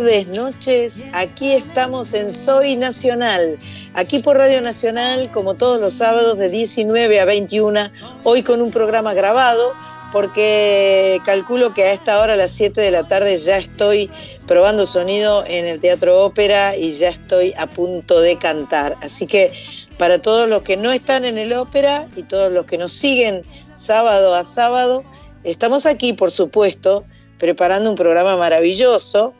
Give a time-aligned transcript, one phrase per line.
[0.00, 1.04] Tardes, noches.
[1.12, 3.58] Aquí estamos en Soy Nacional,
[3.92, 7.80] aquí por Radio Nacional, como todos los sábados de 19 a 21,
[8.24, 9.74] hoy con un programa grabado,
[10.10, 14.10] porque calculo que a esta hora, a las 7 de la tarde, ya estoy
[14.46, 18.96] probando sonido en el Teatro Ópera y ya estoy a punto de cantar.
[19.02, 19.52] Así que
[19.98, 23.42] para todos los que no están en el ópera y todos los que nos siguen
[23.74, 25.04] sábado a sábado,
[25.44, 27.04] estamos aquí, por supuesto,
[27.38, 29.34] preparando un programa maravilloso,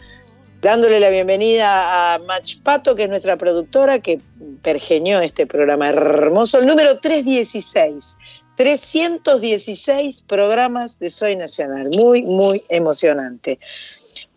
[0.60, 4.21] dándole la bienvenida a Mach Pato, que es nuestra productora, que
[4.62, 8.18] pergeñó este programa hermoso, el número 316.
[8.57, 11.88] 316 programas de Soy Nacional.
[11.96, 13.59] Muy, muy emocionante.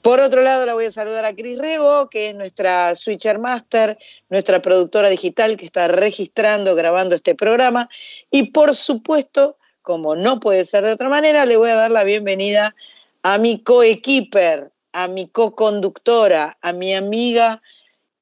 [0.02, 3.98] Por otro lado, la voy a saludar a Cris Rego, que es nuestra Switcher Master,
[4.30, 7.89] nuestra productora digital que está registrando, grabando este programa.
[8.31, 12.03] Y por supuesto, como no puede ser de otra manera, le voy a dar la
[12.03, 12.76] bienvenida
[13.23, 17.61] a mi coequiper, a mi co-conductora, a mi amiga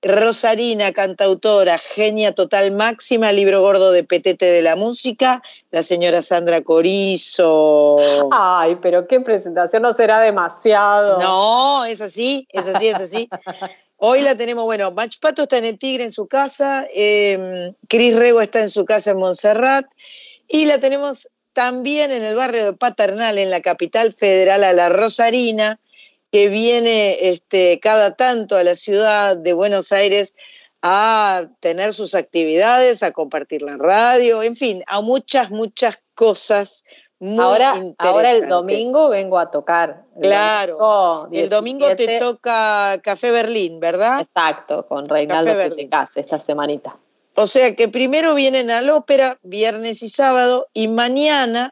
[0.03, 6.61] Rosarina, cantautora, genia total máxima, libro gordo de Petete de la Música, la señora Sandra
[6.61, 7.97] Corizo.
[8.31, 11.19] Ay, pero qué presentación, no será demasiado.
[11.19, 13.30] No, es así, es así, es así.
[13.97, 18.16] Hoy la tenemos, bueno, Mach Pato está en el Tigre en su casa, eh, Cris
[18.16, 19.86] Rego está en su casa en Montserrat,
[20.47, 24.89] y la tenemos también en el barrio de Paternal, en la capital federal, a la
[24.89, 25.80] Rosarina,
[26.32, 30.36] que viene este, cada tanto a la ciudad de Buenos Aires
[30.82, 36.86] a tener sus actividades, a compartir la radio, en fin, a muchas, muchas cosas.
[37.20, 40.05] Muy ahora, ahora el domingo vengo a tocar.
[40.20, 44.22] claro, el domingo te toca Café Berlín, ¿verdad?
[44.22, 45.54] Exacto, con Reinaldo
[45.92, 46.98] Casa esta semanita.
[47.36, 51.72] O sea que primero vienen al ópera, viernes y sábado, y mañana,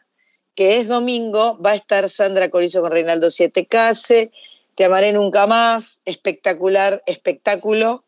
[0.54, 4.32] que es domingo, va a estar Sandra Corizo con Reinaldo Siete Case,
[4.80, 8.06] Te amaré nunca más, espectacular espectáculo,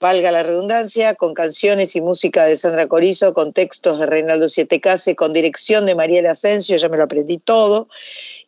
[0.00, 4.80] valga la redundancia, con canciones y música de Sandra Corizo, con textos de Reinaldo Siete
[4.80, 7.90] Case, con dirección de Mariela Asensio, ya me lo aprendí todo.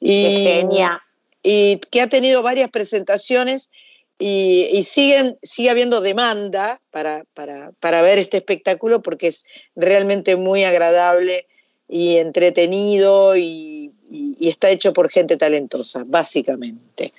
[0.01, 1.03] Y, Genia.
[1.43, 3.71] y que ha tenido varias presentaciones
[4.19, 9.45] y, siguen, sigue habiendo demanda para, para, ver este espectáculo porque es
[9.77, 11.47] realmente muy agradable
[11.87, 13.93] y entretenido y,
[14.41, 17.13] está hecho por gente talentosa, básicamente.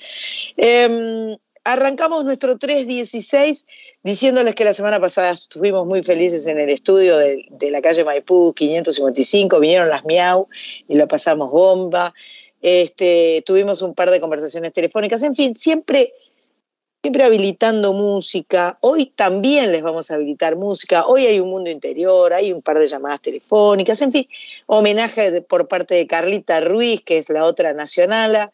[0.57, 3.67] Em, arrancamos nuestro 316
[4.03, 8.03] diciéndoles que la semana pasada estuvimos muy felices en el estudio de, de la calle
[8.03, 10.47] Maipú 555, vinieron las Miau
[10.87, 12.13] y la pasamos bomba.
[12.61, 16.13] Este, tuvimos un par de conversaciones telefónicas, en fin, siempre
[17.01, 18.77] siempre habilitando música.
[18.81, 21.05] Hoy también les vamos a habilitar música.
[21.05, 24.27] Hoy hay un mundo interior, hay un par de llamadas telefónicas, en fin,
[24.65, 28.51] homenaje por parte de Carlita Ruiz, que es la otra nacional.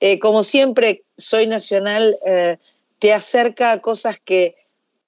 [0.00, 2.56] Eh, como siempre, Soy Nacional eh,
[2.98, 4.56] te acerca a cosas que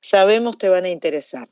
[0.00, 1.48] sabemos te van a interesar.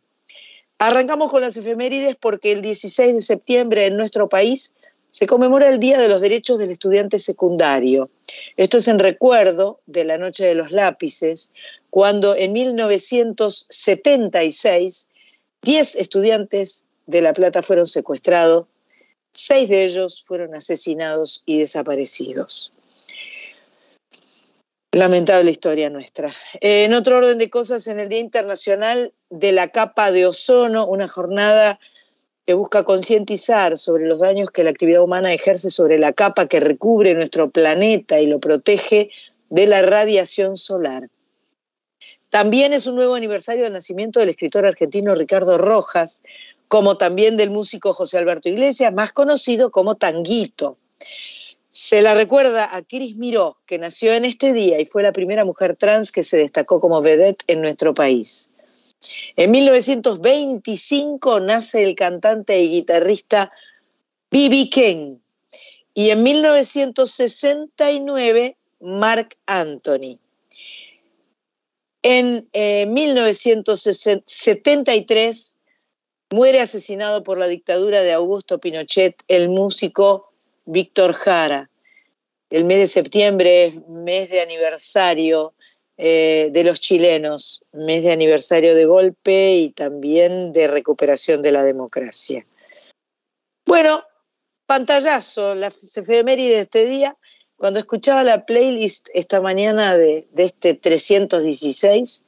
[0.78, 4.74] Arrancamos con las efemérides porque el 16 de septiembre en nuestro país
[5.12, 8.10] se conmemora el Día de los Derechos del Estudiante Secundario.
[8.56, 11.52] Esto es en recuerdo de la Noche de los Lápices,
[11.90, 15.10] cuando en 1976
[15.62, 18.66] 10 estudiantes de La Plata fueron secuestrados,
[19.32, 22.72] seis de ellos fueron asesinados y desaparecidos.
[24.92, 26.32] Lamentable historia nuestra.
[26.60, 31.08] En otro orden de cosas, en el Día Internacional de la Capa de Ozono, una
[31.08, 31.78] jornada
[32.46, 36.60] que busca concientizar sobre los daños que la actividad humana ejerce sobre la capa que
[36.60, 39.10] recubre nuestro planeta y lo protege
[39.50, 41.08] de la radiación solar.
[42.30, 46.22] También es un nuevo aniversario del nacimiento del escritor argentino Ricardo Rojas,
[46.66, 50.78] como también del músico José Alberto Iglesias, más conocido como Tanguito.
[51.68, 55.44] Se la recuerda a Cris Miró, que nació en este día y fue la primera
[55.44, 58.51] mujer trans que se destacó como vedette en nuestro país.
[59.36, 63.52] En 1925 nace el cantante y guitarrista
[64.30, 64.70] B.B.
[64.70, 65.18] King
[65.94, 70.18] y en 1969 Mark Anthony.
[72.02, 72.46] En
[72.92, 75.32] 1973 eh,
[76.30, 80.32] muere asesinado por la dictadura de Augusto Pinochet el músico
[80.64, 81.70] Víctor Jara.
[82.50, 85.52] El mes de septiembre es mes de aniversario
[86.04, 91.62] eh, de los chilenos, mes de aniversario de golpe y también de recuperación de la
[91.62, 92.44] democracia.
[93.64, 94.02] Bueno,
[94.66, 97.16] pantallazo, la efeméride de este día,
[97.54, 102.24] cuando escuchaba la playlist esta mañana de, de este 316,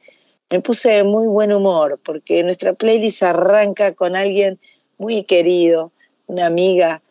[0.53, 4.61] me puse de muy buen humor, porque nuestra playlist arranca con alguien
[4.99, 5.91] muy querido,
[6.29, 7.03] una amiga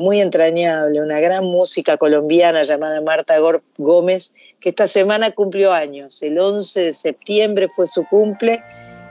[0.00, 3.34] muy entrañable, una gran música colombiana llamada Marta
[3.78, 6.22] Gómez, que esta semana cumplió años.
[6.22, 8.62] El 11 de septiembre fue su cumple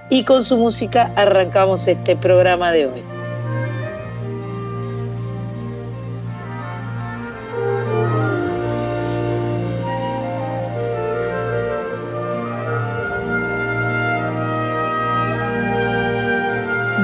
[0.10, 3.04] y con su música arrancamos este programa de hoy.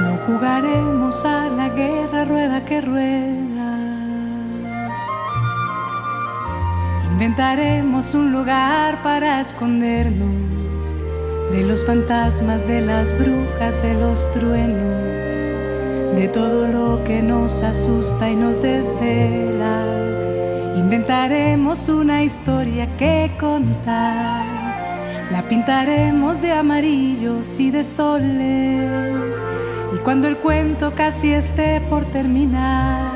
[0.04, 3.53] No jugaremos a la guerra rueda que rueda.
[7.14, 10.96] Inventaremos un lugar para escondernos
[11.52, 15.48] de los fantasmas, de las brujas, de los truenos,
[16.16, 19.86] de todo lo que nos asusta y nos desvela.
[20.76, 24.44] Inventaremos una historia que contar,
[25.30, 29.38] la pintaremos de amarillos y de soles,
[29.94, 33.13] y cuando el cuento casi esté por terminar,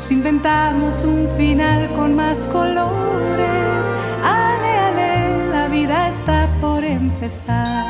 [0.00, 3.84] nos inventamos un final con más colores.
[4.24, 7.84] Ale, ale, la vida está por empezar.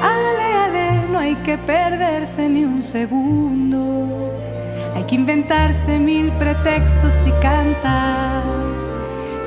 [0.00, 4.32] Ale, ale, no hay que perderse ni un segundo.
[4.94, 8.44] Hay que inventarse mil pretextos y cantar.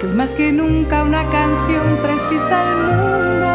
[0.01, 3.47] Que hoy más que nunca una canción precisa al mundo.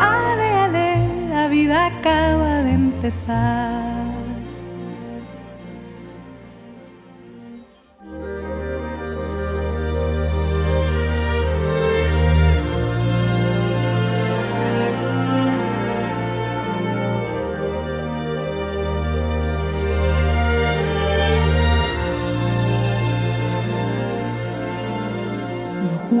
[0.00, 3.95] Ale, ale, la vida acaba de empezar.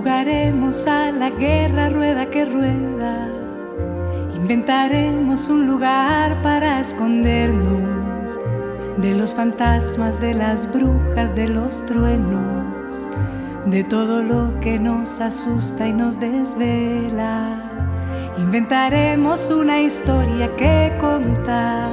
[0.06, 3.28] Jugaremos a la guerra rueda que rueda.
[4.36, 8.38] Inventaremos un lugar para escondernos
[8.98, 13.10] de los fantasmas, de las brujas, de los truenos,
[13.66, 17.58] de todo lo que nos asusta y nos desvela.
[18.38, 21.90] Inventaremos una historia que contar.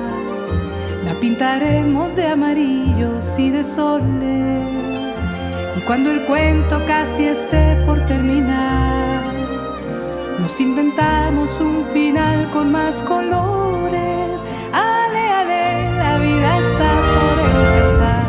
[1.04, 4.93] La pintaremos de amarillos y de soles
[5.86, 9.34] cuando el cuento casi esté por terminar,
[10.40, 14.42] nos inventamos un final con más colores.
[14.72, 18.26] Ale, ale, la vida está por empezar.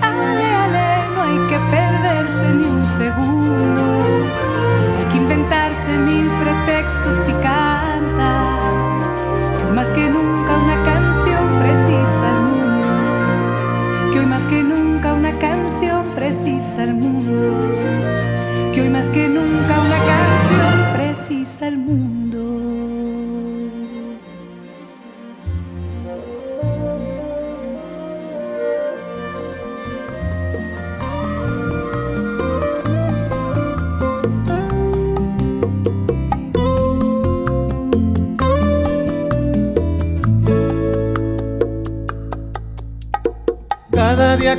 [0.00, 3.82] Ale, ale, no hay que perderse ni un segundo.
[4.98, 8.58] Hay que inventarse mil pretextos y cantar.
[9.58, 10.08] Que más que
[15.68, 22.17] canción precisa el mundo, que hoy más que nunca una canción precisa el mundo.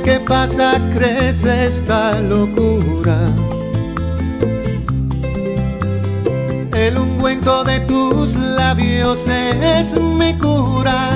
[0.00, 3.18] Día que pasa crece esta locura.
[6.76, 11.10] El ungüento de tus labios es mi cura.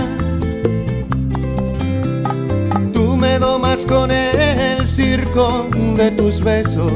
[2.93, 6.93] Tú me domas con el circo de tus besos.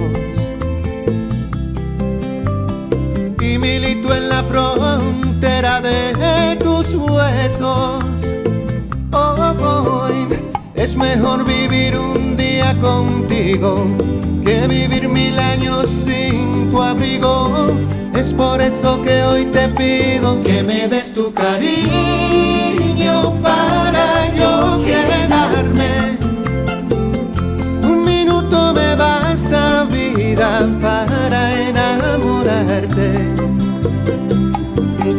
[3.40, 8.07] Y milito en la frontera de tus huesos.
[10.98, 13.86] Mejor vivir un día contigo
[14.44, 17.68] que vivir mil años sin tu abrigo.
[18.14, 21.62] Es por eso que hoy te pido que me des tu cariño
[23.40, 26.18] para yo quedarme.
[27.84, 33.12] Un minuto me basta vida para enamorarte.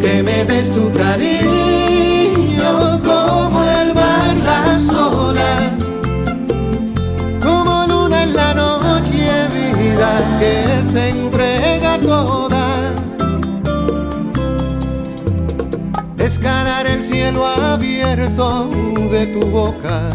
[0.02, 1.69] Que me des tu cariño
[11.08, 12.66] entrega toda.
[16.18, 18.70] Escalar el cielo abierto
[19.12, 20.10] de tu boca.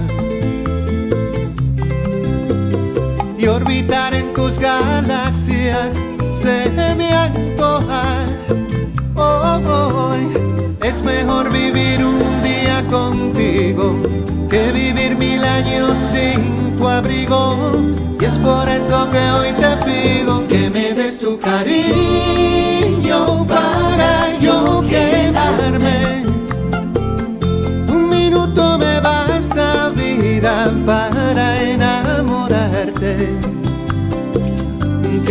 [3.39, 5.95] Y orbitar en tus galaxias
[6.33, 8.03] se me antoja.
[9.17, 10.29] Hoy
[10.83, 13.97] es mejor vivir un día contigo
[14.49, 17.57] que vivir mil años sin tu abrigo.
[18.21, 20.04] Y es por eso que hoy te pido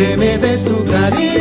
[0.03, 1.32] que me des tu cariño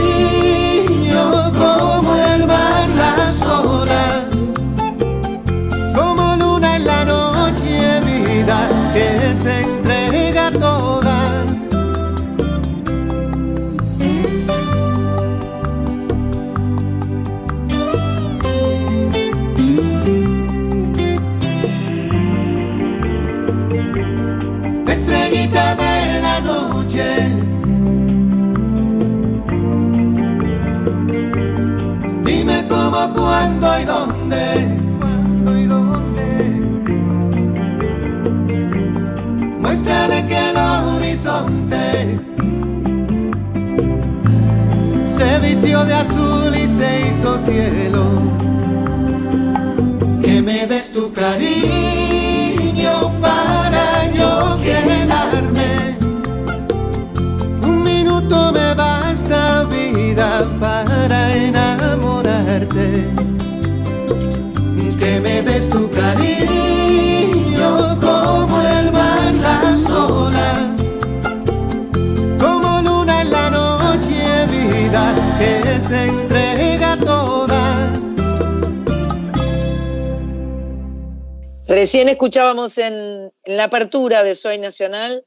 [81.92, 85.26] Recién escuchábamos en, la apertura de Soy Nacional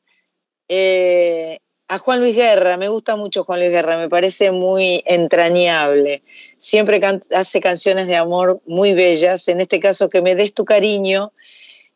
[0.68, 2.76] eh, a Juan Luis Guerra.
[2.78, 6.24] Me gusta mucho Juan Luis Guerra, me parece muy entrañable.
[6.58, 7.00] Siempre
[7.36, 9.48] hace canciones de amor muy bellas.
[9.48, 11.34] En este caso, Que me des tu cariño,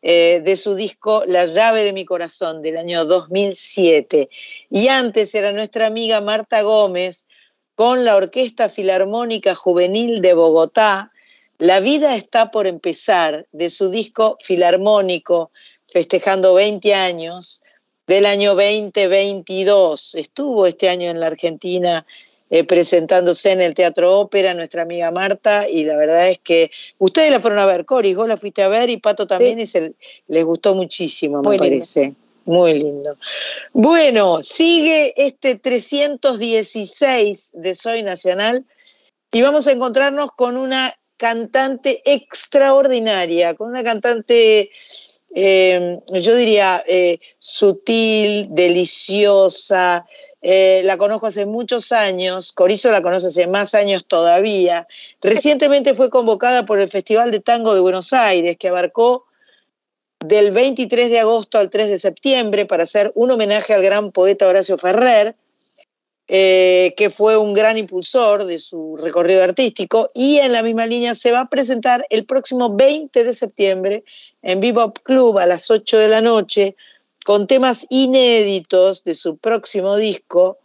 [0.02, 4.28] eh, de su disco La llave de mi corazón, del año 2007.
[4.70, 7.26] Y antes era nuestra amiga Marta Gómez
[7.74, 11.10] con la Orquesta Filarmónica Juvenil de Bogotá.
[11.60, 15.50] La vida está por empezar, de su disco Filarmónico,
[15.88, 17.60] festejando 20 años,
[18.06, 20.14] del año 2022.
[20.14, 22.06] Estuvo este año en la Argentina
[22.48, 27.30] eh, presentándose en el Teatro Ópera, nuestra amiga Marta, y la verdad es que ustedes
[27.30, 29.62] la fueron a ver, Coris, vos la fuiste a ver y Pato también, Sí.
[29.62, 29.92] y se,
[30.28, 31.76] les gustó muchísimo, Muy me lindo.
[31.76, 32.14] parece.
[32.46, 33.16] Muy lindo.
[33.74, 38.64] Bueno, sigue este 316 de Soy Nacional
[39.30, 44.70] y vamos a encontrarnos con una cantante extraordinaria, con una cantante,
[45.34, 50.06] eh, yo diría, eh, sutil, deliciosa.
[50.40, 54.88] Eh, la conozco hace muchos años, Corizo la conoce hace más años todavía.
[55.20, 59.26] Recientemente fue convocada por el Festival de Tango de Buenos Aires, que abarcó
[60.20, 64.48] del 23 de agosto al 3 de septiembre para hacer un homenaje al gran poeta
[64.48, 65.36] Horacio Ferrer,
[66.32, 71.12] eh, que fue un gran impulsor de su recorrido artístico, y en la misma línea
[71.12, 74.04] se va a presentar el próximo 20 de septiembre
[74.42, 76.76] en Bebop Club a las 8 de la noche,
[77.24, 80.58] con temas inéditos de su próximo disco,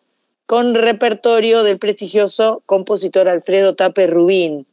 [0.46, 4.68] con repertorio del prestigioso compositor Alfredo Tape Rubín,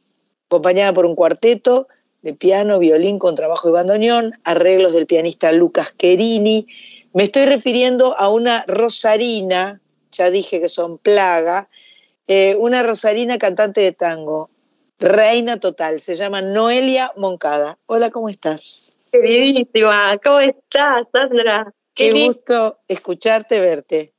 [0.49, 1.89] acompañada por un cuarteto
[2.21, 6.67] de piano, violín, contrabajo y bandoneón, arreglos del pianista Lucas Querini.
[7.15, 9.81] Me estoy refiriendo a una rosarina,
[10.13, 11.69] ya dije que son plaga,
[12.29, 14.49] eh, una rosarina cantante de tango,
[14.99, 17.79] reina total, se llama Noelia Moncada.
[17.87, 18.93] Hola, ¿cómo estás?
[19.11, 21.73] Queridísima, ¿cómo estás, Sandra?
[21.95, 24.13] Qué, gusto escucharte, verte.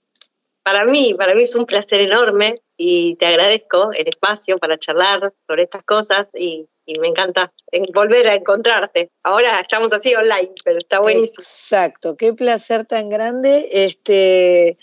[0.63, 5.33] Para mí, para mí es un placer enorme y te agradezco el espacio para charlar
[5.47, 9.09] sobre estas cosas y, y me encanta en- volver a encontrarte.
[9.23, 11.35] Ahora estamos así online, pero está buenísimo.
[11.39, 13.67] Exacto, qué placer tan grande.
[13.71, 14.77] Este,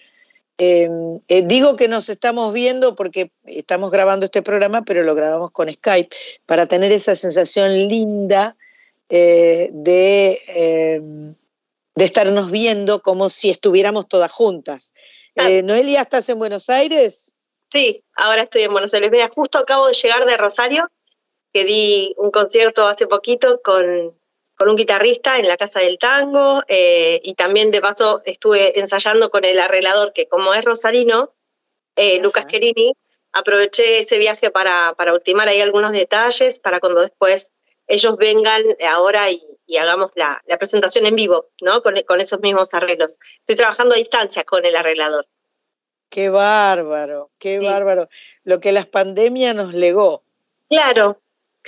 [0.62, 0.90] eh,
[1.28, 5.72] eh, digo que nos estamos viendo porque estamos grabando este programa, pero lo grabamos con
[5.72, 6.14] Skype
[6.44, 8.56] para tener esa sensación linda
[9.08, 14.92] eh, de, eh, de estarnos viendo como si estuviéramos todas juntas.
[15.34, 17.32] Eh, Noelia, ¿estás en Buenos Aires?
[17.72, 19.10] Sí, ahora estoy en Buenos Aires.
[19.10, 20.90] Mira, justo acabo de llegar de Rosario,
[21.54, 24.12] que di un concierto hace poquito con,
[24.60, 29.30] con un guitarrista en la Casa del Tango eh, y también de paso estuve ensayando
[29.30, 31.32] con el arreglador, que como es rosarino,
[31.96, 32.20] eh.
[32.20, 32.92] Lucas Querini,
[33.32, 37.54] aproveché ese viaje para, para ultimar ahí algunos detalles, para cuando después
[37.86, 41.82] ellos vengan ahora y, y hagamos la, la presentación en vivo, ¿no?
[41.82, 43.16] Con, con esos mismos arreglos.
[43.38, 45.26] Estoy trabajando a distancia con el arreglador.
[46.10, 47.64] Qué bárbaro, qué Sí.
[47.64, 48.10] bárbaro.
[48.44, 50.22] Lo que las pandemias nos legó.
[50.68, 51.18] Claro,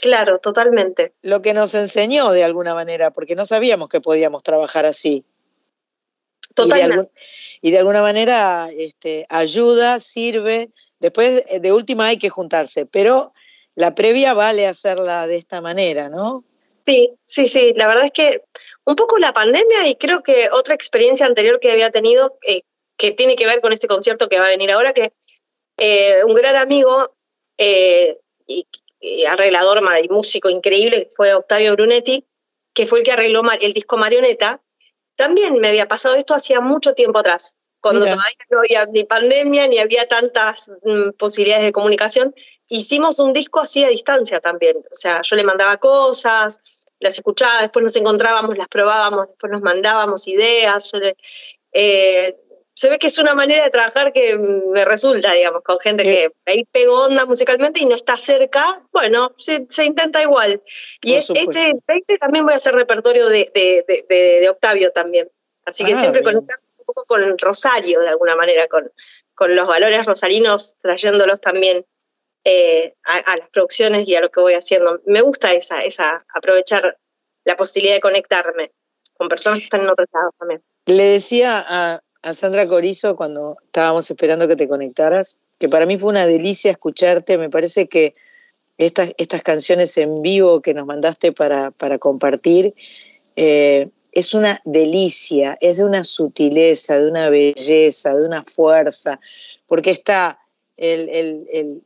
[0.02, 1.14] claro, totalmente.
[1.22, 5.24] lo que nos enseñó de alguna manera, porque no sabíamos que podíamos trabajar así.
[5.24, 6.92] Y de, Totalmente.
[6.94, 7.10] algún-
[7.62, 10.70] y de alguna manera este, ayuda, sirve.
[10.98, 13.32] Después, eh, de última, hay que juntarse, pero
[13.74, 16.44] la previa vale hacerla de esta manera, ¿no?
[16.86, 17.72] Sí, sí, sí.
[17.76, 18.42] La verdad es que
[18.84, 22.62] un poco la pandemia y creo que otra experiencia anterior que había tenido, eh,
[22.98, 25.12] que tiene que ver con este concierto que va a venir ahora, que
[25.78, 27.14] eh, un gran amigo
[27.56, 28.66] eh, y,
[29.28, 32.26] arreglador y músico increíble fue Octavio Brunetti,
[32.74, 34.62] que fue el que arregló el disco Marioneta,
[35.16, 39.66] también me había pasado esto hacía mucho tiempo atrás, cuando todavía no había ni pandemia
[39.68, 42.34] ni había tantas mm, posibilidades de comunicación.
[42.68, 46.60] Hicimos un disco así a distancia también, o sea, yo le mandaba cosas,
[47.00, 50.92] las escuchaba, después nos encontrábamos, las probábamos, después nos mandábamos ideas.
[51.72, 52.34] Eh,
[52.82, 56.32] se ve que es una manera de trabajar que me resulta, digamos, con gente que
[56.46, 60.60] ahí pegó onda musicalmente y no está cerca, bueno, se, intenta igual.
[61.00, 61.46] Y este
[61.86, 65.30] 20 también voy a hacer repertorio de, de, Octavio también.
[65.64, 68.90] Así que ah, siempre conectar un poco con Rosario, de alguna manera, con,
[69.36, 71.86] con los valores rosarinos, trayéndolos también
[72.42, 75.00] eh, a, las producciones y a lo que voy haciendo.
[75.06, 76.98] Me gusta esa, esa, aprovechar
[77.44, 78.72] la posibilidad de conectarme
[79.16, 80.64] con personas que están en otros lados también.
[80.86, 85.98] Le decía a, a Sandra Corizo cuando estábamos esperando que te conectaras, que para mí
[85.98, 88.14] fue una delicia escucharte, me parece que
[88.78, 92.74] estas, estas canciones en vivo que nos mandaste para, para compartir,
[93.36, 99.18] eh, es una delicia, es de una sutileza, de una belleza, de una fuerza,
[99.66, 100.38] porque está
[100.76, 101.08] el,
[101.50, 101.82] el,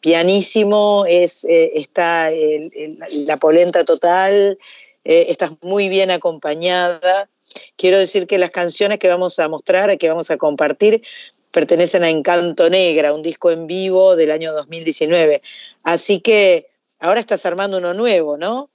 [0.00, 4.58] pianísimo, es, eh, está la polenta total,
[5.04, 7.28] eh, estás muy bien acompañada,
[7.76, 11.02] Quiero decir que las canciones que vamos a mostrar, que vamos a compartir,
[11.50, 15.42] pertenecen a Encanto Negra, un disco en vivo del año 2019.
[15.82, 16.68] Así que
[16.98, 18.70] ahora estás armando uno nuevo, ¿no?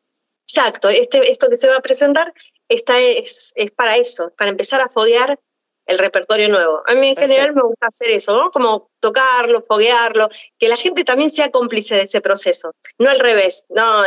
[0.48, 2.34] Exacto, este, esto que se va a presentar
[2.68, 5.40] es, es para eso, para empezar a foguear
[5.86, 6.82] el repertorio nuevo.
[6.86, 8.52] A mí en general me gusta hacer eso, ¿no?
[8.52, 12.74] Como tocarlo, foguearlo, que la gente también sea cómplice de ese proceso.
[12.98, 14.04] No al revés, no,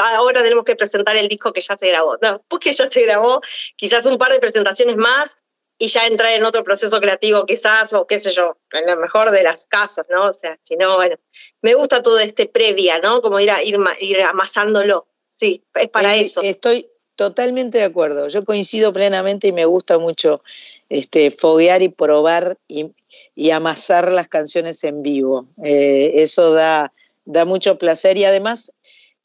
[0.00, 2.16] ahora tenemos que presentar el disco que ya se grabó.
[2.20, 3.40] No, porque ya se grabó,
[3.76, 5.36] quizás un par de presentaciones más
[5.78, 9.30] y ya entrar en otro proceso creativo quizás, o qué sé yo, en lo mejor
[9.30, 10.30] de las casas, ¿no?
[10.30, 11.16] O sea, si no, bueno,
[11.62, 13.20] me gusta todo este previa, ¿no?
[13.20, 15.08] Como ir, a, ir, ir amasándolo.
[15.28, 16.40] Sí, es para eso.
[16.42, 18.28] Estoy totalmente de acuerdo.
[18.28, 20.42] Yo coincido plenamente y me gusta mucho
[20.88, 22.92] este, foguear y probar y,
[23.50, 25.46] amasar las canciones en vivo.
[25.62, 26.92] Eh, eso da,
[27.24, 28.72] da mucho placer y además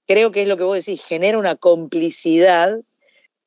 [0.08, 2.80] creo que es lo que vos decís, genera una complicidad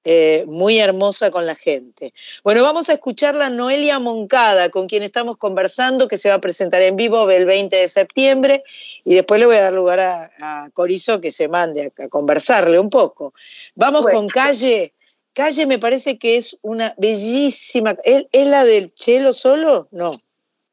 [0.07, 2.13] eh, muy hermosa con la gente.
[2.43, 6.41] Bueno, vamos a escuchar la Noelia Moncada, con quien estamos conversando, que se va a
[6.43, 8.63] presentar en vivo el 20 de septiembre,
[9.03, 12.91] y después le voy a dar lugar a, Corizo que se mande a, conversarle un
[12.91, 13.33] poco.
[13.77, 14.93] Vamos con Calle.
[15.35, 17.97] Calle me parece que es una bellísima.
[18.05, 19.89] ¿Es, la del Chelo solo?
[19.91, 20.13] No.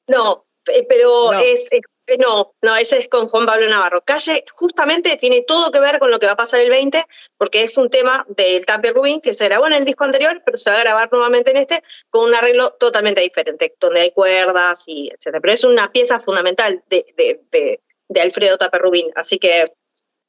[0.08, 0.46] No,
[0.88, 1.82] pero es eh,
[2.18, 4.02] no, no, ese es con Juan Pablo Navarro.
[4.02, 7.06] Calle justamente tiene todo que ver con lo que va a pasar el 20,
[7.38, 10.58] porque es un tema del Tamper Rubin que se grabó en el disco anterior, pero
[10.58, 14.84] se va a grabar nuevamente en este con un arreglo totalmente diferente, donde hay cuerdas
[14.88, 15.40] y etcétera.
[15.42, 19.12] Pero es una pieza fundamental de, de, Alfredo Tapper Rubin.
[19.16, 19.66] Así que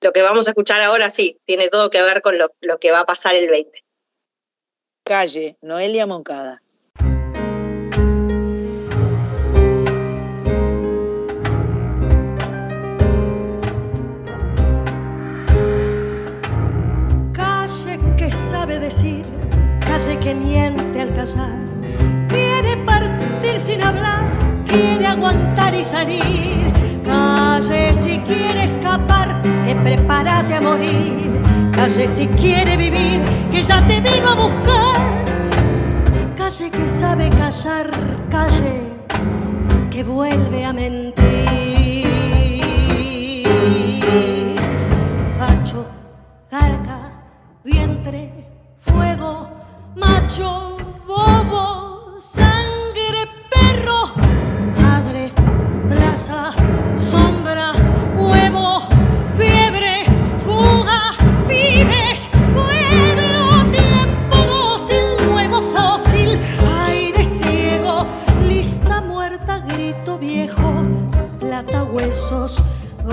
[0.01, 2.93] lo que vamos a escuchar ahora sí, tiene todo que ver con lo, lo que
[2.93, 3.83] va a pasar el 20.
[5.05, 6.63] Calle, Noelia Moncada.
[18.83, 19.25] decir,
[19.81, 21.59] calle que miente al callar,
[22.29, 24.23] quiere partir sin hablar,
[24.67, 26.73] quiere aguantar y salir,
[27.05, 31.42] calle si quiere escapar, que prepárate a morir,
[31.83, 35.25] calle si quiere vivir, que ya te vino a buscar,
[36.37, 37.91] calle que sabe callar,
[38.31, 38.83] calle
[39.91, 42.07] que vuelve a mentir.
[45.41, 45.85] Facho,
[46.49, 46.99] carca,
[47.65, 48.31] vientre
[48.79, 49.49] fuego,
[49.97, 51.92] macho, bobo,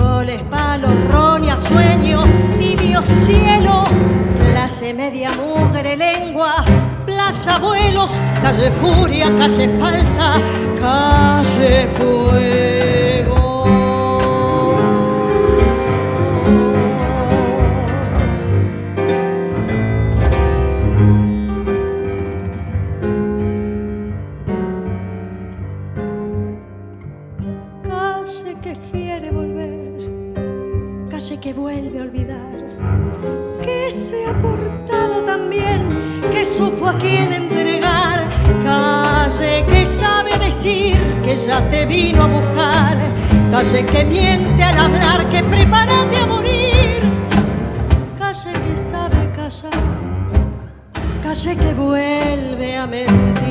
[0.00, 2.24] goles, palos, roña, sueño,
[2.58, 3.84] tibio cielo
[4.70, 6.64] clase media mugre lengua,
[7.06, 8.10] plaza vuelos,
[8.42, 10.34] calle furia, calle falsa,
[10.80, 13.39] calle fuego.
[31.50, 32.52] Que vuelve a olvidar
[33.60, 35.82] que se ha portado tan bien,
[36.30, 38.28] que supo a quién entregar.
[38.62, 42.96] calle que sabe decir que ya te vino a buscar,
[43.50, 47.00] calle que miente al hablar, que prepárate a morir,
[48.16, 49.82] calle que sabe callar,
[51.24, 53.50] calle que vuelve a mentir.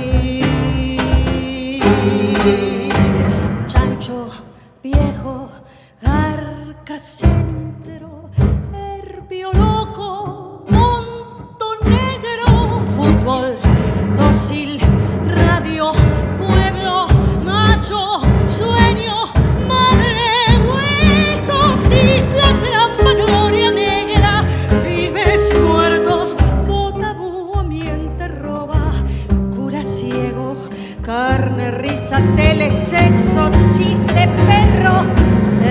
[32.68, 35.04] Sexo, chiste, perro,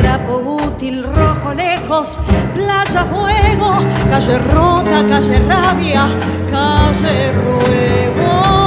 [0.00, 2.18] trapo útil, rojo, lejos,
[2.54, 3.72] playa, fuego,
[4.10, 6.08] calle rota, calle rabia,
[6.50, 8.57] calle ruego.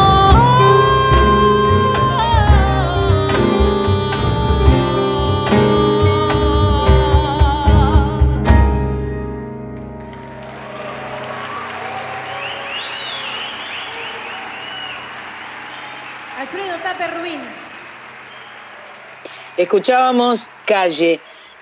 [19.62, 21.20] Escuchábamos Calle,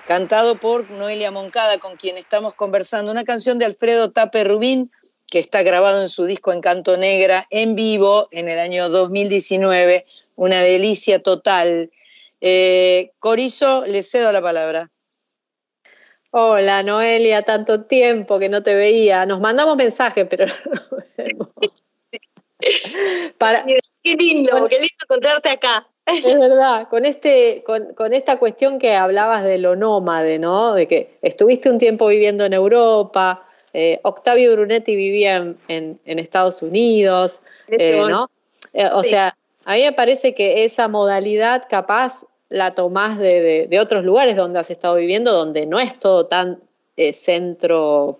[0.08, 4.90] cantado por Noelia Moncada, con quien estamos conversando, una canción de Alfredo Tape Rubín,
[5.26, 10.62] que está grabado en su disco Encanto Negra, en vivo, en el año 2019, una
[10.62, 11.90] delicia total.
[12.40, 14.90] Eh, Corizo, le cedo la palabra.
[16.30, 19.26] Hola Noelia, tanto tiempo que no te veía.
[19.26, 21.48] Nos mandamos mensajes, pero no nos vemos.
[23.36, 23.66] Para,
[24.02, 25.86] Qué lindo, qué lindo encontrarte acá.
[26.24, 30.74] Es verdad, con, este, con, con esta cuestión que hablabas de lo nómade, ¿no?
[30.74, 36.18] De que estuviste un tiempo viviendo en Europa, eh, Octavio Brunetti vivía en, en- en
[36.18, 38.04] Estados Unidos, Este eh.
[38.08, 38.28] ¿no?
[38.74, 39.10] Eh, o Sí.
[39.10, 44.04] sea, a mí me parece que esa modalidad capaz la tomás de, de- de otros
[44.04, 46.58] lugares donde has estado viviendo, donde no es todo tan
[47.12, 48.18] centro,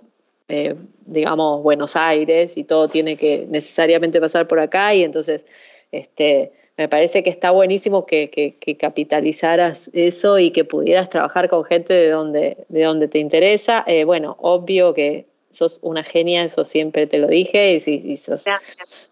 [1.06, 5.46] digamos, Buenos Aires y todo tiene que necesariamente pasar por acá y entonces
[5.92, 11.50] este, me parece que está buenísimo que, que- que capitalizaras eso y que pudieras trabajar
[11.50, 13.84] con gente de donde, de donde te interesa.
[13.86, 18.46] Eh, bueno, obvio que sos una genia, eso siempre te lo dije, y, y sos,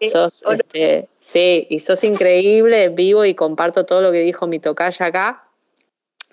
[0.01, 5.05] sos, este, sí, y sos increíble, vivo y comparto todo lo que dijo mi tocaya
[5.05, 5.43] acá.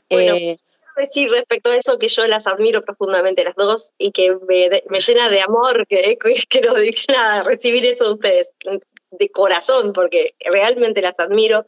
[0.08, 0.56] Bueno, Eh,
[0.96, 5.00] decir respecto a eso que yo las admiro profundamente las dos y que me, me
[5.00, 6.16] llena de amor que,
[6.48, 8.54] que no de nada recibir eso de ustedes
[9.10, 11.66] de corazón porque realmente las admiro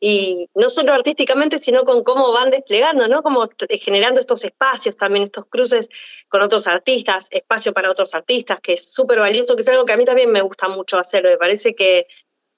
[0.00, 3.22] y no solo artísticamente sino con cómo van desplegando, ¿no?
[3.22, 5.88] Como t- generando estos espacios también, estos cruces
[6.28, 9.92] con otros artistas, espacio para otros artistas, que es súper valioso, que es algo que
[9.94, 12.06] a mí también me gusta mucho hacer, me parece que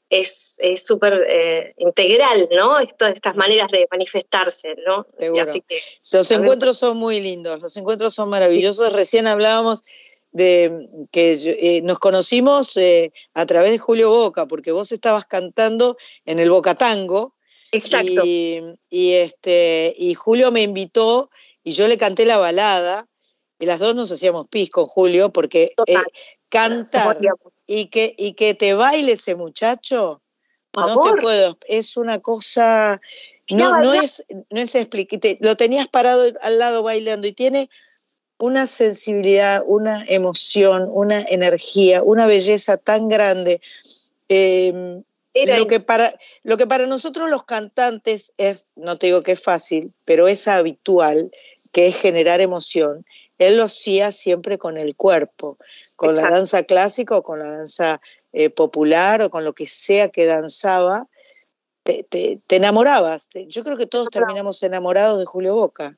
[0.09, 2.79] es súper eh, integral, ¿no?
[2.79, 5.05] Esto- estas maneras de manifestarse, ¿no?
[5.19, 5.43] Seguro.
[5.43, 5.81] Así que
[6.13, 8.93] Los encuentros son muy lindos, los encuentros son maravillosos.
[8.93, 9.83] Recién hablábamos
[10.37, 15.97] de que eh, nos conocimos eh, a través de Julio Boca, porque vos estabas cantando
[16.27, 17.35] en el Boca Tango.
[17.73, 18.23] Exacto.
[18.25, 21.31] y, y, este, y Julio me invitó
[21.65, 23.09] y yo le canté la balada
[23.59, 25.95] y las dos nos hacíamos pis con Julio porque eh,
[26.51, 27.19] cantar
[27.67, 30.23] y que, y que te baile ese muchacho,
[30.77, 33.01] no te puedo, es una cosa,
[33.51, 37.69] no, no es, no es expli- te- lo tenías parado al lado bailando y tiene
[38.39, 43.61] una sensibilidad, una emoción, una energía, una belleza tan grande.
[44.29, 49.23] Eh, Era lo que, para, lo que para nosotros los cantantes es, no te digo
[49.23, 51.31] que es fácil, pero es habitual,
[51.73, 53.07] que es generar emoción.
[53.39, 55.59] Él lo hacía siempre con el cuerpo,
[55.97, 58.01] con la danza clásica o con la danza
[58.33, 61.07] eh, popular o con lo que sea que danzaba,
[61.83, 63.29] te, te- te enamorabas.
[63.49, 64.27] Yo creo que todos Claro.
[64.27, 65.97] terminamos enamorados de Julio Boca.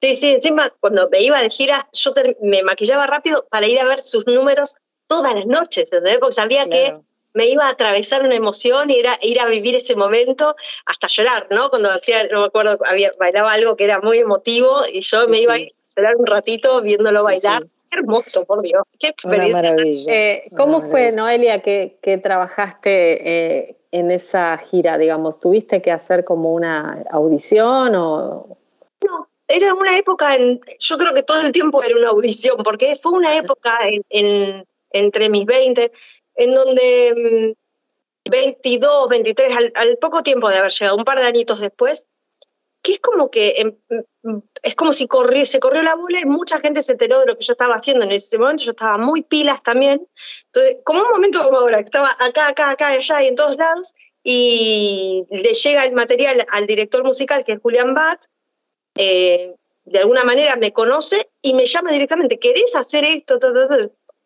[0.00, 3.84] Sí, sí, encima cuando me iba de gira, yo me maquillaba rápido para ir a
[3.84, 6.18] ver sus números todas las noches, ¿entendés?
[6.18, 6.96] Porque sabía que
[7.32, 10.54] me iba a atravesar una emoción y era ir a vivir ese momento
[10.86, 11.70] hasta llorar, ¿no?
[11.70, 15.36] Cuando hacía, no me acuerdo, había, bailaba algo que era muy emotivo y yo me
[15.38, 15.72] Sí, iba sí.
[15.96, 17.62] a llorar un ratito viéndolo bailar.
[17.62, 17.70] sí.
[17.90, 18.82] Qué hermoso, por Dios.
[18.98, 19.62] Qué Una experiencia.
[19.72, 20.12] maravilla.
[20.12, 21.12] Eh, una ¿Cómo fue.
[21.12, 23.28] Noelia, que, que trabajaste
[23.68, 24.98] eh, en esa gira?
[24.98, 28.58] Digamos, ¿tuviste que hacer como una audición o...?
[29.04, 32.96] No, era una época, en, yo creo que todo el tiempo era una audición, porque
[32.96, 35.92] fue una época en, en- entre mis 20,
[36.36, 37.54] en donde
[38.24, 42.08] mm, 22, 23, al, al poco tiempo de haber llegado, un par de añitos después,
[42.82, 43.76] que es como que em,
[44.22, 47.26] mm, es como si corrió, se corrió la bola y mucha gente se enteró de
[47.26, 50.06] lo que yo estaba haciendo en ese momento, yo estaba muy pilas también,
[50.46, 53.56] entonces, como un momento como ahora, que estaba acá, acá, acá, allá y en todos
[53.56, 58.24] lados, y le llega el material al director musical, que es Julián Bat,
[58.96, 59.54] eh,
[59.84, 63.38] de alguna manera me conoce y me llama directamente, ¿querés hacer esto?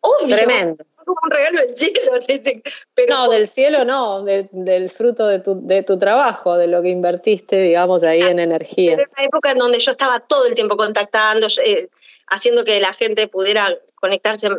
[0.01, 0.35] Obvio.
[0.35, 0.83] Tremendo.
[1.05, 2.11] Como un regalo del cielo.
[2.95, 6.89] Pero no, del cielo no, del fruto de tu, de tu trabajo, de lo que
[6.89, 8.93] invertiste, digamos, ahí en energía.
[8.93, 11.89] Era una época en donde yo estaba todo el tiempo contactando, eh,
[12.27, 14.49] haciendo que la gente pudiera conectarse.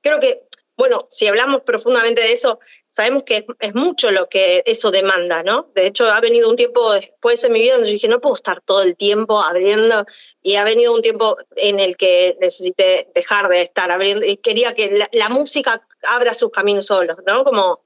[0.00, 0.42] Creo que
[0.80, 2.58] bueno, si hablamos profundamente de eso,
[2.90, 5.70] sabemos que es, mucho lo que eso demanda, ¿no?
[5.74, 8.34] De hecho, ha venido un tiempo después en mi vida donde yo dije, no puedo
[8.34, 10.04] estar todo el tiempo abriendo,
[10.42, 14.74] y ha venido un tiempo en el que necesité dejar de estar abriendo, y quería
[14.74, 17.44] que la, música abra sus caminos solos, ¿no?
[17.44, 17.84] Como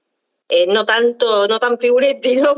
[0.49, 2.57] eh, no tanto, no tan figuretti, ¿no?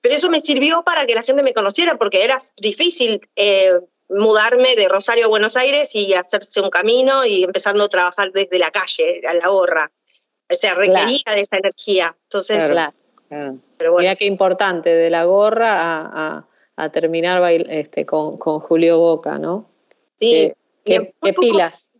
[0.00, 3.72] Pero, eso me sirvió para que la gente me conociera, porque era difícil eh,
[4.08, 8.58] mudarme de Rosario a Buenos Aires y hacerse un camino y empezando a trabajar desde
[8.58, 9.90] la calle, a la gorra.
[10.52, 12.16] O sea, requería de esa energía.
[12.24, 12.92] Entonces, claro.
[13.78, 16.44] Pero Mira qué importante, de la gorra
[16.76, 19.70] a, terminar este, con, Julio Boca, ¿no?
[20.18, 20.52] Sí.
[20.84, 21.92] Qué, pilas.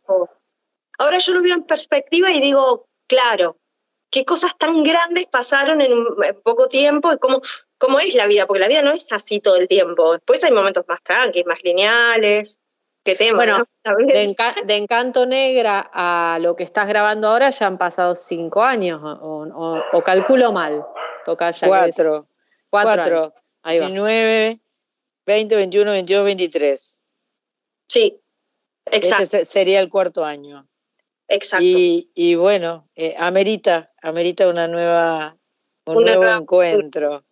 [0.98, 3.56] Ahora yo lo veo en perspectiva y digo, claro,
[4.10, 6.04] qué cosas tan grandes pasaron en,
[6.42, 7.40] poco tiempo y cómo
[7.82, 10.12] cómo es la vida, porque la vida no es así todo el tiempo.
[10.12, 12.60] Después hay momentos más tranquilos, más lineales.
[13.04, 13.66] Que tema, bueno,
[14.64, 20.02] de, Encanto Negra a lo que estás grabando ahora ya han pasado cinco años, o,
[20.04, 20.84] calculo mal.
[21.24, 22.26] Toca ya cuatro.
[22.70, 23.32] Cuatro.
[23.64, 24.60] 19,
[25.26, 27.00] 20, 21, 22, 23.
[27.88, 28.20] Sí,
[28.86, 29.22] exacto.
[29.22, 30.66] Ese sería el cuarto año.
[31.28, 31.64] Exacto.
[31.66, 35.36] Y, bueno, eh, amerita, amerita una nueva,
[35.86, 37.24] un nuevo encuentro.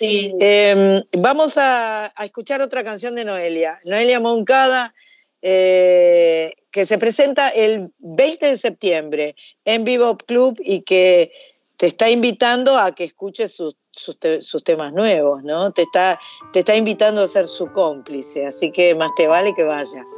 [0.00, 3.80] Em, vamos a, escuchar otra canción de Noelia.
[3.84, 4.94] Noelia Moncada,
[5.42, 11.32] eh, que se presenta el 20 de septiembre en Vivo Club y que
[11.76, 13.76] te está invitando a que escuches sus,
[14.64, 15.72] temas nuevos, ¿no?
[15.72, 16.18] Te está,
[16.52, 20.10] te está invitando a ser su cómplice, así que más te vale que vayas.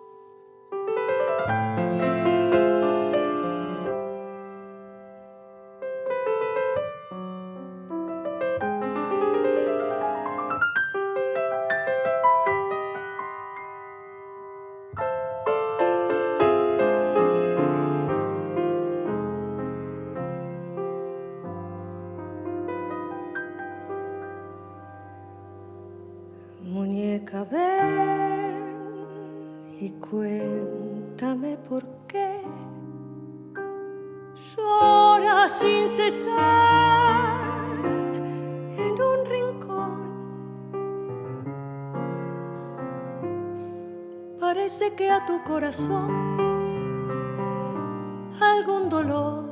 [48.40, 49.44] algún dolor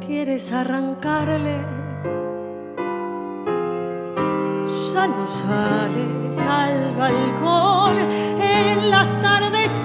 [0.00, 1.58] quieres arrancarle.
[4.92, 7.98] Ya no sales al balcón
[8.40, 9.80] en las tardes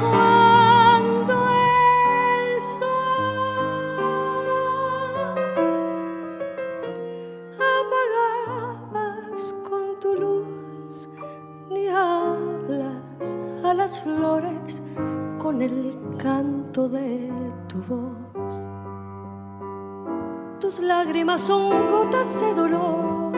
[20.60, 23.34] Tus lágrimas son gotas de dolor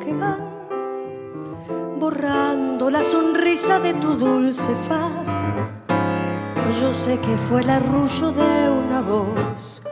[0.00, 0.40] que van
[1.98, 5.34] borrando la sonrisa de tu dulce faz.
[6.80, 9.82] Yo sé que fue el arrullo de una voz,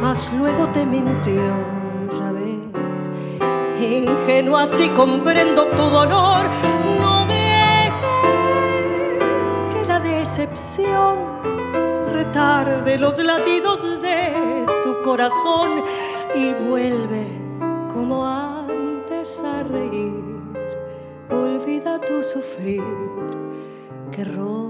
[0.00, 1.42] mas luego te mintió,
[2.18, 3.10] ya ves.
[3.80, 6.46] Ingenua así comprendo tu dolor,
[12.24, 15.82] retarde los latidos de tu corazón
[16.36, 17.26] y vuelve
[17.92, 20.22] como antes a reír.
[21.30, 22.84] Olvida tu sufrir
[24.12, 24.61] que ronda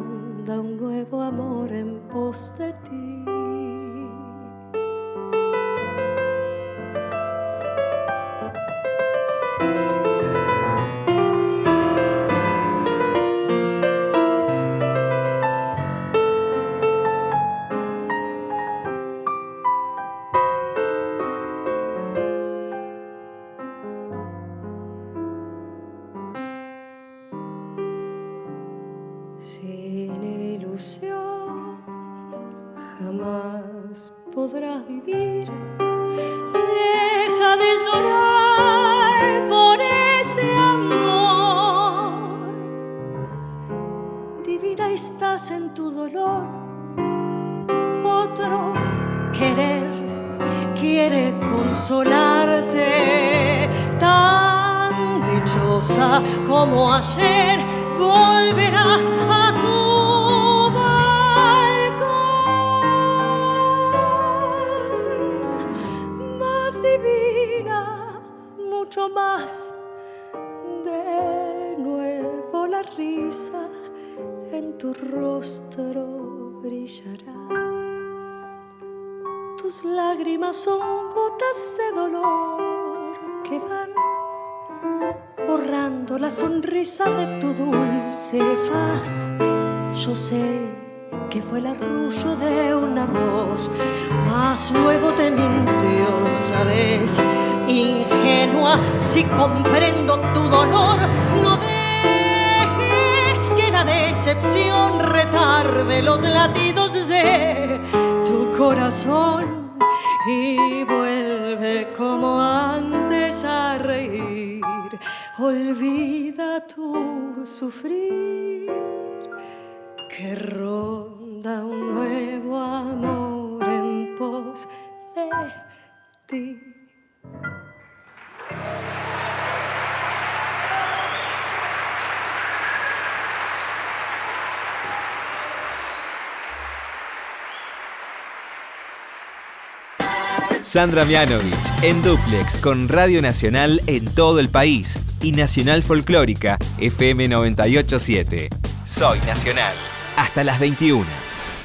[140.72, 147.28] Sandra Mianovich en Duplex con Radio Nacional en todo el país y Nacional Folclórica FM
[147.28, 148.48] 987.
[148.86, 149.74] Soy Nacional.
[150.16, 151.04] Hasta las 21.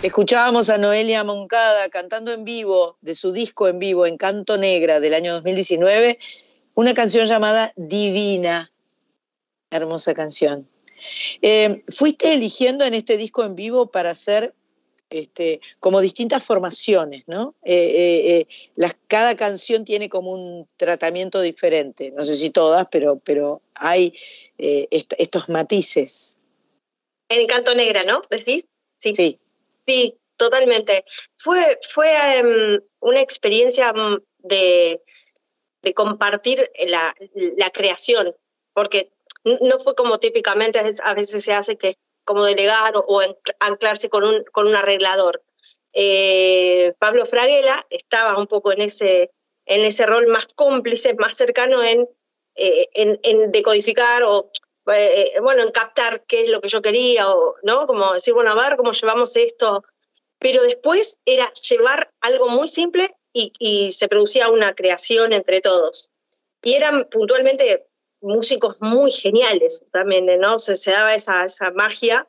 [0.03, 5.13] Escuchábamos a Noelia Moncada cantando en vivo de su disco en vivo Encanto Negra del
[5.13, 6.19] año 2019,
[6.73, 8.73] una canción llamada Divina.
[9.71, 10.67] Hermosa canción.
[11.41, 14.53] Eh, fuiste eligiendo en este disco en vivo para hacer
[15.09, 17.55] este, como distintas formaciones, ¿no?
[17.63, 22.87] Eh, eh, eh, las, cada canción tiene como un tratamiento diferente, no sé si todas,
[22.91, 24.13] pero, pero hay
[24.57, 26.39] est estos matices.
[27.29, 28.21] En Canto Negra, ¿no?
[28.29, 28.65] ¿Decís?
[28.99, 29.13] Sí.
[29.15, 29.39] Sí,
[29.85, 31.03] sí totalmente.
[31.35, 32.09] Fue, fue
[32.41, 35.01] um, una experiencia mm, de,
[35.81, 37.13] de compartir la,
[37.57, 38.33] la, creación,
[38.73, 39.11] porque
[39.43, 43.21] no fue como típicamente a veces se hace que como delegar o,
[43.61, 45.41] anclarse con un, con un arreglador.
[45.93, 49.31] Eh, Pablo Fraguela estaba un poco en ese,
[49.65, 52.07] en ese rol más cómplice, más cercano en,
[52.55, 54.51] eh, en, decodificar o,
[54.93, 57.87] eh, bueno, en captar qué es lo que yo quería, o, ¿no?
[57.87, 59.85] Como decir, bueno, a ver cómo llevamos esto.
[60.37, 66.11] Pero después era llevar algo muy simple y, y se producía una creación entre todos.
[66.61, 67.87] Y eran puntualmente
[68.21, 70.60] músicos muy geniales también, ¿no?
[70.60, 72.27] Se, se daba esa, esa magia,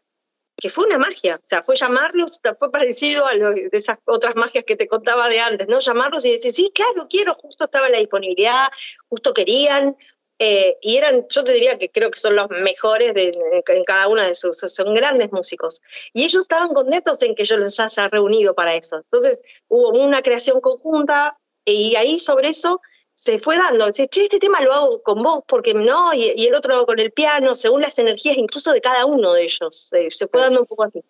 [0.56, 4.34] que fue una magia, o sea, fue llamarlos, fue parecido a lo, de esas otras
[4.34, 5.78] magias que te contaba de antes, ¿no?
[5.78, 8.66] Llamarlos y decir, sí, claro, quiero, justo estaba la disponibilidad,
[9.08, 9.96] justo querían,
[10.40, 13.32] eh, y eran, yo te diría que creo que son los mejores de,
[13.66, 15.80] en cada una de sus, son grandes músicos.
[16.12, 18.96] Y ellos estaban contentos en que yo los haya reunido para eso.
[18.96, 22.80] Entonces hubo una creación conjunta y ahí sobre eso
[23.18, 26.86] se fue dando, che, este tema lo hago con vos, porque no, y, el otro
[26.86, 30.60] con el piano, según las energías incluso de cada uno de ellos, se fue dando
[30.60, 31.02] un poco así.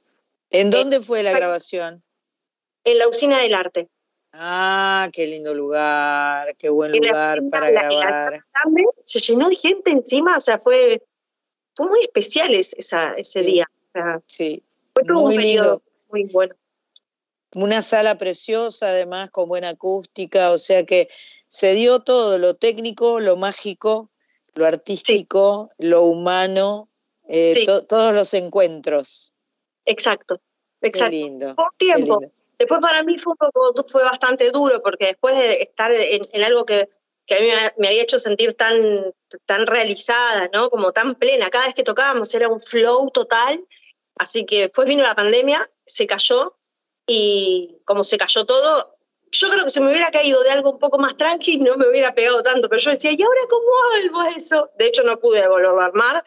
[0.48, 2.02] ¿En dónde fue la grabación?
[2.84, 3.90] En la usina del arte.
[4.32, 8.42] Ah, qué lindo lugar, qué buen lugar para grabar.
[9.02, 11.02] se llenó de gente encima, o sea, fue,
[11.76, 13.70] fue muy especial esa, ese día.
[14.24, 14.62] sí.
[14.94, 15.82] Fue todo muy un lindo.
[16.08, 16.54] muy bueno.
[17.54, 21.08] Una sala preciosa, además, con buena acústica, o sea que
[21.48, 24.10] se dio todo, lo técnico, lo mágico,
[24.54, 26.90] lo artístico, lo humano,
[27.26, 29.34] eh, todos los encuentros.
[29.86, 30.40] Exacto,
[30.82, 31.10] exacto.
[31.10, 31.54] Qué lindo.
[31.54, 32.20] Por tiempo.
[32.58, 33.34] Después para mí fue,
[33.86, 36.88] fue bastante duro porque después de estar en, algo que,
[37.24, 39.14] que, a mí me había hecho sentir tan,
[39.46, 40.68] tan realizada, ¿no?
[40.68, 41.50] Como tan plena.
[41.50, 43.64] Cada vez que tocábamos era un flow total.
[44.16, 46.58] Así que después vino la pandemia, se cayó
[47.06, 48.97] y como se cayó todo,
[49.30, 51.88] yo creo que si me hubiera caído de algo un poco más tranqui, no me
[51.88, 54.70] hubiera pegado tanto, pero yo decía, ¿y ahora cómo vuelvo eso?
[54.78, 56.24] De hecho, no pude volverlo a armar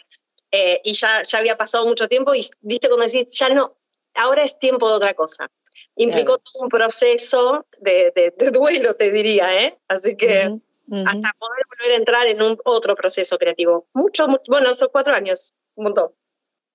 [0.52, 3.78] eh, y ya, ya había pasado mucho tiempo y viste cuando decís, ya no,
[4.16, 5.50] ahora es tiempo de otra cosa.
[5.96, 9.78] Implicó todo un proceso de, de, duelo, te diría, ¿eh?
[9.88, 13.88] Así que hasta poder volver a entrar en un otro proceso creativo.
[13.94, 16.12] Mucho, bueno, son cuatro años, un montón.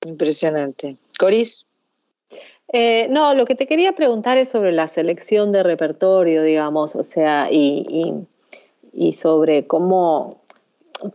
[0.05, 0.97] Impresionante.
[1.19, 1.66] Coris.
[2.79, 7.05] Eh, no, lo que te quería preguntar es sobre la selección de repertorio, digamos, o
[7.05, 8.27] sea, y,
[9.15, 10.43] sobre cómo,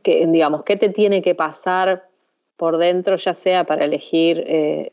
[0.02, 2.08] que, digamos, qué te tiene que pasar
[2.58, 4.92] por dentro, ya sea para elegir eh,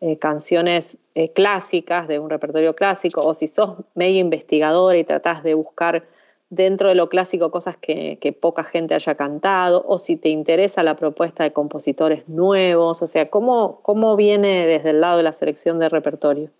[0.00, 0.98] eh, canciones
[1.34, 6.04] clásicas de un repertorio clásico, o si sos medio investigadora y tratás de buscar
[6.50, 10.96] dentro de lo clásico cosas que, poca gente haya cantado, o si te interesa la
[10.96, 15.78] propuesta de compositores nuevos, o sea, ¿cómo, cómo viene desde el lado de la selección
[15.78, 16.50] de repertorio?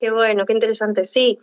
[0.00, 1.38] Qué bueno, qué interesante, sí.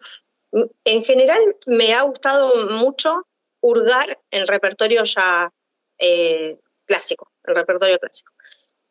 [0.83, 3.25] En general me ha gustado mucho
[3.61, 5.51] hurgar el repertorio ya
[5.97, 8.33] eh, clásico, el repertorio clásico.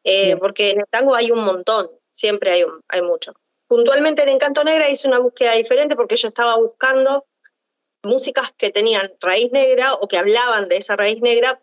[0.04, 3.34] Eh, porque en el tango hay un montón, siempre hay, hay mucho.
[3.66, 7.26] Puntualmente en Encanto Negra hice una búsqueda diferente porque yo estaba buscando
[8.02, 11.60] músicas que tenían raíz negra o que hablaban de esa raíz negra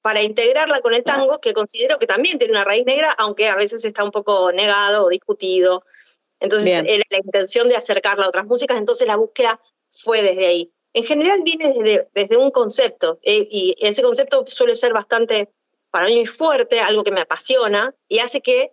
[0.00, 3.54] para integrarla con el tango, que considero que también tiene una raíz negra, aunque a
[3.54, 5.84] veces está un poco negado o discutido.
[6.40, 10.72] Entonces era la intención de acercarla a otras músicas, entonces la búsqueda fue desde ahí.
[10.92, 15.50] En general viene desde, desde un concepto, eh, y ese concepto suele ser bastante,
[15.90, 18.72] para mí, fuerte, algo que me apasiona, y hace que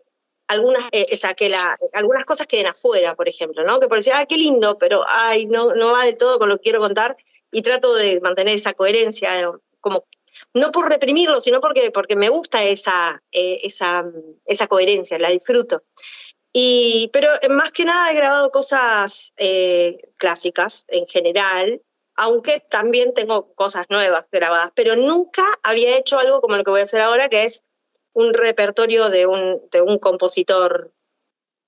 [0.49, 1.05] algunas, eh,
[1.37, 3.79] que la, algunas cosas queden afuera, por ejemplo, ¿no?
[3.79, 6.57] Que por decir, ah, qué lindo, pero ay, no, no va de todo con lo
[6.57, 7.15] que quiero contar,
[7.51, 9.47] y trato de mantener esa coherencia, eh,
[9.79, 10.05] como
[10.53, 14.05] no por reprimirlo, sino porque, porque me gusta esa, esa,
[14.45, 15.83] esa coherencia, la disfruto.
[16.51, 19.33] Y, pero más que nada he grabado cosas
[20.17, 21.81] clásicas en general,
[22.15, 26.81] aunque también tengo cosas nuevas grabadas, pero nunca había hecho algo como lo que voy
[26.81, 27.63] a hacer ahora, que es
[28.19, 30.91] un repertorio de un, de un compositor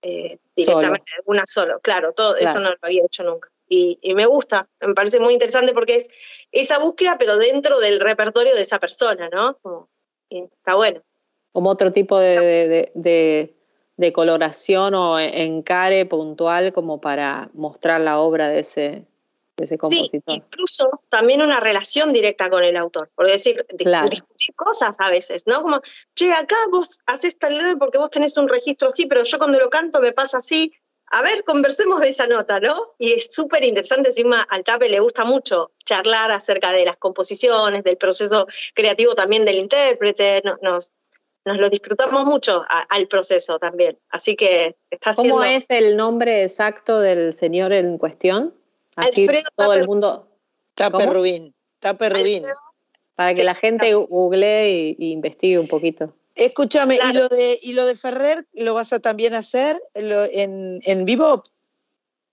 [0.01, 1.79] eh, directamente, de una solo.
[1.79, 3.49] Claro, todo eso no lo había hecho nunca.
[3.67, 6.09] Y, me gusta, me parece muy interesante porque es
[6.51, 9.57] esa búsqueda, pero dentro del repertorio de esa persona, ¿no?
[10.29, 11.01] está bueno.
[11.53, 13.55] Como otro tipo de, de,
[13.95, 19.05] de coloración o encare puntual como para mostrar la obra de ese,
[19.67, 25.43] Sí, incluso también una relación directa con el autor, por decir, discutir cosas a veces,
[25.45, 25.61] ¿no?
[25.61, 25.81] Como,
[26.15, 29.69] che, acá vos haces tal porque vos tenés un registro así, pero yo cuando lo
[29.69, 30.73] canto me pasa así.
[31.13, 32.93] A ver, conversemos de esa nota, ¿no?
[32.97, 37.83] Y es súper interesante, encima al Tape le gusta mucho charlar acerca de las composiciones,
[37.83, 40.93] del proceso creativo también del intérprete, nos,
[41.43, 43.99] nos, lo disfrutamos mucho al proceso también.
[44.09, 45.35] Así que está haciendo...
[45.35, 48.53] ¿Cómo es el nombre exacto del señor en cuestión?
[48.95, 50.27] Así todo el mundo.
[50.73, 51.53] Tape Rubín.
[51.79, 52.45] Tape Rubín.
[53.15, 56.13] Para que la gente googlee y, investigue un poquito.
[56.35, 61.05] Escúchame, ¿y, lo de, ¿y lo de Ferrer lo vas a también hacer en, en
[61.05, 61.43] vivo?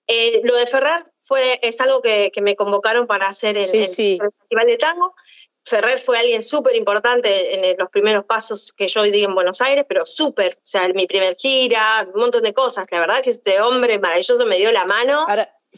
[0.09, 4.67] Eh, lo de Ferrer fue, es algo que, me convocaron para hacer en, el Festival
[4.67, 5.15] de Tango.
[5.63, 9.85] Ferrer fue alguien súper importante en los primeros pasos que yo di en Buenos Aires,
[9.87, 12.87] pero súper, o sea, mi primer gira, un montón de cosas.
[12.91, 15.27] La verdad que este hombre maravilloso me dio la mano.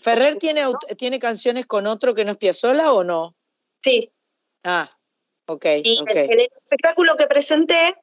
[0.00, 0.62] ¿Ferrer tiene,
[0.96, 3.36] tiene canciones con otro que no es Piazzolla o no?
[3.82, 4.12] Sí.
[4.64, 4.90] Ah,
[5.46, 5.66] ok.
[5.82, 7.96] Y En, el espectáculo que presenté,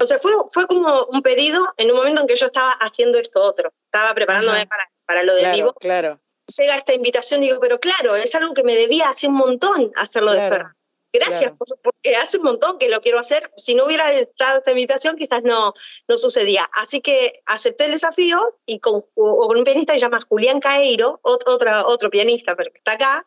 [0.00, 3.18] o sea, fue, fue como un pedido en un momento en que yo estaba haciendo
[3.18, 3.72] esto otro.
[3.86, 5.72] Estaba preparándome para, para, lo de vivo.
[5.74, 6.20] Claro.
[6.58, 10.32] Llega esta invitación digo, pero claro, es algo que me debía hace un montón hacerlo
[10.32, 10.72] de Ferrer.
[11.12, 11.52] Gracias,
[11.82, 13.50] porque hace un montón que lo quiero hacer.
[13.56, 15.74] Si no hubiera estado esta invitación, quizás no,
[16.06, 16.70] no sucedía.
[16.72, 21.58] Así que acepté el desafío y con, un pianista que se llama Julián Caeiro, otro,
[21.86, 23.26] otro pianista, pero que está acá,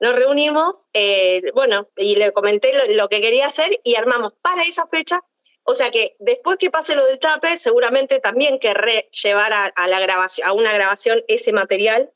[0.00, 4.86] nos reunimos, eh, bueno, y le comenté lo, que quería hacer y armamos para esa
[4.86, 5.22] fecha.
[5.64, 10.00] O sea que después que pase lo del tape, seguramente también querré llevar a, la
[10.00, 12.10] grabación, a una grabación ese material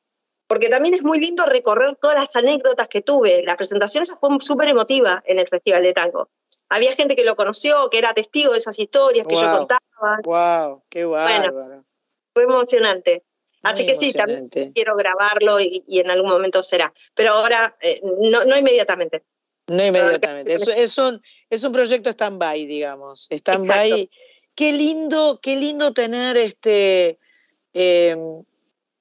[0.53, 3.43] porque también es muy lindo recorrer todas las anécdotas que tuve.
[3.43, 6.29] La presentación esa fue súper emotiva en el Festival de Tango.
[6.69, 9.81] Había gente que lo conoció, que era testigo de esas historias que yo contaba.
[10.25, 10.83] ¡Wow!
[10.91, 11.87] ¡Qué bárbaro!
[12.35, 13.25] fue emocionante.
[13.63, 16.93] Así que sí, también quiero grabarlo y, en algún momento será.
[17.15, 19.25] Pero ahora, eh, no, no inmediatamente.
[19.69, 20.53] No inmediatamente.
[20.53, 23.27] Es, es, un, es un proyecto stand-by, digamos.
[23.31, 24.11] Stand-by.
[24.55, 27.19] Qué lindo, qué lindo tener este.
[27.73, 28.19] Eh,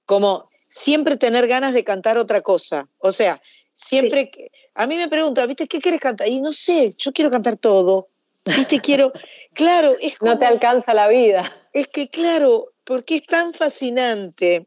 [0.05, 2.87] como siempre tener ganas de cantar otra cosa.
[2.97, 3.41] O sea,
[3.73, 4.31] siempre,
[4.73, 6.29] a mí me preguntan, ¿viste qué quieres cantar?
[6.29, 8.07] Y no sé, yo quiero cantar todo.
[8.45, 8.79] ¿Viste?
[8.79, 9.11] Quiero,
[9.53, 11.53] claro, es No te alcanza la vida.
[11.73, 14.65] Es que, claro, porque es tan fascinante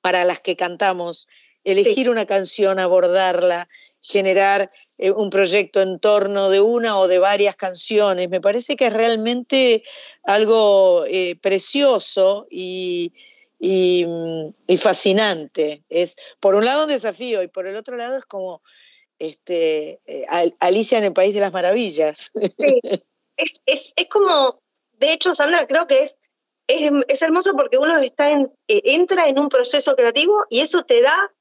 [0.00, 1.28] para las que cantamos
[1.62, 3.68] elegir una canción, abordarla,
[4.00, 8.30] generar eh, un proyecto en torno de una o de varias canciones.
[8.30, 9.82] Me parece que es realmente
[10.22, 13.12] algo eh, precioso y,
[13.58, 14.06] y,
[14.78, 15.84] fascinante.
[15.88, 18.62] Es por un lado un desafío y por el otro lado es como
[19.18, 20.26] este, eh,
[20.60, 22.32] Alicia en el País de las Maravillas.
[22.34, 22.80] Sí.
[23.40, 24.60] Es, es, es, como,
[24.94, 26.18] de hecho, Sandra, creo que es,
[26.66, 31.00] es, hermoso porque uno está en, eh, entra en un proceso creativo y eso te
[31.00, 31.32] da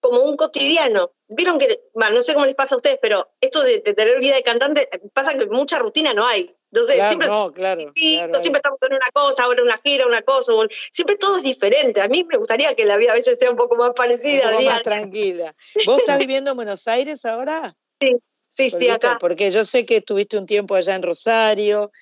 [0.00, 1.12] como un cotidiano.
[1.28, 4.18] Vieron que, bueno, no sé cómo les pasa a ustedes, pero esto de, de tener
[4.18, 7.80] vida de cantante, pasa que mucha rutina no hay No sé, Claro, siempre no, claro,
[7.92, 8.40] distinto, claro.
[8.40, 12.00] siempre estamos en una cosa, ahora una gira, una cosa, un- siempre todo es diferente.
[12.00, 14.48] A mí me gustaría que la vida a veces sea un poco más Un parecida.
[14.50, 15.54] poco día más tranquila.
[15.86, 17.76] ¿Vos estás viviendo en Buenos Aires ahora?
[18.00, 18.16] Sí,
[18.48, 19.18] sí, Porque, acá.
[19.20, 21.92] porque yo sé que estuviste un tiempo allá en Rosario.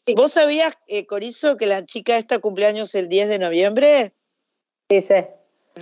[0.00, 0.14] Sí.
[0.14, 4.12] ¿Vos sabías, eh, Corizo, que la chica esta cumpleaños el 10 de noviembre?
[4.88, 5.30] Dice.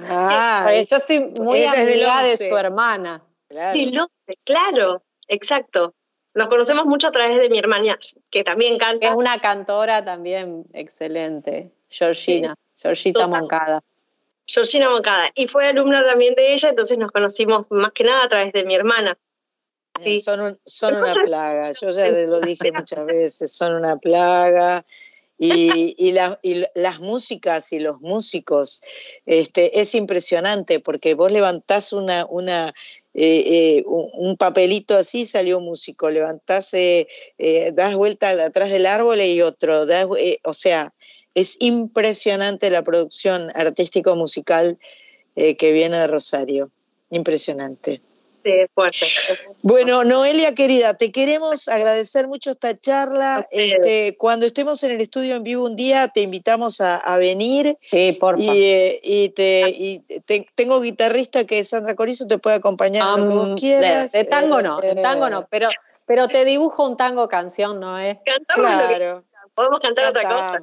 [0.08, 2.48] Ah, Porque yo soy muy amiga de 11.
[2.48, 3.24] su hermana.
[3.48, 3.72] claro.
[3.78, 4.08] Sí, lo-
[4.44, 5.94] claro, exacto.
[6.34, 7.98] Nos conocemos mucho a través de mi hermana,
[8.30, 9.08] que también canta.
[9.08, 13.40] Es una cantora también excelente, Georgina, Georgita Total.
[13.40, 13.82] Moncada.
[14.46, 18.28] Georgina Moncada, y fue alumna también de ella, entonces nos conocimos más que nada a
[18.28, 19.16] través de mi hermana.
[20.02, 20.20] Sí.
[20.20, 24.84] Son, un- son una plaga, yo ya lo dije muchas veces, son una plaga.
[25.38, 28.82] Y, y, la- y las músicas y los músicos,
[29.26, 32.72] este, es impresionante porque vos levantás una, una,
[33.14, 37.06] eh, eh, un, papelito así, salió músico, levantás, eh,
[37.74, 40.92] das vuelta atrás del árbol y otro, das, eh, o sea,
[41.34, 44.78] es impresionante la producción artístico-musical
[45.36, 46.70] eh, que viene de Rosario,
[47.10, 48.00] impresionante.
[48.44, 49.06] Sí, fuerte.
[49.62, 53.46] Bueno, Noelia querida, te queremos agradecer mucho esta charla.
[53.50, 57.78] Este, cuando estemos en el estudio en vivo un día, te invitamos a, a venir.
[57.90, 58.42] Sí, porfa.
[58.42, 63.02] Y, eh, y te, y te- tengo guitarrista que es Sandra Corizo, te puede acompañar
[63.16, 64.10] en lo que Am, vos quieras.
[64.12, 65.68] de, de tango no, de Eh, tango no, pero,
[66.06, 68.18] pero te dibujo un tango canción, ¿no es?
[68.24, 69.24] Cantamos lo que Claro,
[69.54, 70.58] podemos cantar otra cosa.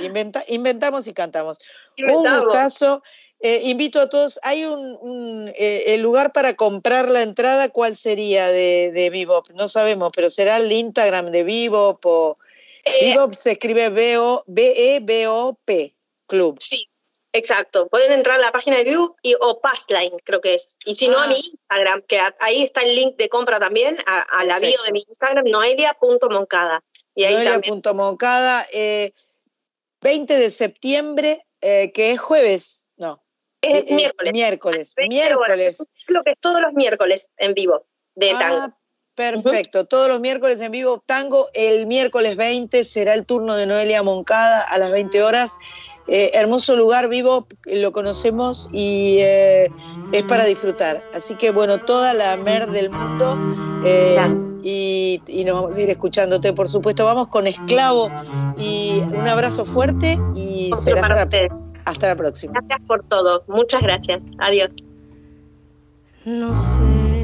[0.00, 1.58] Inventa- inventamos y cantamos.
[1.96, 2.38] Inventamos.
[2.40, 3.02] Un gustazo.
[3.44, 4.38] Eh, invito a todos.
[4.44, 7.68] Hay un, un, eh, el lugar para comprar la entrada.
[7.68, 9.50] ¿Cuál sería de, de Bebop?
[9.50, 12.38] No sabemos, pero será el Instagram de Bebop o
[12.84, 15.94] Eh, Bebop se escribe B-O- B-E-B-O-P
[16.26, 16.56] Club.
[16.60, 16.88] Sí,
[17.32, 17.88] exacto.
[17.88, 20.76] Pueden entrar a la página de View y, o Passline, creo que es.
[20.84, 21.24] Y si no, Ah.
[21.24, 24.58] a mi Instagram, que a- ahí está el link de compra también, a, a la
[24.60, 26.82] bio de mi Instagram, noelia.moncada.
[27.16, 28.66] Noelia.moncada.
[28.72, 29.12] eh,
[30.00, 32.88] 20 de septiembre, eh, que es jueves.
[33.62, 34.32] Es eh, miércoles.
[34.32, 34.94] Miércoles.
[34.96, 35.80] 20 Miércoles.
[35.80, 35.90] horas.
[36.06, 38.58] Creo que es todos los miércoles en vivo de tango.
[38.60, 38.76] Ah,
[39.14, 39.84] perfecto.
[39.86, 41.46] Todos los miércoles en vivo tango.
[41.54, 45.58] El miércoles 20 será el turno de Noelia Moncada a las 20 horas.
[46.08, 49.70] Eh, hermoso lugar vivo, lo conocemos y eh,
[50.12, 51.04] es para disfrutar.
[51.14, 53.38] Así que bueno, toda la mer del mundo
[53.86, 54.16] eh,
[54.64, 57.04] y, y nos vamos a ir escuchándote, por supuesto.
[57.04, 58.10] Vamos con Esclavo
[58.58, 61.28] y un abrazo fuerte y será para.
[61.84, 62.52] Hasta la próxima.
[62.54, 63.44] Gracias por todo.
[63.48, 64.20] Muchas gracias.
[64.38, 64.70] Adiós.
[66.24, 67.22] No sé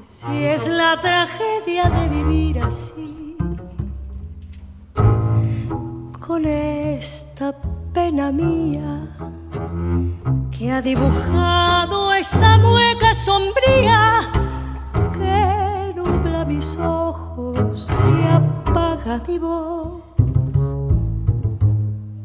[0.00, 3.36] si es la tragedia de vivir así,
[6.20, 7.54] con esta
[7.92, 9.08] pena mía
[10.56, 14.20] que ha dibujado esta mueca sombría
[15.12, 20.02] que nubla mis ojos y apaga mi voz.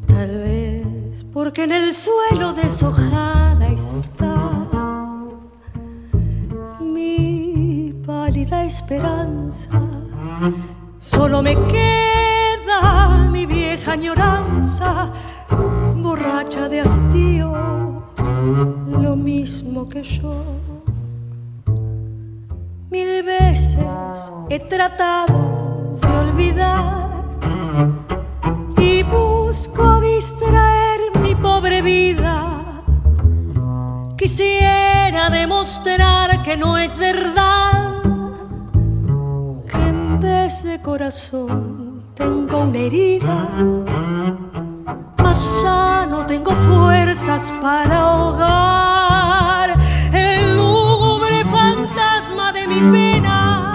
[0.06, 0.59] Tal vez
[1.42, 4.36] porque en el suelo deshojada está
[6.80, 9.80] mi pálida esperanza.
[10.98, 15.12] Solo me queda mi vieja añoranza,
[15.96, 17.50] borracha de hastío,
[19.00, 20.44] lo mismo que yo.
[22.90, 27.08] Mil veces he tratado de olvidar
[28.76, 30.29] y busco distraer
[34.30, 38.00] Quisiera demostrar que no es verdad,
[39.68, 43.48] que en vez de corazón tengo una herida,
[45.20, 49.76] mas ya no tengo fuerzas para ahogar
[50.12, 53.72] el lúgubre fantasma de mi pena.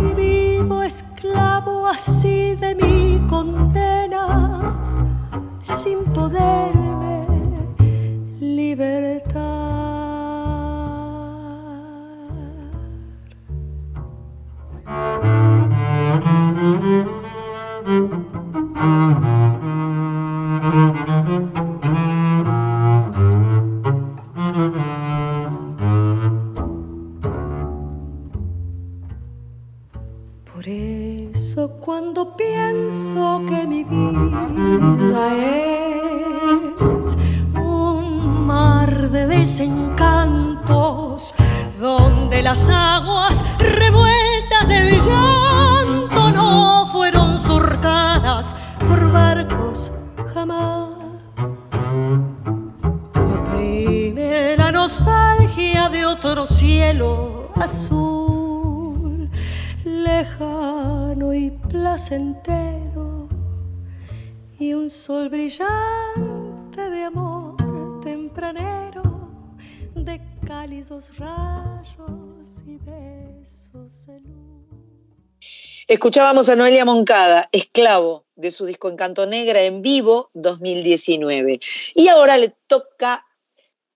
[0.00, 4.72] Y vivo esclavo así de mi condena
[5.60, 6.81] sin poderme
[18.82, 18.90] Por
[30.66, 37.16] eso cuando pienso que mi vida es
[37.54, 41.32] un mar de desencantos,
[41.80, 43.01] donde las aguas
[57.54, 59.30] azul
[59.82, 63.28] lejano y placentero
[64.58, 67.56] y un sol brillante de amor
[68.02, 69.02] tempranero,
[69.94, 74.42] de cálidos rayos y besos de luz.
[75.88, 81.58] Escuchábamos a Noelia Moncada, esclavo de su disco Encanto Negra en vivo 2019.
[81.94, 83.24] Y ahora le toca,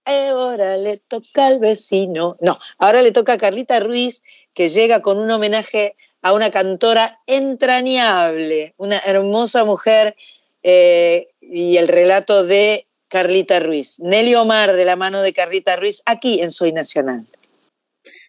[0.06, 4.22] ahora le toca al vecino, no, ahora le toca a Carlita Ruiz,
[4.54, 10.16] que llega con un homenaje a una cantora entrañable, una hermosa mujer,
[10.62, 14.00] eh, y el relato de Carlita Ruiz.
[14.00, 17.24] Nelly Omar, de la mano de Carlita Ruiz, aquí en Soy Nacional.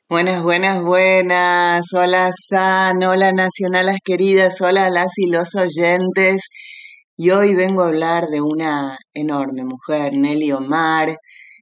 [0.09, 1.91] Buenas, buenas, buenas.
[1.93, 6.49] Hola San, hola nacionalas queridas, hola las y los oyentes.
[7.17, 11.17] Y hoy vengo a hablar de una enorme mujer, Nelly Omar,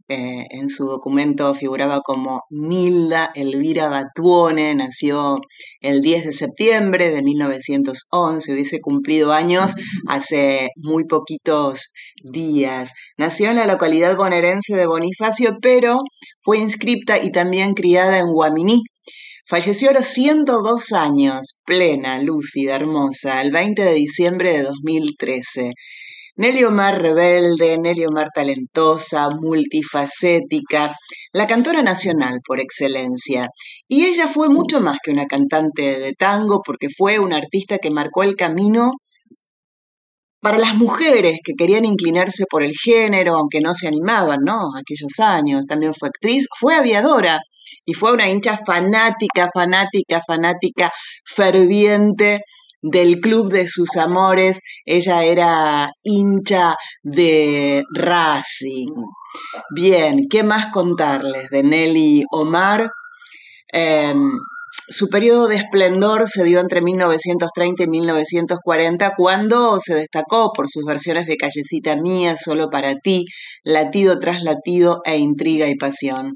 [0.07, 5.39] eh, en su documento figuraba como Nilda Elvira Batuone, nació
[5.81, 9.75] el 10 de septiembre de 1911, hubiese cumplido años
[10.07, 11.93] hace muy poquitos
[12.23, 12.91] días.
[13.17, 16.01] Nació en la localidad bonaerense de Bonifacio, pero
[16.41, 18.83] fue inscripta y también criada en Guaminí,
[19.47, 25.73] Falleció a los 102 años, plena, lúcida, hermosa, el 20 de diciembre de 2013.
[26.37, 30.93] Nelly Omar rebelde, Nelly Omar talentosa, multifacética,
[31.31, 33.47] la cantora nacional por excelencia.
[33.87, 37.89] Y ella fue mucho más que una cantante de tango porque fue una artista que
[37.89, 38.91] marcó el camino
[40.41, 44.71] para las mujeres que querían inclinarse por el género, aunque no se animaban, ¿no?
[44.77, 45.65] Aquellos años.
[45.65, 47.39] También fue actriz, fue aviadora
[47.85, 50.91] y fue una hincha fanática, fanática, fanática,
[51.25, 52.41] ferviente
[52.91, 58.93] del club de sus amores, ella era hincha de Racing.
[59.75, 62.91] Bien, ¿qué más contarles de Nelly Omar?
[63.69, 64.29] Em,
[64.87, 70.85] su periodo de esplendor se dio entre 1930 y 1940, cuando se destacó por sus
[70.85, 73.25] versiones de Callecita Mía, Solo para ti,
[73.63, 76.35] Latido tras Latido e Intriga y Pasión.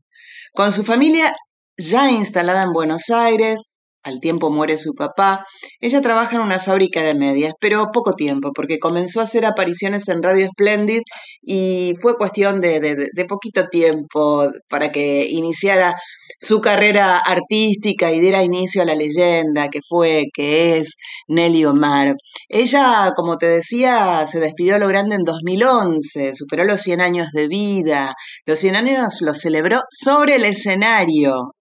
[0.52, 1.36] Con su familia
[1.78, 3.72] ya instalada en Buenos Aires,
[4.04, 5.44] al tiempo muere su papá.
[5.80, 10.08] Ella trabaja en una fábrica de medias, pero poco tiempo, porque comenzó a hacer apariciones
[10.08, 11.02] en Radio Splendid
[11.42, 15.96] y fue cuestión de, de, poquito tiempo para que iniciara
[16.40, 20.96] su carrera artística y diera inicio a la leyenda que fue, que es
[21.28, 22.16] Nelly Omar.
[22.48, 27.28] Ella, como te decía, se despidió a lo grande en 2011, superó los 100 años
[27.34, 28.14] de vida.
[28.46, 31.54] Los 100 años los celebró sobre el escenario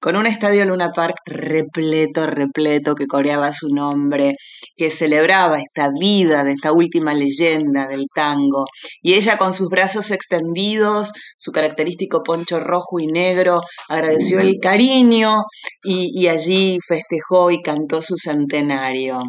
[0.00, 4.36] con un estadio Luna Park repleto, repleto, que coreaba su nombre,
[4.74, 8.64] que celebraba esta vida de esta última leyenda del tango.
[9.02, 15.42] Y ella con sus brazos extendidos, su característico poncho rojo y negro, agradeció el cariño
[15.82, 19.20] y, y allí festejó y cantó su centenario.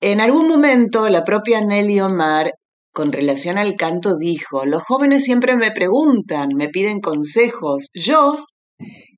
[0.00, 2.52] En algún momento la propia Nelly Omar
[2.92, 7.90] con relación al canto dijo, los jóvenes siempre me preguntan, me piden consejos.
[7.92, 8.34] Yo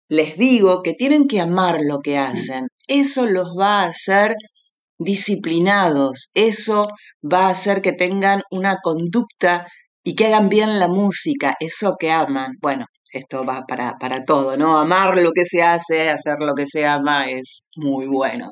[0.08, 2.68] les digo que tienen que amar lo que hacen.
[2.86, 4.34] Eso los va a hacer
[4.98, 6.88] disciplinados, eso
[7.22, 9.66] va a hacer que tengan una conducta
[10.02, 12.52] y que hagan bien la música, eso que aman.
[12.62, 14.78] Bueno, esto va para, para todo, ¿no?
[14.78, 18.50] Amar lo que se hace, hacer lo que se ama es muy bueno.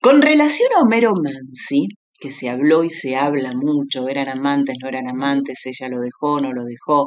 [0.00, 4.88] Con relación a Homero Mansi, que se habló y se habla mucho, eran amantes, no
[4.88, 7.06] eran amantes, ella lo dejó, no lo dejó,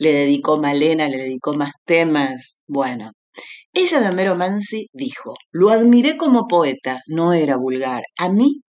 [0.00, 2.62] le dedicó Malena, le dedicó más temas.
[2.66, 3.12] Bueno,
[3.74, 8.02] ella de Homero Mansi dijo, lo admiré como poeta, no era vulgar.
[8.18, 8.62] A mí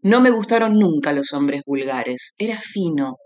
[0.00, 3.16] no me gustaron nunca los hombres vulgares, era fino.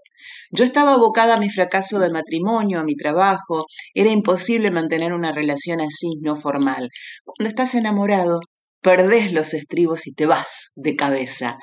[0.50, 5.32] Yo estaba abocada a mi fracaso del matrimonio, a mi trabajo, era imposible mantener una
[5.32, 6.88] relación así, no formal.
[7.24, 8.40] Cuando estás enamorado,
[8.80, 11.58] perdés los estribos y te vas de cabeza.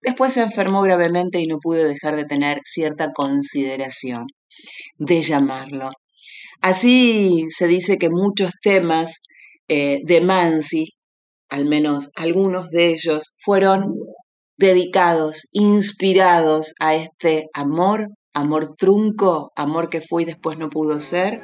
[0.00, 4.26] Después se enfermó gravemente y no pude dejar de tener cierta consideración
[4.98, 5.90] de llamarlo.
[6.60, 9.22] Así se dice que muchos temas
[9.68, 10.92] eh, de Mansi,
[11.48, 13.94] al menos algunos de ellos, fueron
[14.58, 21.40] dedicados, inspirados a este amor, amor trunco, amor que fue y después no pudo ser,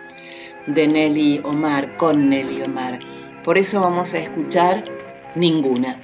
[0.66, 2.98] de Nelly Omar, con Nelly Omar.
[3.42, 4.84] Por eso vamos a escuchar
[5.34, 6.02] ninguna.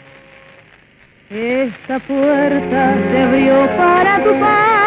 [1.29, 4.82] Esta puerta se abrió para tu paso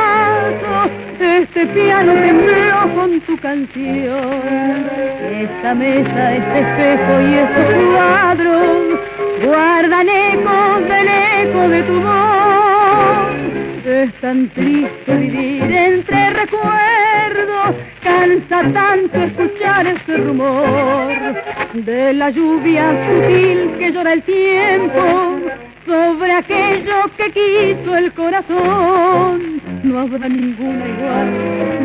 [1.20, 4.89] este piano tembló con tu canción.
[5.32, 8.99] Esta mesa, este espejo y estos cuadros
[9.45, 11.07] guardan ecos del
[11.41, 13.86] eco de tu voz.
[13.86, 21.11] Es tan triste vivir entre recuerdos, cansa tanto escuchar ese rumor
[21.74, 25.39] de la lluvia sutil que llora el tiempo
[25.86, 29.55] sobre aquello que quiso el corazón.
[29.86, 31.29] No habrá ninguna igual,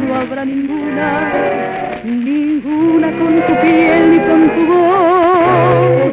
[0.09, 1.33] no habrá ninguna,
[2.03, 6.13] ninguna con tu piel ni con tu voz.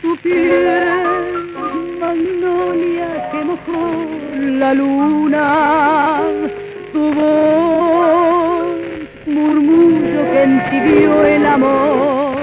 [0.00, 0.82] Tu piel,
[2.00, 3.82] magnolia que mojó
[4.60, 6.22] la luna,
[6.94, 8.66] tu voz,
[9.26, 12.36] murmullo que entibió el amor.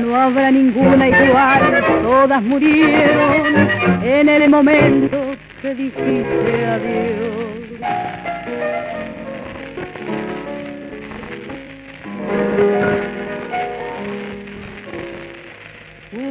[0.00, 3.68] No habrá ninguna igual, todas murieron
[4.04, 5.18] en el momento
[5.60, 7.51] que dijiste adiós.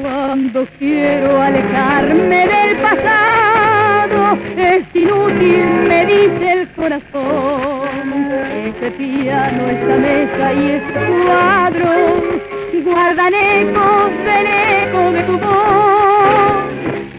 [0.01, 7.89] Cuando quiero alejarme del pasado, es inútil, me dice el corazón.
[8.65, 12.41] Ese piano, esta mesa y este cuadro
[12.83, 16.65] guardan ecos del eco de tu voz.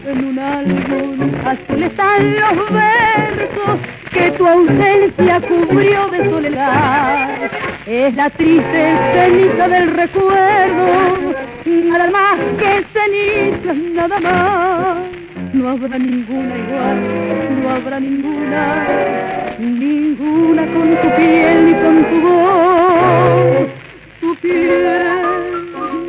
[0.05, 7.51] En un álbum azul están los versos que tu ausencia cubrió de soledad.
[7.85, 11.33] Es la triste ceniza del recuerdo,
[11.65, 14.97] nada más que ceniza, nada más.
[15.53, 18.87] No habrá ninguna igual, no habrá ninguna,
[19.59, 23.67] ninguna con tu piel ni con tu voz.
[24.21, 25.03] Tu piel,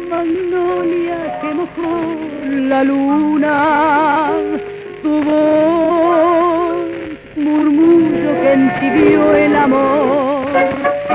[0.09, 2.17] magnolia que mojó
[2.71, 4.31] la luna,
[5.03, 6.64] tu voz,
[7.37, 10.47] murmullo que entibió el amor.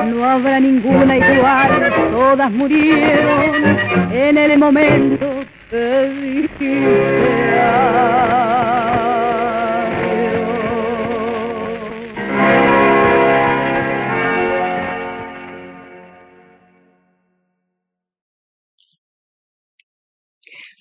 [0.05, 3.77] No habrá ninguna igual, todas murieron
[4.11, 5.25] en el momento
[5.69, 7.39] que dijiste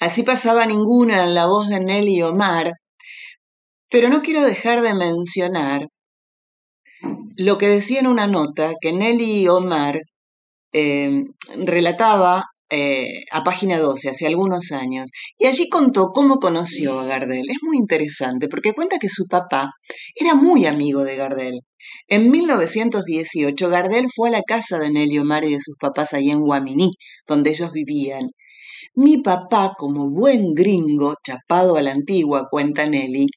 [0.01, 2.73] Así pasaba ninguna en la voz de Nelly Omar,
[3.91, 5.89] pero no quiero dejar de mencionar
[7.37, 10.01] lo que decía en una nota que Nelly Omar
[10.73, 11.25] eh,
[11.57, 17.47] relataba eh, a página 12 hace algunos años y allí contó cómo conoció a Gardel.
[17.49, 19.71] Es muy interesante porque cuenta que su papá
[20.15, 21.61] era muy amigo de Gardel.
[22.09, 26.31] En 1918 Gardel fue a la casa de Nelly Omar y de sus papás ahí
[26.31, 26.91] en Guaminí,
[27.27, 28.27] donde ellos vivían.
[29.01, 33.29] Mi papá, como buen gringo, chapado a la antigua, cuenta Nelly,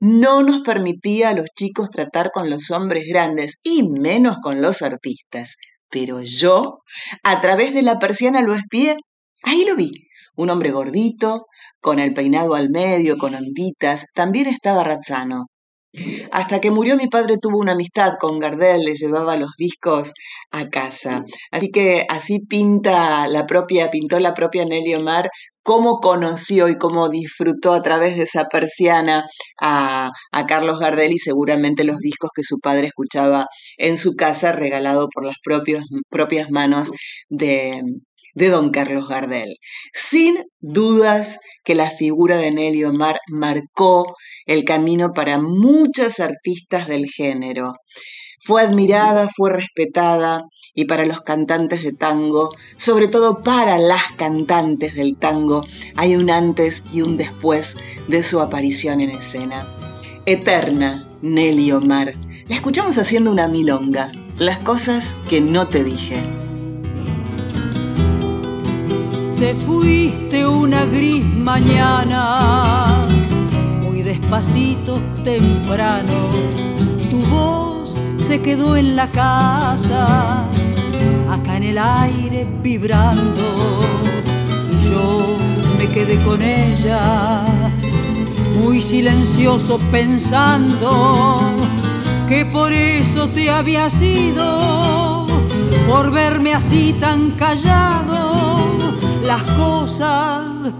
[0.00, 4.80] no nos permitía a los chicos tratar con los hombres grandes y menos con los
[4.80, 5.56] artistas.
[5.90, 6.78] Pero yo,
[7.22, 8.96] a través de la persiana lo espié.
[9.42, 9.90] Ahí lo vi.
[10.36, 11.44] Un hombre gordito,
[11.82, 14.06] con el peinado al medio, con onditas.
[14.14, 15.48] También estaba Razzano.
[16.30, 20.12] Hasta que murió mi padre tuvo una amistad con Gardel, le llevaba los discos
[20.52, 21.24] a casa.
[21.50, 25.30] Así que así pinta la propia, pintó la propia Nelly Omar
[25.62, 29.24] cómo conoció y cómo disfrutó a través de esa persiana
[29.60, 34.52] a, a, Carlos Gardel y seguramente los discos que su padre escuchaba en su casa
[34.52, 36.92] regalado por las propias, propias manos
[37.28, 37.82] de,
[38.34, 39.56] de don Carlos Gardel.
[39.92, 44.14] Sin dudas que la figura de Nelly Omar marcó
[44.46, 47.74] el camino para muchas artistas del género.
[48.42, 54.94] Fue admirada, fue respetada y para los cantantes de tango, sobre todo para las cantantes
[54.94, 55.66] del tango,
[55.96, 57.76] hay un antes y un después
[58.08, 59.68] de su aparición en escena.
[60.24, 62.14] Eterna Nelly Omar.
[62.48, 66.49] La escuchamos haciendo una milonga, las cosas que no te dije.
[69.40, 73.06] Te fuiste una gris mañana,
[73.80, 76.28] muy despacito, temprano,
[77.10, 80.44] tu voz se quedó en la casa,
[81.30, 83.80] acá en el aire vibrando,
[84.72, 85.36] y yo
[85.78, 87.42] me quedé con ella,
[88.62, 91.40] muy silencioso pensando
[92.28, 95.26] que por eso te había sido,
[95.88, 98.29] por verme así tan callado
[99.30, 100.74] las cosas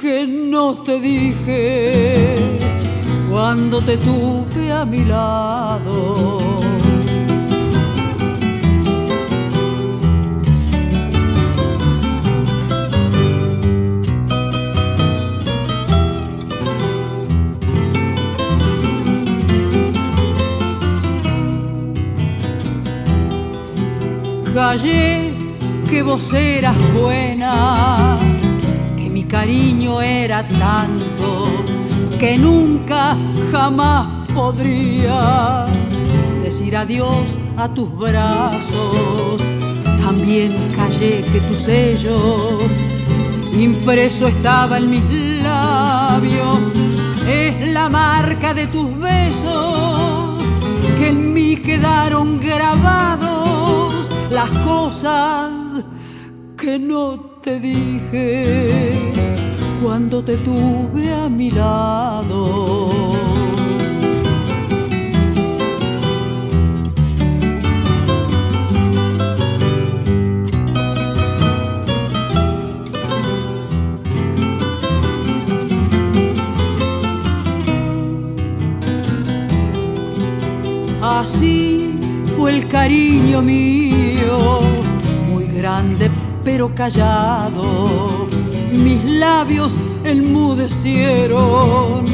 [0.00, 2.36] que no te dije
[3.28, 6.56] cuando te tuve a mi lado.
[25.88, 28.18] Que vos eras buena,
[28.96, 31.46] que mi cariño era tanto,
[32.18, 33.16] que nunca
[33.52, 35.66] jamás podría
[36.42, 39.40] decir adiós a tus brazos.
[40.04, 42.58] También callé que tu sello
[43.52, 46.60] impreso estaba en mis labios.
[47.26, 50.42] Es la marca de tus besos
[50.98, 55.65] que en mí quedaron grabados las cosas
[56.66, 58.92] que no te dije
[59.80, 63.12] cuando te tuve a mi lado.
[81.00, 81.96] Así
[82.36, 84.62] fue el cariño mío,
[85.28, 88.28] muy grande pero callado.
[88.72, 89.74] Mis labios
[90.04, 92.04] enmudecieron,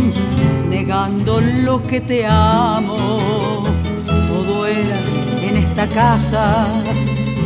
[0.70, 3.62] negando lo que te amo.
[4.06, 5.06] Todo eras
[5.42, 6.66] en esta casa,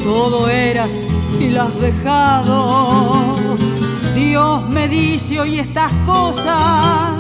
[0.05, 0.93] todo eras
[1.41, 3.35] y las has dejado.
[4.15, 7.17] Dios me dice hoy estas cosas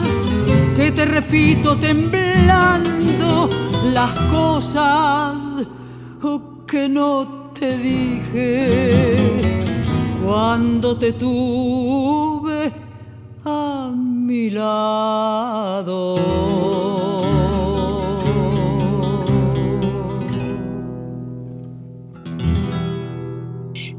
[0.77, 3.51] que te repito temblando
[3.83, 5.35] las cosas
[6.69, 9.46] que no te dije
[10.27, 12.73] cuando te tuve
[13.45, 16.17] a mi lado.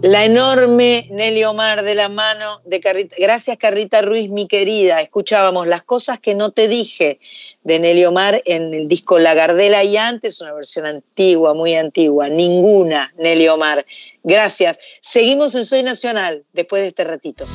[0.01, 3.15] La enorme Nelly Omar de la mano de Carrita.
[3.17, 5.01] Gracias, Carrita Ruiz, mi querida.
[5.01, 7.19] Escuchábamos Las cosas que no te dije
[7.63, 12.30] de Nelly Omar en el disco La Gardela y antes, una versión antigua, muy antigua.
[12.30, 13.86] Ninguna, Nelly Omar.
[14.28, 14.78] Gracias.
[15.01, 17.45] Seguimos en Soy Nacional después de este ratito.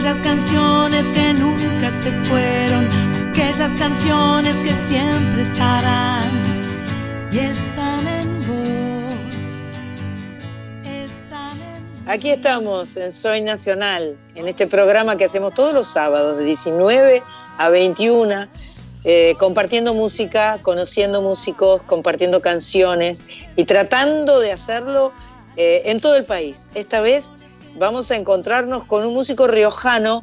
[0.00, 2.88] Aquellas canciones que nunca se fueron,
[3.30, 6.30] aquellas canciones que siempre estarán
[7.30, 9.12] y están en vos.
[10.84, 16.38] Están en Aquí estamos en Soy Nacional, en este programa que hacemos todos los sábados
[16.38, 17.22] de 19
[17.58, 18.48] a 21,
[19.04, 25.12] eh, compartiendo música, conociendo músicos, compartiendo canciones y tratando de hacerlo
[25.58, 26.70] eh, en todo el país.
[26.74, 27.36] Esta vez
[27.76, 30.22] vamos a encontrarnos con un músico riojano,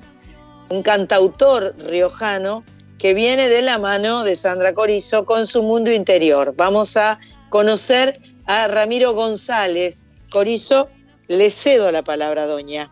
[0.69, 2.63] un cantautor riojano
[2.97, 6.53] que viene de la mano de Sandra Corizo con su mundo interior.
[6.55, 7.19] Vamos a
[7.49, 10.07] conocer a Ramiro González.
[10.31, 10.89] Corizo,
[11.27, 12.91] le cedo la palabra, doña.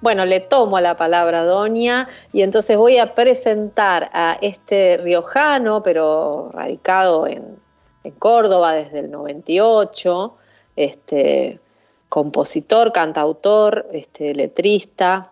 [0.00, 6.50] Bueno, le tomo la palabra, doña, y entonces voy a presentar a este riojano, pero
[6.52, 7.58] radicado en,
[8.04, 10.36] en Córdoba desde el 98,
[10.76, 11.60] este,
[12.08, 15.30] compositor, cantautor, este, letrista.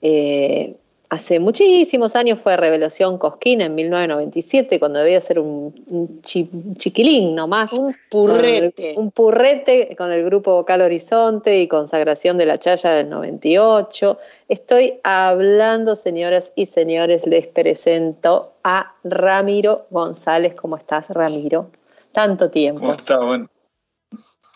[0.00, 0.74] eh,
[1.10, 6.74] hace muchísimos años fue Revelación Cosquín en 1997, cuando debía ser un, un chi- un
[6.76, 7.74] chiquilín nomás.
[7.74, 8.94] Un purrete.
[8.96, 14.18] Un purrete con el grupo Vocal Horizonte y Consagración de la Chaya del 98.
[14.48, 20.54] Estoy hablando, señoras y señores, les presento a Ramiro González.
[20.54, 21.66] ¿Cómo estás, Ramiro?
[22.12, 22.80] Tanto tiempo.
[22.80, 23.22] ¿Cómo está?
[23.22, 23.48] Bueno,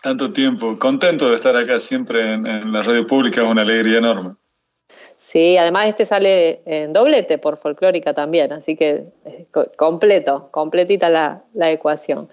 [0.07, 0.79] tanto tiempo.
[0.79, 4.37] Contento de estar acá siempre en, en la radio pública, es una alegría enorme.
[5.17, 9.07] Sí, además este sale en doblete por folclórica también, así que
[9.51, 12.29] co- completo, completita la, la ecuación.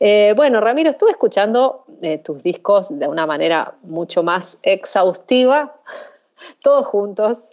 [0.00, 5.76] Eh, bueno, Ramiro, estuve escuchando eh, tus discos de una manera mucho más exhaustiva,
[6.62, 7.48] todos juntos.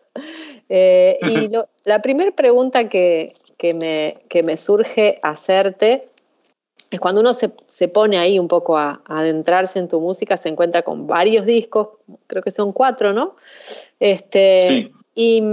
[0.67, 6.09] Eh, y lo- la primera pregunta que, que me, que me surge hacerte
[6.91, 10.37] es cuando uno se, se pone ahí un poco a, a adentrarse en tu música,
[10.37, 11.89] se encuentra con varios discos,
[12.27, 13.35] creo que son cuatro, ¿no?
[13.99, 14.91] Este, Sí.
[15.15, 15.43] y,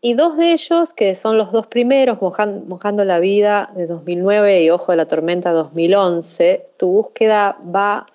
[0.00, 4.62] y dos de ellos, que son los dos primeros, Mojan- Mojando la Vida de 2009
[4.62, 8.06] y Ojo de la Tormenta 2011, tu búsqueda va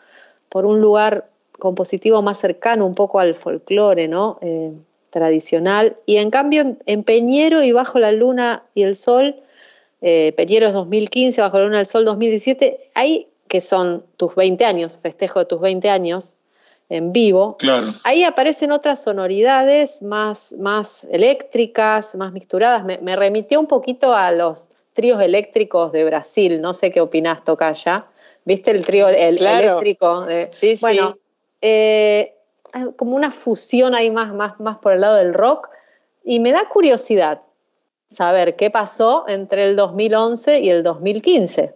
[0.50, 4.40] por un lugar compositivo más cercano un poco al folclore, ¿no?
[4.42, 4.72] Eh,
[5.10, 5.98] tradicional.
[6.06, 9.36] Y en cambio, en, en Peñero y Bajo la Luna y el Sol,
[10.02, 14.66] eh, Peñero es 2015, Bajo la Luna del Sol 2017, ahí que son tus 20
[14.66, 16.38] años, festejo de tus 20 años
[16.90, 17.88] en vivo, Claro.
[18.04, 22.84] Ahí aparecen otras sonoridades más, más eléctricas, más mixturadas.
[22.84, 26.60] Me, me remitió un poquito a los tríos eléctricos de Brasil.
[26.60, 28.06] No sé qué opinás, Tocaya,
[28.44, 28.72] ¿viste?
[28.72, 30.26] El trío el, eléctrico.
[30.50, 31.18] sí, bueno,
[31.62, 32.34] eh,
[32.98, 35.70] como una fusión ahí más, más, más por el lado del rock.
[36.24, 37.42] Y me da curiosidad
[38.12, 41.74] saber qué pasó entre el 2011 y el 2015.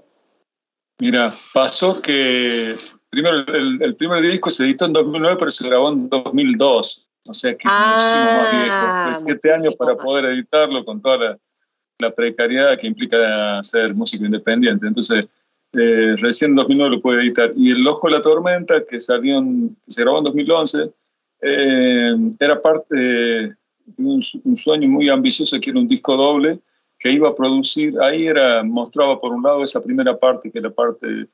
[0.99, 2.75] Mira, pasó que
[3.09, 7.07] primero el, primer disco se editó en 2009, pero se grabó en 2002.
[7.27, 9.05] O sea que ah, muchísimo más viejo.
[9.05, 11.37] Fue siete años para poder editarlo con toda la,
[11.99, 14.85] la, precariedad que implica ser músico independiente.
[14.85, 15.27] Entonces,
[15.73, 17.51] eh, recién en 2009 lo pude editar.
[17.55, 19.41] Y El Ojo de la Tormenta, que, salió
[19.87, 20.91] se grabó en 2011,
[21.41, 23.55] eh, era parte de
[23.97, 26.59] un, un, sueño muy ambicioso que era un disco doble
[26.99, 27.99] que iba a producir.
[28.01, 31.27] Ahí era, mostraba por un lado esa primera parte, que era parte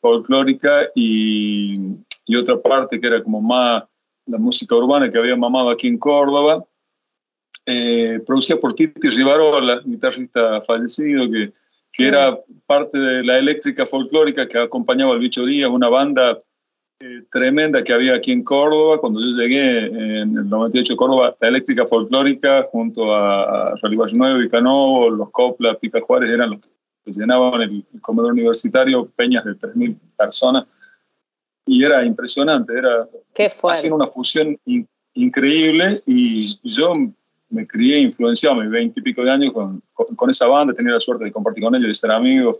[0.00, 1.78] folclórica, y,
[2.26, 3.84] y otra parte que era como más
[4.26, 6.64] la música urbana que había mamado aquí en Córdoba.
[7.64, 11.50] Eh, producida por Titi Rivarola, guitarrista fallecido, que
[11.96, 16.42] que era parte de la eléctrica folclórica que acompañaba al Bicho Díaz, una banda
[16.98, 18.98] eh, tremenda que había aquí en Córdoba.
[18.98, 23.76] Cuando yo llegué en el 98 a Córdoba, la eléctrica folclórica junto a, a
[24.14, 29.44] Nuevo y Canovo, los Copla, Pica Juárez eran los que llenaban el, comedor universitario, peñas
[29.44, 30.66] de 3.000 personas.
[31.66, 33.06] Y era impresionante, era
[33.64, 34.58] haciendo una fusión
[35.14, 36.94] increíble y yo
[37.50, 40.92] me crié influenciado a mis veinte y pico de años con, con, esa banda, tenía
[40.92, 42.58] la suerte de compartir con ellos, de ser amigos.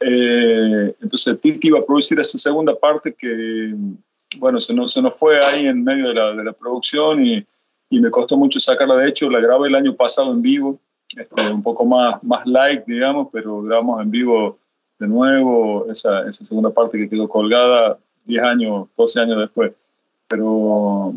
[0.00, 3.74] Eh, entonces Titi iba a producir esa segunda parte que,
[4.38, 7.46] bueno, se nos, se nos fue ahí en medio de la, de la producción y,
[7.90, 8.96] y, me costó mucho sacarla.
[8.96, 10.78] De hecho, la grabé el año pasado en vivo,
[11.16, 14.58] este, un poco más, más light, digamos, pero grabamos en vivo
[14.98, 19.72] de nuevo esa, esa segunda parte que quedó colgada 10 años, 12 años después.
[20.28, 21.14] Pero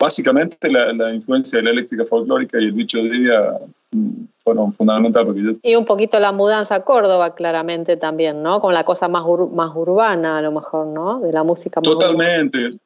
[0.00, 3.58] básicamente la, influencia de la eléctrica folclórica y el bicho de día
[3.92, 5.58] mm, fueron fundamentales.
[5.62, 8.60] Y un poquito la mudanza a Córdoba, claramente también, ¿no?
[8.60, 11.20] Con la cosa más, más urbana, a lo mejor, ¿no?
[11.20, 12.78] De la música Totalmente.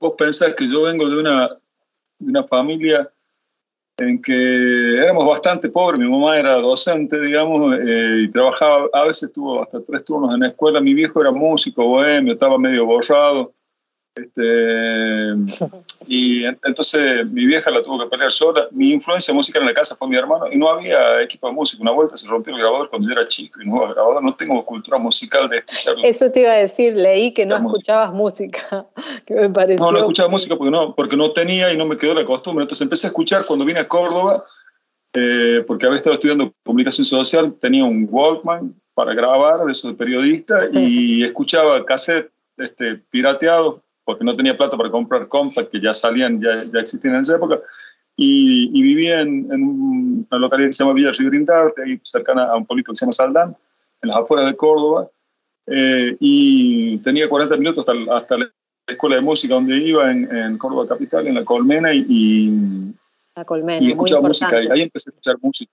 [0.00, 1.48] Vos pensás que yo vengo de una,
[2.18, 3.02] de una familia
[3.98, 9.32] en que éramos bastante pobres, mi mamá era docente, digamos, eh, y trabajaba, a veces
[9.32, 13.52] tuvo hasta tres turnos en la escuela, mi viejo era músico, bohemio, estaba medio borrado,
[14.16, 15.34] este,
[16.06, 18.68] y entonces mi vieja la tuvo que pelear sola.
[18.70, 21.82] Mi influencia musical en la casa fue mi hermano y no había equipo de música.
[21.82, 24.22] Una vuelta se rompió el grabador cuando yo era chico y no había grabador.
[24.22, 26.04] No tengo cultura musical de escucharlo.
[26.04, 28.86] Eso te iba a decir, leí que no escuchabas música,
[29.26, 29.84] que me pareció.
[29.84, 32.62] No, no escuchaba música porque no, porque no tenía y no me quedó la costumbre.
[32.62, 34.34] Entonces empecé a escuchar cuando vine a Córdoba,
[35.12, 39.94] eh, porque había estado estudiando comunicación social, tenía un Walkman para grabar de eso de
[39.94, 45.94] periodista y escuchaba cassette este, pirateados porque no tenía plata para comprar compact que ya
[45.94, 47.60] salían, ya, ya existían en esa época,
[48.16, 52.56] y, y vivía en, en, una localidad que se llama Villa Rigrindarte, ahí cercana a
[52.56, 53.56] un pueblito que se llama Saldán,
[54.02, 55.08] en las afueras de Córdoba,
[55.66, 58.50] eh, y tenía 40 minutos hasta, hasta, la
[58.86, 62.92] escuela de música donde iba en, en Córdoba Capital, en la Colmena, y,
[63.34, 65.72] la Colmena, y escuchaba música, y ahí empecé a escuchar música.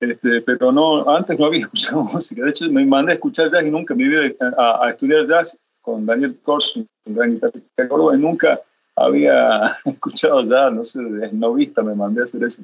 [0.00, 2.42] Este, pero no, antes no había escuchado música.
[2.42, 4.20] De hecho, me mandé a escuchar jazz y nunca me iba
[4.56, 5.58] a, a estudiar jazz
[5.88, 8.60] con Daniel Corso, un gran guitarrista de Córdoba, y nunca
[8.94, 12.62] había escuchado ya, no sé, de novista me mandé a hacer eso.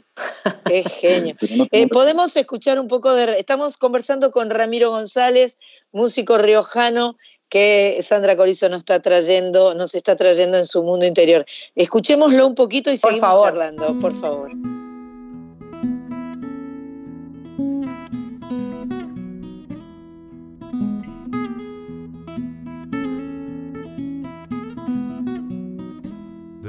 [0.66, 1.34] Qué genio.
[1.70, 3.38] Eh, podemos escuchar un poco de...
[3.38, 5.56] Estamos conversando con Ramiro González,
[5.90, 7.16] músico riojano,
[7.48, 11.46] que Sandra Corizo nos está trayendo, nos está trayendo en su mundo interior.
[11.74, 14.50] Escuchémoslo un poquito y seguimos charlando, por favor.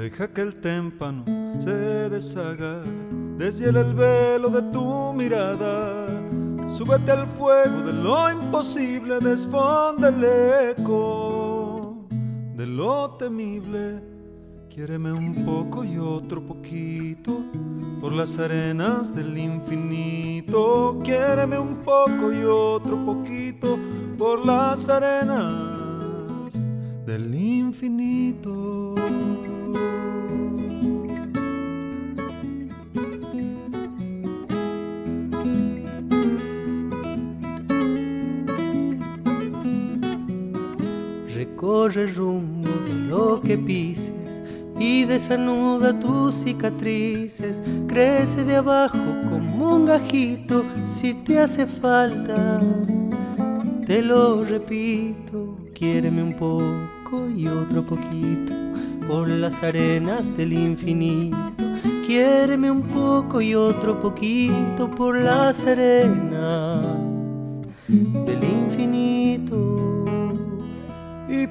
[0.06, 1.24] Deja que el témpano
[1.58, 2.80] se deshaga,
[3.36, 6.06] deshiela el velo de tu mirada.
[6.68, 10.22] Súbete al fuego de lo imposible, desfonda el
[10.78, 12.06] eco
[12.54, 14.00] de lo temible.
[14.68, 17.42] Quiéreme un poco y otro poquito
[18.00, 21.00] por las arenas del infinito.
[21.02, 23.76] Quiéreme un poco y otro poquito
[24.16, 26.52] por las arenas
[27.04, 28.94] del infinito.
[41.34, 44.42] Recorre rumbo de lo que pises
[44.78, 47.62] y desanuda tus cicatrices.
[47.86, 48.98] Crece de abajo
[49.28, 52.60] como un gajito si te hace falta.
[53.86, 58.65] Te lo repito, quiéreme un poco y otro poquito
[59.06, 61.36] por las arenas del infinito.
[62.06, 66.84] Quiéreme un poco y otro poquito por las arenas
[67.88, 70.04] del infinito.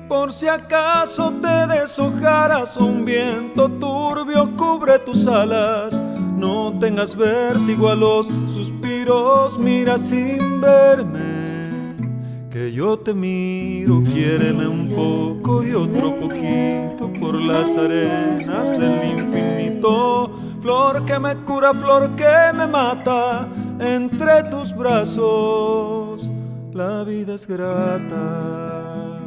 [0.08, 5.99] por si acaso te deshojaras un viento turbio cubre tus alas.
[6.38, 12.06] No tengas vértigo a los suspiros, mira sin verme.
[12.51, 20.32] Que yo te miro, quiéreme un poco y otro poquito por las arenas del infinito.
[20.61, 23.47] Flor que me cura, flor que me mata,
[23.80, 26.30] entre tus brazos
[26.71, 29.17] la vida es grata.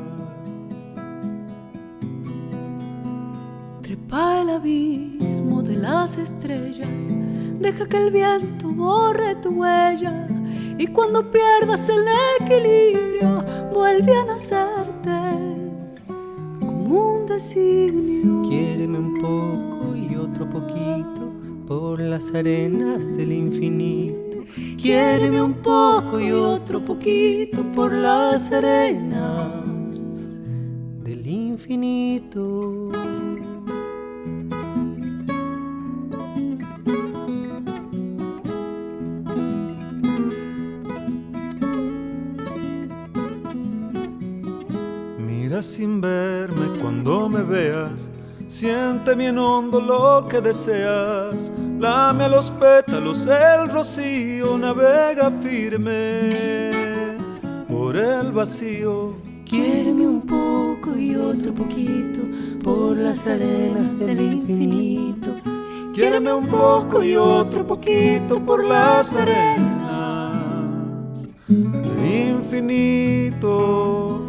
[3.82, 7.04] Trepa el abismo de las estrellas,
[7.58, 10.28] deja que el viento borre tu huella
[10.78, 12.04] y cuando pierdas el
[12.40, 15.47] equilibrio vuelve a nacerte
[16.94, 18.42] un designio.
[18.48, 21.32] Quiéreme un poco y otro poquito
[21.66, 24.38] por las arenas del infinito.
[24.80, 29.64] Quiéreme un poco y otro poquito por las arenas
[31.04, 32.90] del infinito.
[45.60, 48.08] Sin verme cuando me veas.
[48.46, 51.50] Siente bien hondo lo que deseas.
[51.80, 56.70] Lame a los pétalos el rocío, navega firme
[57.68, 59.16] por el vacío.
[59.44, 62.20] Quiéreme un poco y otro poquito
[62.62, 65.34] por las arenas del infinito.
[65.92, 69.88] Quiéreme un poco y otro poquito por las arenas
[71.48, 74.27] del infinito.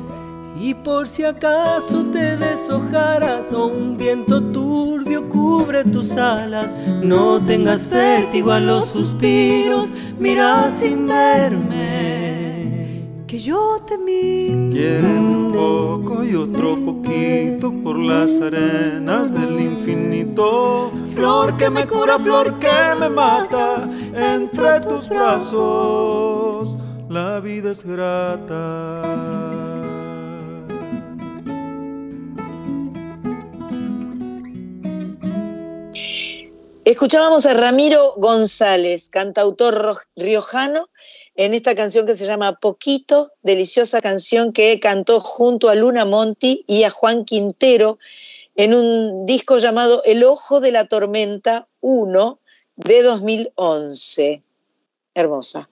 [0.59, 7.89] Y por si acaso te deshojaras o un viento turbio cubre tus alas, no tengas
[7.89, 13.07] vértigo a los suspiros, mira sin verme.
[13.25, 14.71] Que yo te miro.
[14.71, 20.91] Quiere un poco y otro poquito por las arenas del infinito.
[21.15, 26.75] Flor que me cura, flor que me mata, entre tus brazos
[27.09, 29.48] la vida es grata.
[36.85, 40.89] Escuchábamos a Ramiro González, cantautor riojano,
[41.35, 46.63] en esta canción que se llama Poquito, deliciosa canción que cantó junto a Luna Monti
[46.67, 47.99] y a Juan Quintero
[48.55, 52.39] en un disco llamado El Ojo de la Tormenta 1
[52.77, 54.41] de 2011.
[55.13, 55.69] Hermosa.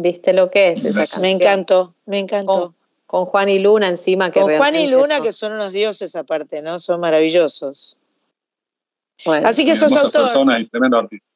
[0.00, 0.84] ¿Viste lo que es?
[0.84, 2.74] Esa me encantó, me encantó.
[3.06, 4.30] Con, Juan y Luna encima.
[4.30, 6.78] Que con Juan y Luna, que son unos dioses aparte, ¿no?
[6.78, 7.97] Son maravillosos.
[9.26, 10.22] Así que sos autor.
[10.22, 11.26] Persona y tremendo artista.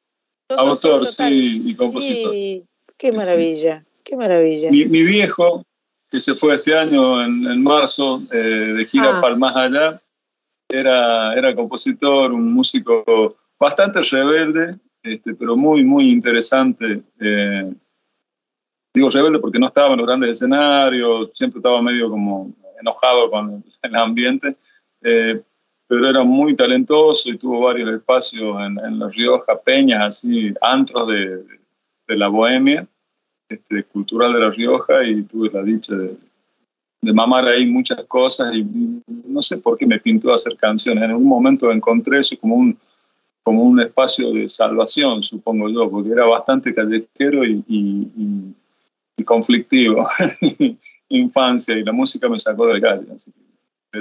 [0.57, 2.31] autor, sí, y compositor.
[2.31, 2.65] Sí,
[2.97, 4.71] qué maravilla, qué maravilla.
[4.71, 5.65] Mi, viejo,
[6.09, 9.21] que se fue este año en, marzo eh, de gira ah.
[9.21, 10.01] para el más allá,
[10.69, 14.71] era, era compositor, un músico bastante rebelde,
[15.03, 17.03] este, pero muy, muy interesante.
[17.19, 17.73] Eh,
[18.93, 23.63] digo rebelde porque no estaba en los grandes escenarios, siempre estaba medio como enojado con
[23.81, 24.51] el ambiente,
[25.01, 25.41] eh,
[25.93, 31.07] pero era muy talentoso y tuvo varios espacios en, en La Rioja, peñas, así, antros
[31.07, 31.43] de,
[32.07, 32.87] de la bohemia
[33.47, 36.17] este, cultural de La Rioja y tuve la dicha de,
[36.99, 38.65] de mamar ahí muchas cosas y,
[39.05, 41.03] no sé por qué me pintó hacer canciones.
[41.03, 42.75] En un momento encontré eso como un,
[43.43, 48.55] como un espacio de salvación, supongo yo, porque era bastante callejero y, y,
[49.15, 50.07] y conflictivo.
[51.09, 53.05] Infancia y la música me sacó del calle.
[53.15, 53.42] Así que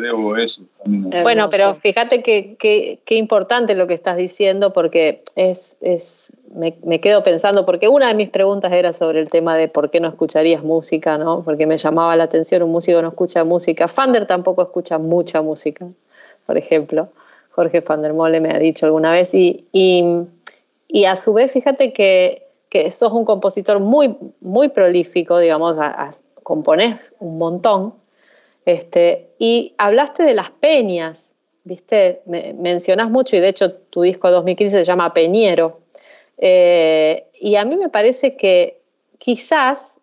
[0.01, 0.63] debo eso.
[0.85, 7.23] Bueno, pero fíjate que, qué importante lo que estás diciendo porque es, es me, quedo
[7.23, 10.63] pensando, porque una de mis preguntas era sobre el tema de por qué no escucharías
[10.63, 11.43] música, ¿no?
[11.43, 13.89] Porque me llamaba la atención, un músico no escucha música.
[13.89, 15.87] Fander tampoco escucha mucha música,
[16.47, 17.09] por ejemplo.
[17.51, 19.35] Jorge Fandermole me ha dicho alguna vez.
[19.35, 25.77] Y, y, a su vez, fíjate que, que, sos un compositor muy, muy prolífico, digamos,
[26.43, 27.95] componés un montón
[28.65, 31.35] este, y hablaste de las peñas,
[31.65, 32.23] ¿viste?
[32.27, 32.55] Me,
[33.09, 35.81] mucho y de hecho tu disco de 2015 se llama Peñero.
[36.39, 38.81] Eh, y a mí me parece que
[39.19, 40.01] quizás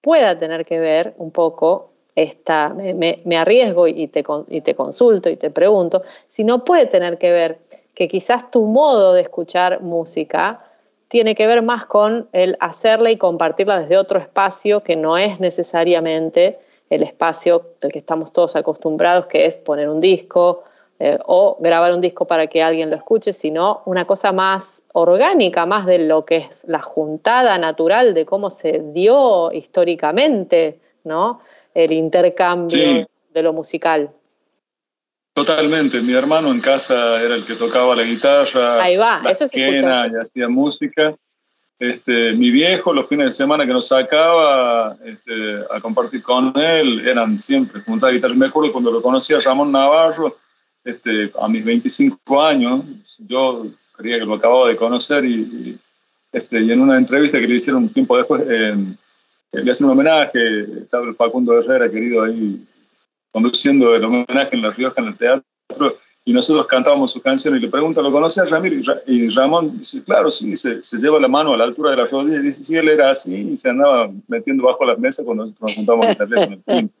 [0.00, 5.36] pueda tener que ver un poco esta, me, arriesgo y te, y te consulto y
[5.36, 7.58] te pregunto, si no puede tener que ver
[7.94, 10.64] que quizás tu modo de escuchar música
[11.08, 15.40] tiene que ver más con el hacerla y compartirla desde otro espacio que no es
[15.40, 16.58] necesariamente
[16.94, 20.64] el espacio al que estamos todos acostumbrados, que es poner un disco
[21.00, 25.66] eh, o grabar un disco para que alguien lo escuche, sino una cosa más orgánica,
[25.66, 31.40] más de lo que es la juntada natural de cómo se dio históricamente, ¿no?
[31.74, 34.10] El intercambio de lo musical.
[35.34, 39.48] Totalmente, mi hermano en casa era el que tocaba la guitarra, Ahí va, la eso
[39.48, 41.16] se quena y hacía música.
[41.90, 47.06] Este, mi viejo, los fines de semana que nos sacaba este, a compartir con él,
[47.06, 48.34] eran siempre juntar guitarra.
[48.34, 50.34] Me acuerdo cuando lo conocí a Ramón Navarro,
[50.82, 52.82] este, a mis 25 años,
[53.18, 53.66] yo
[53.96, 55.78] creía que lo acababa de conocer y,
[56.32, 58.74] este, y en una entrevista que le hicieron un tiempo después, eh,
[59.52, 62.64] le hacen un homenaje, estaba el Facundo Herrera, querido ahí,
[63.30, 67.60] conduciendo el homenaje en La Rioja, en el teatro, y nosotros cantábamos su canción y
[67.60, 68.76] le pregunta, ¿lo conoce a Ramiro?
[69.06, 72.06] Y, Ramón dice, claro, sí, se, se, lleva la mano a la altura de la
[72.06, 75.44] rodilla y dice, sí, él era así y se andaba metiendo bajo las mesas cuando
[75.44, 76.94] nosotros nos juntábamos a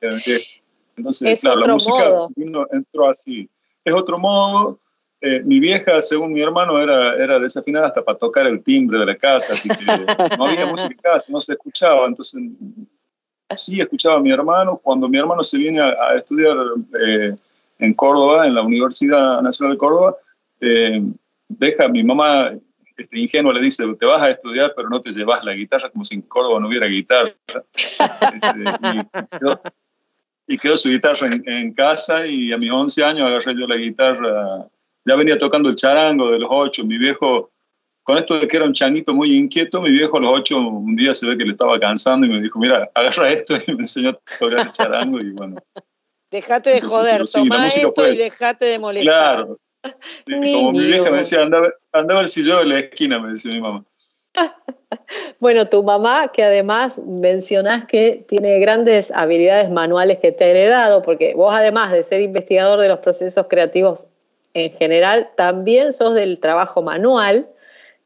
[0.00, 0.26] el
[0.96, 2.28] Entonces, claro, la música
[2.72, 3.48] entró así.
[3.84, 4.78] Es otro modo.
[5.22, 9.06] Eh, mi vieja, según mi hermano, era, era desafinada hasta para tocar el timbre de
[9.06, 12.06] la casa, así que no había música en casa, no se escuchaba.
[12.06, 12.40] Entonces,
[13.56, 14.80] sí escuchaba a mi hermano.
[14.82, 16.56] Cuando mi hermano se viene a, estudiar...
[17.06, 17.36] Eh,
[17.80, 20.16] en Córdoba, en la Universidad Nacional de Córdoba,
[20.60, 21.02] eh,
[21.48, 22.52] deja, mi mamá
[23.00, 26.04] este, ingenua le dice, te vas a estudiar, pero no te llevas la guitarra, como
[26.04, 27.32] si en Córdoba no hubiera guitarra.
[27.46, 28.64] Este,
[30.46, 34.66] y, quedó, su guitarra en, casa y a mis 11 años agarré yo la guitarra.
[35.06, 36.84] Ya venía tocando el charango de los 8.
[36.84, 37.50] Mi viejo,
[38.02, 40.96] con esto de que era un changuito muy inquieto, mi viejo a los 8 un
[40.96, 43.80] día se ve que le estaba cansando y me dijo, mira, agarra esto y me
[43.80, 45.56] enseñó a tocar el charango y bueno,
[46.30, 49.36] Dejate de joder, toma esto y dejate de molestar.
[49.36, 49.58] Claro.
[50.26, 51.60] como mi vieja me decía, anda,
[51.92, 53.84] anda a ver si yo en la esquina, me decía mi mamá.
[55.40, 61.02] Bueno, tu mamá, que además mencionás que tiene grandes habilidades manuales que te ha heredado,
[61.02, 64.06] porque vos además de ser investigador de los procesos creativos
[64.54, 67.48] en general, también sos del trabajo manual,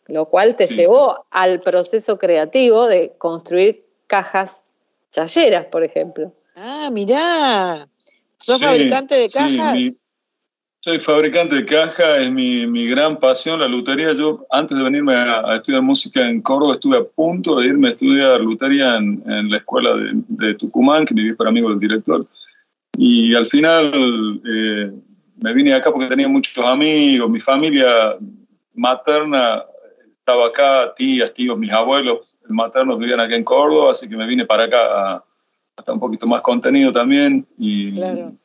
[0.09, 4.65] lo cual te llevó al proceso creativo de construir cajas
[5.11, 6.33] chayeras, por ejemplo.
[6.55, 7.89] Ah, mirá.
[8.45, 10.05] ¿Sos fabricante de cajas?
[10.81, 14.13] soy fabricante de cajas, es mi, mi, gran pasión la lutería.
[14.13, 17.91] Yo antes de venirme a, estudiar música en Córdoba estuve a punto de irme a
[17.93, 21.81] estudiar lutería en, en la escuela de, de, Tucumán, que me vi para amigo del
[21.81, 22.27] director.
[22.99, 24.93] Y al final eh,
[25.43, 28.19] me vine acá porque tenía muchos amigos, mi familia
[28.75, 29.65] materna
[30.19, 34.45] estaba acá, tías, tíos, mis abuelos maternos vivían acá en Córdoba, así que me vine
[34.45, 35.25] para acá a,
[35.77, 37.95] hasta un poquito más contenido también, y,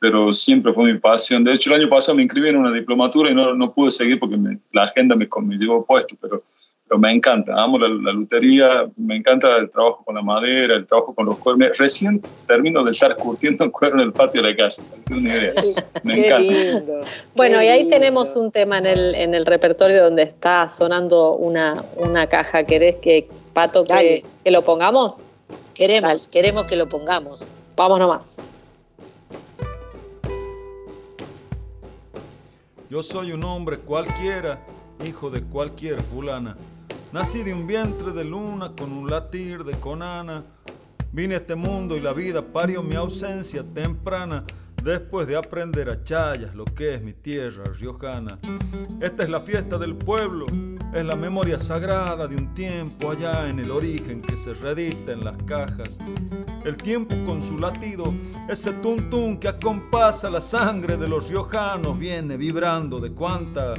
[0.00, 1.44] pero siempre fue mi pasión.
[1.44, 4.18] De hecho, el año pasado me inscribí en una diplomatura y no, no pude seguir
[4.18, 4.36] porque
[4.72, 6.42] la agenda me, me llevó puesto, pero,
[6.88, 11.14] pero me encanta, amo la, lutería, me encanta el trabajo con la madera, el trabajo
[11.14, 11.78] con los cuernos.
[11.78, 14.82] Recién termino de estar curtiendo un cuerno en el patio de la casa,
[16.02, 16.92] Me encanta.
[17.36, 21.84] bueno, y ahí tenemos un tema en el, en el repertorio donde está sonando una,
[21.96, 22.64] una caja.
[22.64, 25.22] ¿Querés que, Pato, que, que lo pongamos?
[25.80, 27.54] Queremos, queremos que lo pongamos.
[27.74, 28.36] Vamos nomás.
[32.90, 34.62] Yo soy un hombre cualquiera,
[35.02, 36.58] hijo de cualquier fulana.
[37.12, 40.44] Nací de un vientre de luna con un latir de conana.
[41.12, 44.44] Vine a este mundo y la vida parió mi ausencia temprana.
[44.82, 48.38] Después de aprender a chayas lo que es mi tierra riojana.
[49.00, 50.44] Esta es la fiesta del pueblo,
[50.92, 55.24] es la memoria sagrada de un tiempo allá en el origen que se redita en
[55.24, 55.98] las cajas.
[56.64, 58.12] El tiempo con su latido,
[58.48, 63.74] ese tuntún que acompasa la sangre de los riojanos, viene vibrando de cuanta.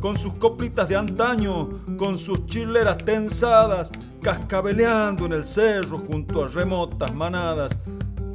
[0.00, 3.90] Con sus coplitas de antaño, con sus chileras tensadas,
[4.22, 7.78] cascabeleando en el cerro junto a remotas manadas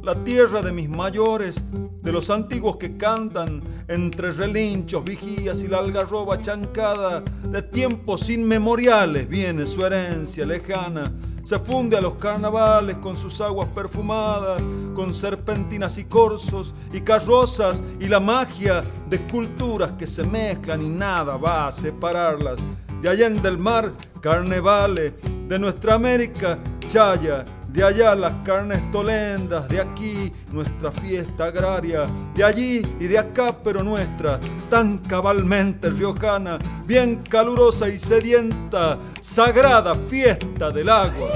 [0.02, 1.64] la tierra de mis mayores,
[2.02, 9.28] de los antiguos que cantan entre relinchos, vigías y la algarroba chancada, de tiempos inmemoriales
[9.28, 11.12] viene su herencia lejana.
[11.42, 17.82] Se funde a los carnavales con sus aguas perfumadas, con serpentinas y corzos y carrozas
[17.98, 22.62] y la magia de culturas que se mezclan y nada va a separarlas.
[23.00, 25.14] De allá en del mar, carnevale,
[25.48, 32.42] de nuestra América, chaya de allá las carnes tolendas, de aquí nuestra fiesta agraria, de
[32.44, 40.70] allí y de acá pero nuestra, tan cabalmente riojana, bien calurosa y sedienta, sagrada fiesta
[40.70, 41.28] del agua.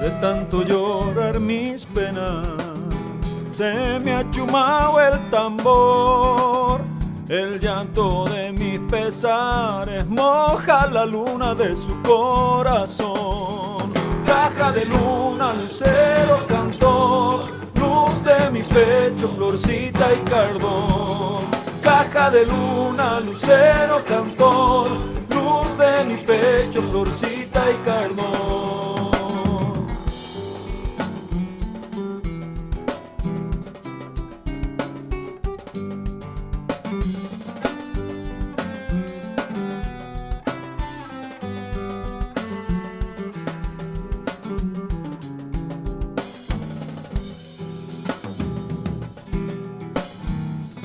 [0.00, 2.48] De tanto llorar mis penas,
[3.52, 6.82] se me ha chumado el tambor.
[7.28, 13.81] El llanto de mis pesares moja la luna de su corazón
[14.32, 21.42] caja de luna, lucero cantor, luz de mi pecho, florcita y cardón.
[21.82, 24.88] Caja de luna, lucero cantor,
[25.28, 28.61] luz de mi pecho, florcita y cardón.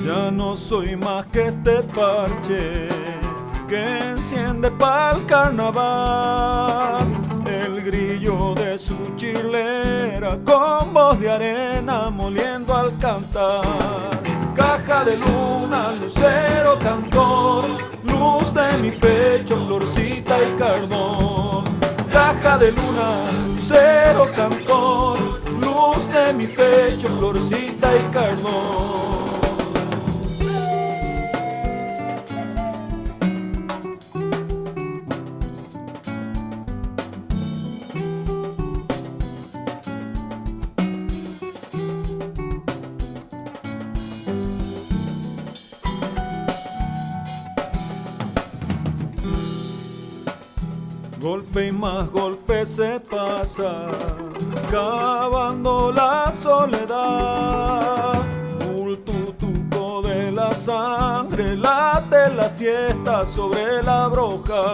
[0.08, 2.88] No soy más que este parche
[3.68, 7.06] que enciende pa'l carnaval
[7.44, 14.08] el grillo de su chilera con voz de arena moliendo al cantar.
[14.54, 17.66] Caja de luna, lucero, cantor,
[18.04, 21.64] luz de mi pecho, florcita y cardón.
[22.10, 25.18] Caja de luna, lucero, cantor,
[25.60, 29.07] luz de mi pecho, florcita y cardón.
[51.78, 53.72] Más golpe se pasa,
[54.68, 58.14] cavando la soledad.
[58.76, 64.72] Un tutuco de la sangre, late la siesta sobre la broca.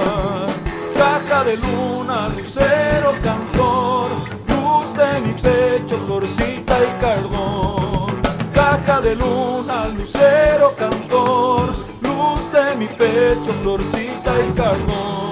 [0.97, 4.11] Caja de luna, lucero, cantor,
[4.49, 8.07] luz de mi pecho, florcita y cardón.
[8.55, 15.24] Caja de luna, lucero, cantor, luz de mi pecho, florcita y cardón.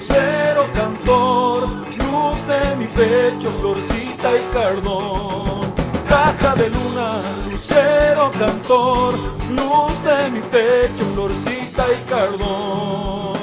[0.00, 1.68] Lucero, cantor
[1.98, 5.74] luz de mi pecho, florcita y cardón.
[6.08, 7.20] Caja de luna,
[7.50, 9.14] lucero, cantor
[9.50, 13.40] luz de mi pecho, florcita y cardón.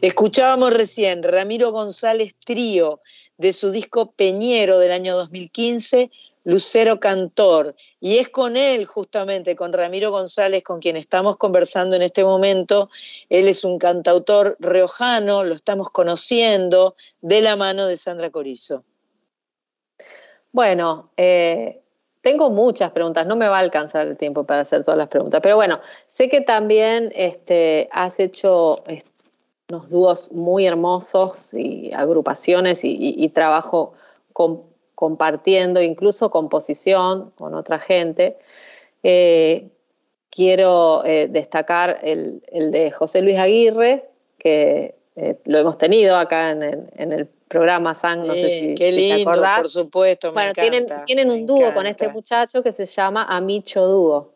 [0.00, 3.00] Escuchábamos recién Ramiro González Trío
[3.38, 6.10] de su disco Peñero del año 2015,
[6.44, 7.74] Lucero Cantor.
[8.00, 12.90] Y es con él, justamente, con Ramiro González, con quien estamos conversando en este momento.
[13.28, 18.84] Él es un cantautor riojano, lo estamos conociendo de la mano de Sandra Corizo.
[20.52, 21.82] Bueno, eh,
[22.22, 25.40] tengo muchas preguntas, no me va a alcanzar el tiempo para hacer todas las preguntas,
[25.42, 28.84] pero bueno, sé que también este, has hecho
[29.70, 33.94] unos dúos muy hermosos y agrupaciones y, trabajo
[35.02, 38.38] compartiendo, incluso composición con otra gente.
[39.02, 39.66] Eh,
[40.30, 44.08] quiero eh, destacar el, de José Luis Aguirre,
[44.38, 49.32] que eh, lo hemos tenido acá en, el programa Sang, no sé si, qué lindo,
[49.32, 50.32] por supuesto.
[50.32, 54.34] bueno, tienen, tienen un dúo con este muchacho que se llama Amicho Dúo.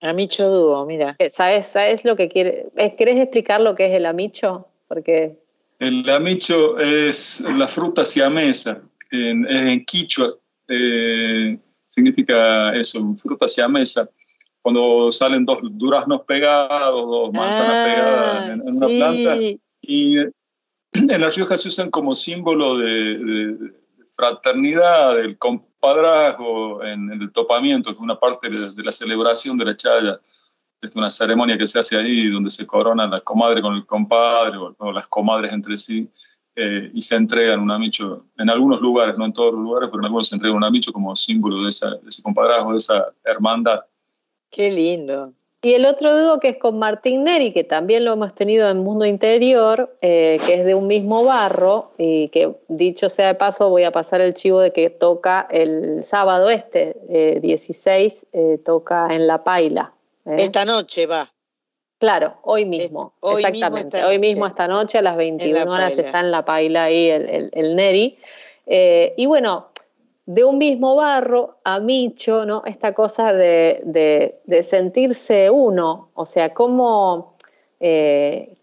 [0.00, 1.16] Amicho dúo, mira.
[1.30, 2.66] ¿Sabes, ¿Sabes lo que quiere?
[2.98, 4.66] ¿Querés explicar lo que es el amicho?
[4.88, 5.38] Porque...
[5.78, 8.82] El amicho es la fruta siamesa.
[9.12, 10.34] En, en quichua.
[10.68, 14.08] Eh, significa eso, fruta siamesa.
[14.62, 19.36] Cuando salen dos duraznos pegados, dos manzanas ah, pegadas en, una planta.
[19.82, 23.72] Y en La Rioja se usan como símbolo de,
[24.14, 29.76] fraternidad, del compadrazgo en, el topamiento, que es una parte de, la celebración de la
[29.76, 30.20] chaya.
[30.80, 34.58] Es una ceremonia que se hace ahí donde se corona la comadre con el compadre
[34.78, 36.08] o, las comadres entre sí
[36.54, 40.00] eh, y se entregan un amicho en algunos lugares, no en todos los lugares, pero
[40.00, 43.06] en algunos se entrega un amicho como símbolo de, esa, de ese compadrazgo, de esa
[43.24, 43.80] hermandad.
[44.50, 45.32] Qué lindo.
[45.64, 48.78] Y el otro dúo que es con Martín Neri, que también lo hemos tenido en
[48.78, 53.70] Mundo Interior, eh, que es de un mismo barro, y que dicho sea de paso,
[53.70, 56.96] voy a pasar el chivo de que toca el sábado este,
[57.40, 59.92] 16, eh, eh, toca en La Paila.
[60.24, 61.31] Esta noche va.
[62.02, 64.04] Claro, hoy mismo, exactamente.
[64.04, 67.50] hoy mismo esta noche a las 21 horas está en La Paila ahí el, el,
[67.52, 68.18] el Neri.
[68.66, 69.68] y bueno,
[70.26, 72.62] de un mismo barro a Micho, ¿no?
[72.64, 77.34] Esta cosa de, sentirse uno, o sea, como
[77.80, 78.54] eh,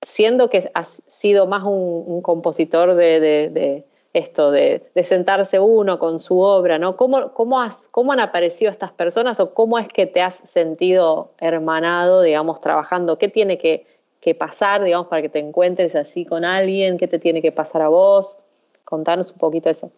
[0.00, 6.78] siendo que has sido más un, compositor de, esto, de, sentarse uno con su obra,
[6.78, 6.96] ¿no?
[6.96, 11.32] ¿Cómo, cómo, has, ¿Cómo han aparecido estas personas o cómo es que te has sentido
[11.38, 13.18] hermanado, digamos, trabajando?
[13.18, 13.86] ¿Qué tiene que,
[14.20, 16.98] que pasar, digamos, para que te encuentres así con alguien?
[16.98, 18.36] ¿Qué te tiene que pasar a vos?
[18.84, 19.90] Contanos un poquito eso.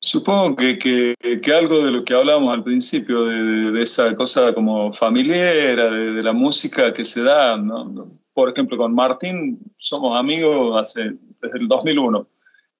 [0.00, 5.90] Supongo que, que, algo de lo que hablábamos al principio, de, esa cosa como familiar,
[5.90, 8.06] de, la música que se da, ¿no?
[8.32, 12.26] por ejemplo, con Martín somos amigos hace, desde el 2001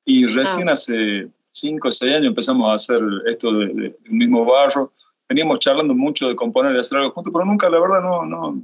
[0.07, 0.73] y recién ah.
[0.73, 4.93] hace cinco o seis años empezamos a hacer esto del mismo barro.
[5.29, 8.63] Veníamos charlando mucho de componer y hacer algo juntos, pero nunca, la verdad, no, no,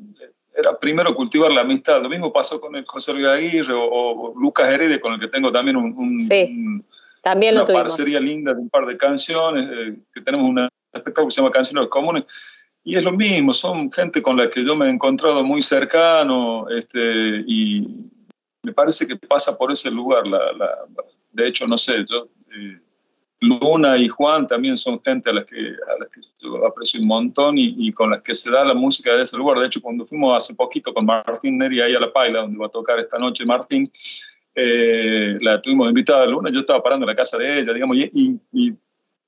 [0.56, 2.00] era primero cultivar la amistad.
[2.00, 5.50] Lo mismo pasó con el José Luis Aguirre o, Lucas Herede, con el que tengo
[5.50, 6.80] también un, sí.
[7.22, 11.28] También lo una parcería linda de un par de canciones, eh, que tenemos un espectáculo
[11.28, 12.24] que se llama Canciones Comunes,
[12.84, 16.68] y es lo mismo, son gente con la que yo me he encontrado muy cercano,
[16.68, 17.86] este, y
[18.62, 20.26] me parece que pasa por ese lugar.
[20.26, 20.38] La,
[21.32, 22.78] de hecho, no sé, yo, eh,
[23.40, 27.58] Luna y Juan también son gente a las que, a que yo aprecio un montón
[27.58, 29.58] y, y, con las que se da la música de ese lugar.
[29.58, 32.66] De hecho, cuando fuimos hace poquito con Martín Neri ahí a La Paila, donde va
[32.66, 33.90] a tocar esta noche Martín,
[34.54, 37.96] eh, la tuvimos invitada a Luna, yo estaba parando en la casa de ella, digamos,
[37.96, 38.74] y, y,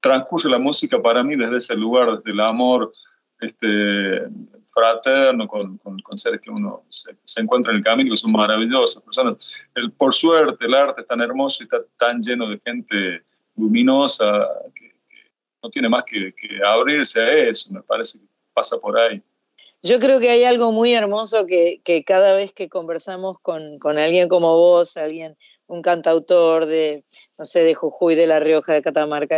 [0.01, 2.93] transcurre la música para mí desde ese lugar, desde el amor
[3.41, 4.29] este,
[4.75, 9.67] fraterno con, con, seres que uno se, encuentra en el camino, que son maravillosas personas.
[9.75, 13.23] El, por suerte, el arte es tan hermoso y está tan lleno de gente
[13.57, 14.27] luminosa
[14.75, 14.93] que,
[15.63, 19.23] no tiene más que, que abrirse a eso, me parece que pasa por ahí.
[19.87, 24.57] Yo creo que hay algo muy hermoso que, cada vez que conversamos con, alguien como
[24.57, 25.37] vos, alguien,
[25.67, 27.05] un cantautor de,
[27.37, 29.37] no sé, de Jujuy, de La Rioja, de Catamarca,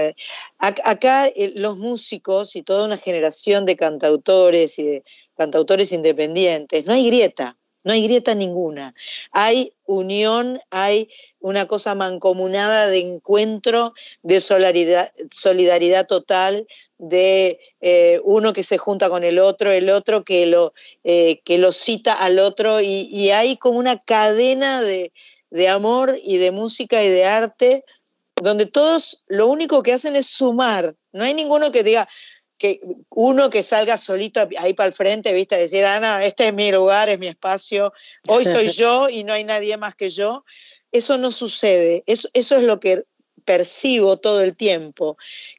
[0.58, 5.04] acá eh, los músicos y toda una generación de cantautores y de
[5.36, 7.56] cantautores independientes, no hay grieta,
[7.86, 8.96] no hay grieta ninguna.
[9.30, 11.08] Hay unión, hay
[11.38, 13.94] una cosa mancomunada de encuentro,
[14.24, 16.66] de solidaridad, total,
[16.98, 21.58] de eh, uno que se junta con el otro, el otro que lo, eh, que
[21.58, 25.12] lo cita al otro, y, hay como una cadena de,
[25.50, 27.84] de amor y de música y de arte
[28.42, 30.94] donde todos lo único que hacen es sumar.
[31.12, 32.08] No hay ninguno que diga,
[32.58, 32.80] que
[33.10, 37.08] uno que salga solito ahí para el frente, viste, decir, Ana, este es mi lugar,
[37.08, 37.92] es mi espacio,
[38.28, 40.44] hoy soy yo y no hay nadie más que yo.
[40.92, 43.04] Eso no sucede, eso, eso es lo que
[43.44, 45.16] percibo todo el tiempo,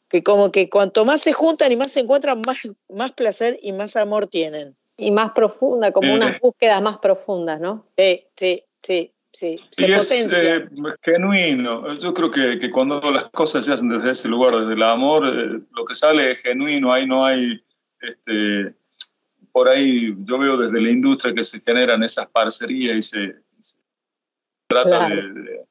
[0.10, 2.58] que como que cuanto más se juntan y más se encuentran, más,
[2.90, 4.76] más placer y más amor tienen.
[4.98, 7.86] Y más profunda, como unas búsquedas más profundas, ¿no?
[7.96, 10.18] Sí, sí, sí sí, se potencia.
[10.18, 10.70] Es eh,
[11.02, 11.98] genuino.
[11.98, 15.26] Yo creo que, que, cuando las cosas se hacen desde ese lugar, desde el amor,
[15.28, 17.62] eh, lo que sale es genuino, ahí no hay,
[18.02, 18.76] este,
[19.52, 23.36] por ahí yo veo desde la industria que se generan esas parcerías y se,
[24.68, 25.66] trata de,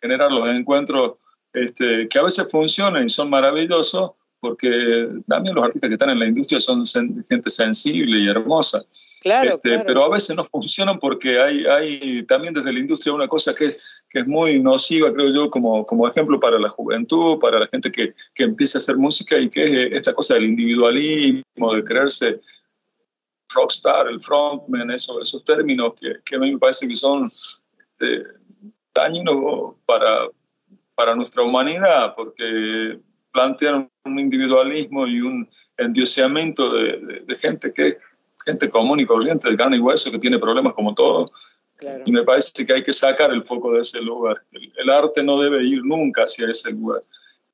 [0.00, 1.14] generar los encuentros
[1.52, 6.18] este, que a veces funcionan y son maravillosos, porque también los artistas que están en
[6.20, 6.84] la industria son
[7.28, 8.84] gente sensible y hermosa.
[9.22, 13.52] Este, pero a veces no funcionan porque hay, hay también desde la industria una cosa
[13.52, 13.74] que,
[14.08, 17.90] que es muy nociva, creo yo, como, como ejemplo para la juventud, para la gente
[17.90, 22.40] que, que empieza a hacer música y que es esta cosa del individualismo, de creerse
[23.52, 28.24] rockstar, el frontman, eso, esos términos que, que, a mí me parece que son este,
[28.94, 30.28] dañinos para,
[30.94, 33.00] para nuestra humanidad, porque
[33.32, 37.98] plantean un individualismo y un endioseamiento de, de gente que
[38.48, 41.30] gente común y corriente, de carne y hueso, que tiene problemas como todos.
[42.04, 44.42] Y me parece que hay que sacar el foco de ese lugar.
[44.52, 47.02] El, arte no debe ir nunca hacia ese lugar.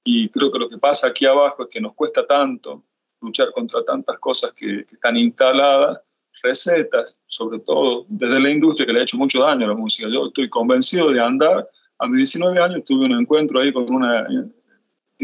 [0.03, 2.83] Y creo que lo que pasa aquí abajo es que nos cuesta tanto
[3.21, 6.01] luchar contra tantas cosas que, están instaladas,
[6.43, 10.09] recetas, sobre todo desde la industria que le ha hecho mucho daño a la música.
[10.11, 11.69] Yo estoy convencido de andar.
[11.99, 14.27] A mis 19 años tuve un encuentro ahí con una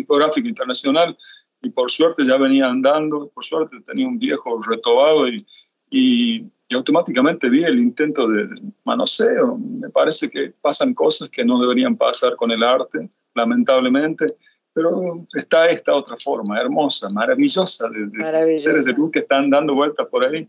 [0.00, 1.16] discográfica internacional
[1.62, 5.46] y por suerte ya venía andando, por suerte tenía un viejo retobado y,
[5.90, 8.48] y, automáticamente vi el intento de
[8.84, 9.58] manoseo.
[9.58, 14.26] Me parece que pasan cosas que no deberían pasar con el arte, lamentablemente,
[14.72, 20.06] pero está esta otra forma, hermosa, maravillosa, de, seres de luz que están dando vueltas
[20.08, 20.48] por ahí.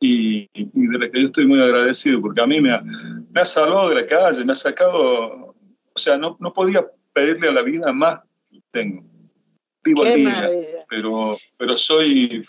[0.00, 3.40] Y, y, de la que yo estoy muy agradecido, porque a mí me ha, me
[3.40, 5.56] ha salvado de la calle, me ha sacado,
[5.92, 8.20] o sea, no, no podía pedirle a la vida más
[8.70, 9.08] tengo
[9.84, 10.50] vivo día,
[10.88, 12.44] pero, pero soy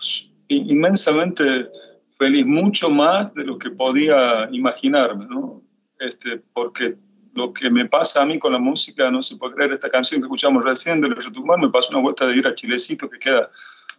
[0.47, 1.69] inmensamente
[2.17, 5.63] feliz, mucho más de lo que podía imaginarme, ¿no?
[5.99, 6.95] Este, porque
[7.33, 10.21] lo que me pasa a mí con la música, no se puede creer, esta canción
[10.21, 13.19] que escuchamos recién de los Retumbar, me pasó una vuelta de ir a Chilecito, que
[13.19, 13.49] queda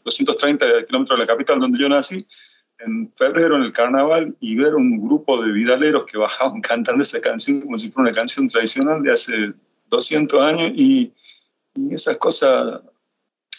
[0.05, 2.27] 230 kilómetros de la capital donde yo nací,
[2.81, 7.21] en febrero en el carnaval, y ver un grupo de vidaleros que bajaban cantando esa
[7.21, 9.53] canción como si fuera una canción tradicional de hace
[9.89, 11.13] 200 años, y
[11.91, 12.81] esas cosas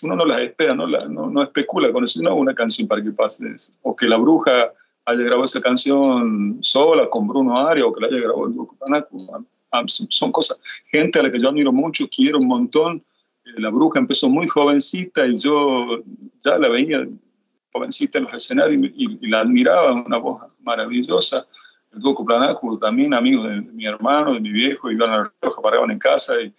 [0.03, 3.49] uno no las espera, no, no, especula con eso, no una canción para que pase
[3.55, 3.71] eso.
[3.83, 4.71] O que la bruja
[5.05, 8.75] haya grabado esa canción sola con Bruno Aria o que la haya grabado el grupo
[8.77, 9.17] Panaco.
[9.71, 10.59] Ah, son cosas,
[10.91, 13.03] gente a la que yo admiro mucho, quiero un montón,
[13.43, 16.01] la bruja empezó muy jovencita y yo
[16.43, 17.07] ya la veía
[17.71, 21.47] jovencita en los escenarios y, la admiraba, una voz maravillosa.
[21.93, 25.61] El dúo Coplanaco, también amigos de, mi hermano, de mi viejo, iban a la Roja,
[25.61, 26.53] paraban en casa y,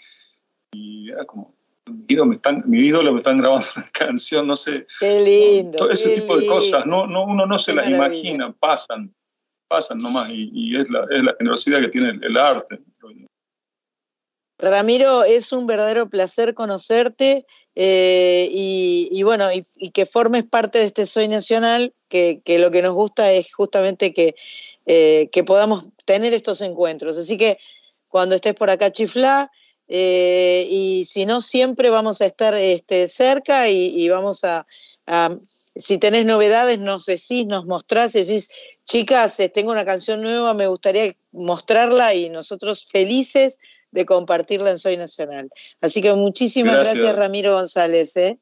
[0.73, 1.55] era como,
[1.87, 4.87] mi ídolo, me están, mi ídolo me están grabando una canción, no sé.
[4.99, 5.79] Qué lindo.
[5.79, 9.15] Todo ese tipo de cosas, no, no, uno no se las imagina, pasan,
[9.69, 12.81] pasan nomás y, es, la, es la generosidad que tiene el, el arte.
[14.63, 21.05] Ramiro, es un verdadero placer conocerte eh, y, bueno, y, que formes parte de este
[21.05, 24.37] Soy Nacional, que, lo que nos gusta es justamente que,
[24.87, 27.19] eh, que, podamos tener estos encuentros.
[27.19, 27.59] Así que
[28.07, 29.51] cuando estés por acá, chiflá,
[29.89, 34.67] eh, y si no, siempre vamos a estar este, cerca y, vamos a,
[35.77, 38.51] si tenés novedades, nos decís, nos mostrás, decís,
[38.85, 43.59] chicas, tengo una canción nueva, me gustaría mostrarla y nosotros felices
[43.91, 45.51] de compartirla en Soy Nacional.
[45.81, 48.17] Así que muchísimas gracias, Ramiro González.
[48.17, 48.39] ¿eh?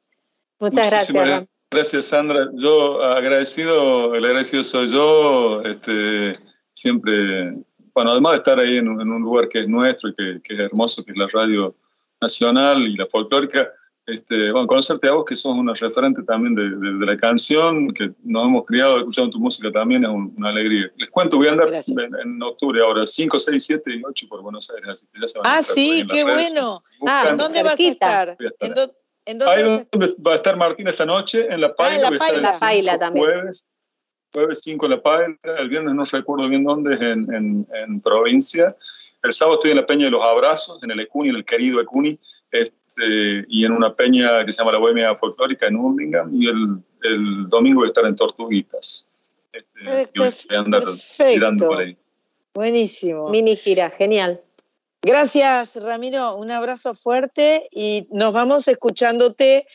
[0.59, 1.47] Muchas gracias.
[1.73, 2.49] Gracias, Sandra.
[2.53, 6.37] Yo agradecido, el agradecido soy yo, este,
[6.73, 7.53] siempre,
[7.93, 10.59] bueno, además de estar ahí en, un lugar que es nuestro y que, que, es
[10.59, 11.75] hermoso, que es la radio
[12.21, 13.69] nacional y la folclórica,
[14.07, 18.11] este, bueno, conocerte a vos, que sos una referente también de, de, la canción, que
[18.23, 20.91] nos hemos criado escuchando tu música también, es una alegría.
[20.97, 24.69] Les cuento, voy a andar en, octubre ahora, 5, 6, 7 y 8 por Buenos
[24.71, 26.81] Aires, así que ya se van Ah, sí, qué bueno.
[27.05, 28.37] Ah, ¿en dónde vas a estar?
[28.59, 28.95] ¿En, dónde
[29.47, 31.93] Ahí donde va a estar Martín esta noche, en La Paila.
[31.93, 33.25] Ah, en La Paila, la Paila también.
[33.25, 33.69] Jueves,
[34.33, 38.01] jueves 5 en La Paila, el viernes no recuerdo bien dónde, es en, en, en
[38.01, 38.75] provincia.
[39.23, 41.81] El sábado estoy en la Peña de los Abrazos, en el Ecuni, en el querido
[41.81, 42.19] Ecuni.
[42.51, 46.77] Este, y en una peña que se llama la Bohemia Folclórica en Urlingham, y el,
[47.03, 49.11] el domingo voy a estar en Tortuguitas.
[49.53, 50.83] Este, voy a andar
[51.29, 51.97] girando por ahí.
[52.53, 53.29] Buenísimo.
[53.29, 54.41] Mini gira, genial.
[55.01, 56.35] Gracias, Ramiro.
[56.35, 59.65] Un abrazo fuerte y nos vamos escuchándote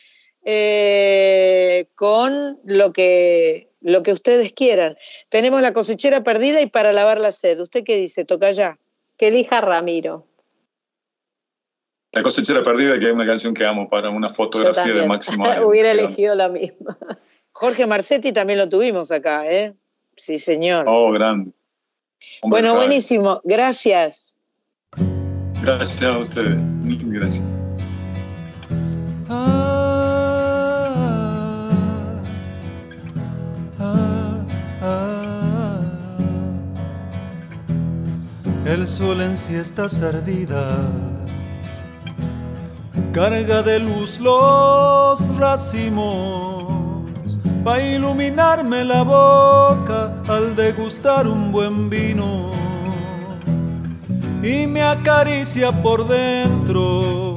[0.45, 4.97] eh, con lo que, lo que ustedes quieran.
[5.29, 7.59] Tenemos la cosechera perdida y para lavar la sed.
[7.61, 8.25] ¿Usted qué dice?
[8.25, 8.77] Toca ya.
[9.17, 10.27] Que elija Ramiro.
[12.11, 15.45] La cosechera perdida, que es una canción que amo para una fotografía de Máximo.
[15.65, 16.97] Hubiera elegido la misma.
[17.53, 19.73] Jorge Marcetti también lo tuvimos acá, ¿eh?
[20.17, 20.85] Sí, señor.
[20.87, 21.51] Oh, grande.
[22.43, 23.39] bueno, buenísimo.
[23.45, 24.35] Gracias.
[25.61, 26.59] Gracias a ustedes.
[27.05, 27.56] Gracias.
[38.67, 40.77] El sol en siestas ardidas
[43.13, 46.67] carga de luz los racimos
[47.63, 52.51] para iluminarme la boca al degustar un buen vino.
[54.43, 57.35] Y me acaricia por dentro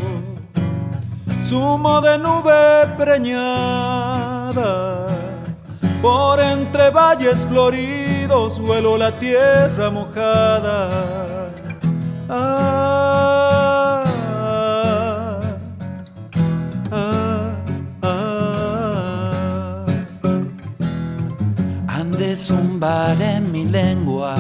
[1.43, 4.47] zumo de nube preñada
[6.02, 11.51] por entre valles floridos vuelo la tierra mojada
[12.28, 12.81] ah,
[22.36, 24.36] zumbar en mi lengua.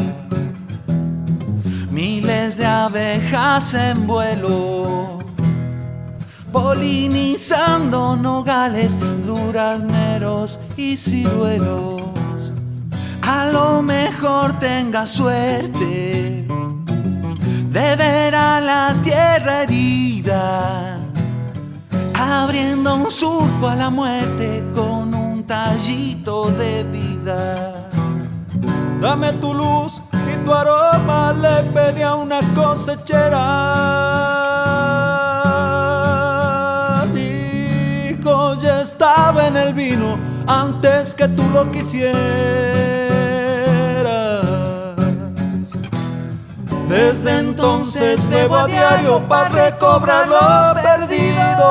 [1.90, 5.18] Miles de abejas en vuelo,
[6.52, 8.96] polinizando nogales,
[9.26, 12.19] durazneros y ciruelos.
[13.32, 16.44] A lo mejor tenga suerte
[17.76, 20.98] de ver a la tierra herida,
[22.12, 27.88] abriendo un surco a la muerte con un tallito de vida.
[29.00, 30.02] Dame tu luz
[30.32, 33.44] y tu aroma, le pedí a una cosechera.
[37.14, 42.89] Dijo, ya estaba en el vino antes que tú lo quisieras.
[46.90, 51.70] Desde entonces bebo a diario para recobrar lo perdido,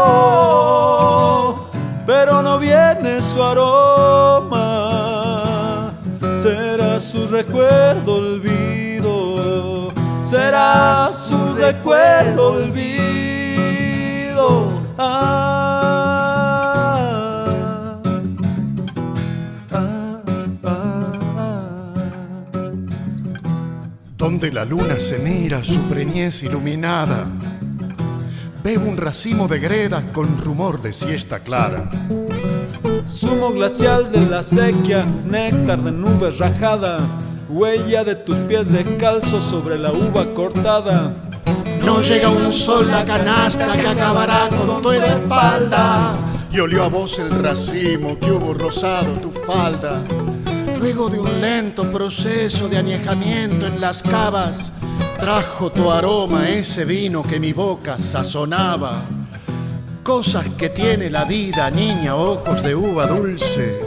[2.07, 4.79] pero no viene su aroma
[6.39, 9.89] será su recuerdo olvido,
[10.23, 13.89] será su recuerdo olvido.
[14.97, 15.68] Ah,
[24.29, 27.25] Donde la luna se mira su preñez iluminada,
[28.63, 31.89] veo un racimo de greda con rumor de siesta clara
[33.07, 36.99] Sumo glacial de la sequía, néctar de nubes rajada,
[37.49, 41.11] huella de tus pies de calzo sobre la uva cortada.
[41.83, 46.15] No llega un sol la canasta que acabará con tu espalda.
[46.51, 50.03] Y olió a vos el racimo que hubo rosado tu falda.
[50.79, 54.71] Luego de un lento proceso de añejamiento en las cavas,
[55.19, 59.03] trajo tu aroma ese vino que mi boca sazonaba.
[60.03, 63.81] Cosas que tiene la vida, niña, ojos de uva dulce.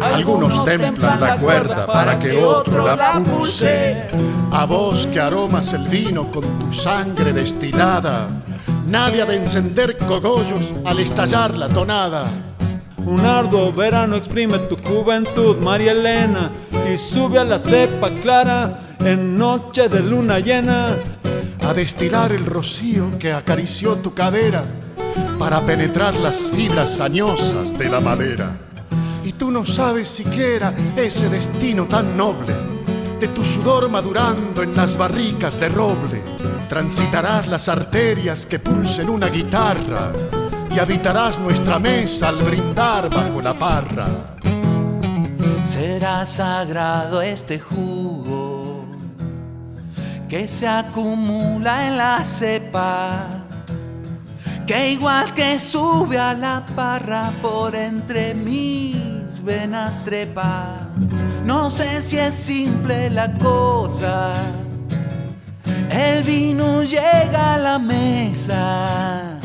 [0.00, 4.08] Algunos templan la cuerda para que otro la pulse.
[4.50, 8.26] A vos que aromas el vino con tu sangre destilada.
[8.86, 12.47] Nadie ha de encender cogollos al estallar la tonada.
[13.08, 16.52] Un arduo verano exprime tu juventud, María Elena,
[16.92, 20.88] y sube a la cepa clara en noche de luna llena.
[21.66, 24.62] A destilar el rocío que acarició tu cadera
[25.38, 28.58] para penetrar las fibras añosas de la madera.
[29.24, 32.54] Y tú no sabes siquiera ese destino tan noble
[33.18, 36.22] de tu sudor madurando en las barricas de roble.
[36.68, 40.12] Transitarás las arterias que pulsen una guitarra
[40.70, 44.08] y habitarás nuestra mesa al brindar bajo la parra.
[45.64, 48.84] Será sagrado este jugo
[50.28, 53.38] que se acumula en la cepa
[54.68, 60.86] que igual que sube a la parra por entre mis venas trepa.
[61.42, 64.34] No sé si es simple la cosa,
[65.90, 69.37] el vino llega a la mesa.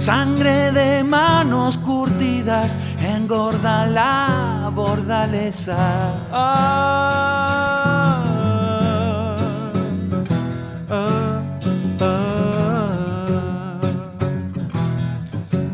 [0.00, 5.76] Sangre de manos curtidas engorda la bordaleza.
[6.32, 8.24] Ah,
[10.88, 11.42] ah,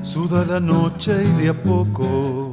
[0.03, 2.53] Suda la noche y de a poco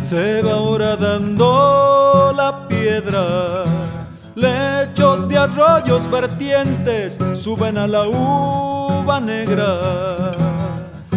[0.00, 3.75] se va horadando la piedra.
[4.36, 10.32] Lechos de arroyos vertientes suben a la uva negra.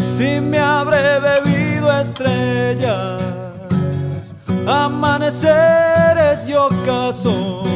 [0.10, 3.22] Si me habré bebido estrellas,
[4.66, 7.68] amaneceres y ocasos,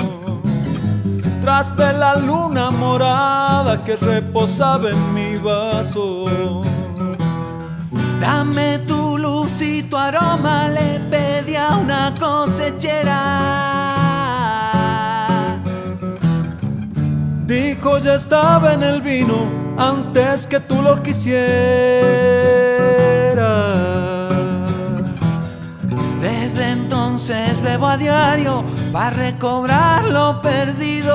[1.41, 6.61] tras de la luna morada que reposaba en mi vaso.
[8.21, 14.02] Dame tu luz y tu aroma, le pedí a una cosechera.
[17.53, 19.45] Dijo ya estaba en el vino
[19.77, 21.37] antes que tú lo quisieras.
[26.19, 31.13] Desde entonces bebo a diario para recobrar lo perdido.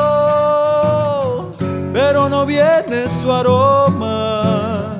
[1.92, 4.98] Pero no viene su aroma,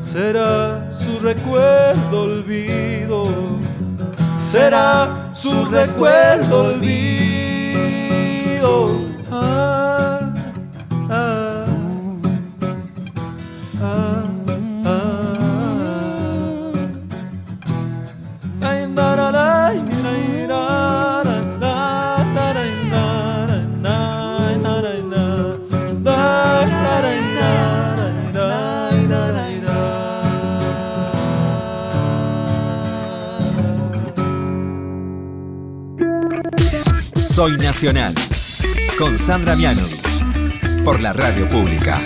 [0.00, 3.28] será su recuerdo olvido.
[4.42, 7.14] Será su recuerdo olvido.
[9.30, 9.83] Ah,
[37.44, 38.14] Soy Nacional.
[38.96, 40.82] Con Sandra Mianovich.
[40.82, 42.00] Por la radio pública.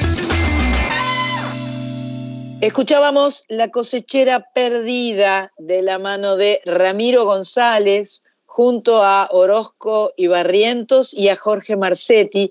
[2.61, 11.15] Escuchábamos La cosechera perdida de la mano de Ramiro González junto a Orozco y Barrientos
[11.15, 12.51] y a Jorge Marcetti.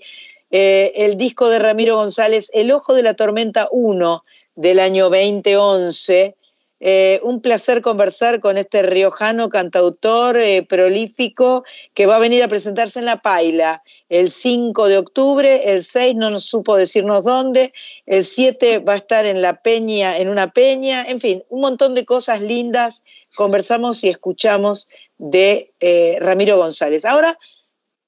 [0.52, 4.24] Eh, el disco de Ramiro González, El Ojo de la Tormenta 1
[4.56, 6.38] del año 2011.
[6.80, 11.64] Eh, un placer conversar con este riojano cantautor eh, prolífico
[11.96, 16.16] que va a venir a presentarse en La Paila el 5 de octubre, el 6
[16.16, 17.74] no nos supo decirnos dónde,
[18.06, 21.96] el 7 va a estar en la peña, en una peña, en fin, un montón
[21.96, 23.06] de cosas lindas
[23.36, 27.06] conversamos y escuchamos de eh, Ramiro González.
[27.06, 27.38] Ahora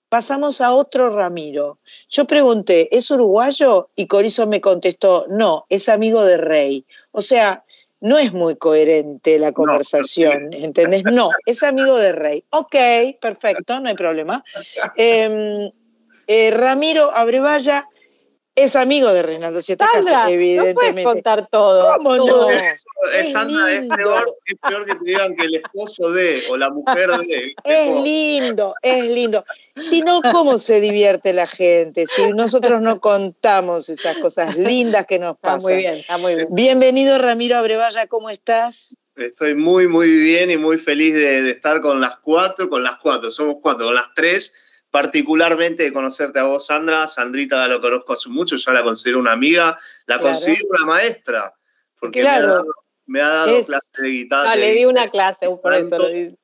[0.09, 1.79] pasamos a otro Ramiro.
[2.09, 3.89] Yo pregunté, ¿es uruguayo?
[3.95, 6.85] Y Corizo me contestó, no, es amigo de Rey.
[7.11, 7.63] O sea,
[8.01, 11.03] no es muy coherente la conversación, ¿entendés?
[11.03, 12.43] No, es amigo de Rey.
[12.51, 12.75] Ok,
[13.19, 14.43] perfecto, no hay problema.
[14.95, 15.69] Eh,
[16.27, 17.87] eh, Ramiro Abrevaya
[18.55, 20.87] es amigo de Reinaldo Siete Casas, evidentemente.
[20.87, 21.97] No puedes contar todo.
[21.97, 22.49] ¿Cómo no?
[22.49, 22.85] Es,
[23.15, 23.95] Es Sandra, es lindo.
[23.95, 27.53] peor, es peor que te digan que el esposo de o la mujer de.
[27.63, 29.45] Es lindo, es lindo.
[29.79, 32.05] Si no, ¿cómo se divierte la gente?
[32.05, 35.61] Si nosotros no contamos esas cosas lindas que nos Está pasan.
[35.61, 36.47] muy bien, está muy bien.
[36.51, 38.97] Bienvenido, Ramiro Abrevaya, ¿cómo estás?
[39.15, 42.97] Estoy muy, muy bien y muy feliz de, de estar con las cuatro, con las
[43.01, 44.53] cuatro, somos cuatro, con las tres,
[44.91, 47.07] particularmente de conocerte a vos, Sandra.
[47.07, 51.53] Sandrita la conozco hace mucho, yo la considero una amiga, la considero una maestra,
[51.99, 54.49] porque me, ha dado, clase de guitarra.
[54.49, 56.38] No, le di una clase, por eso lo dice.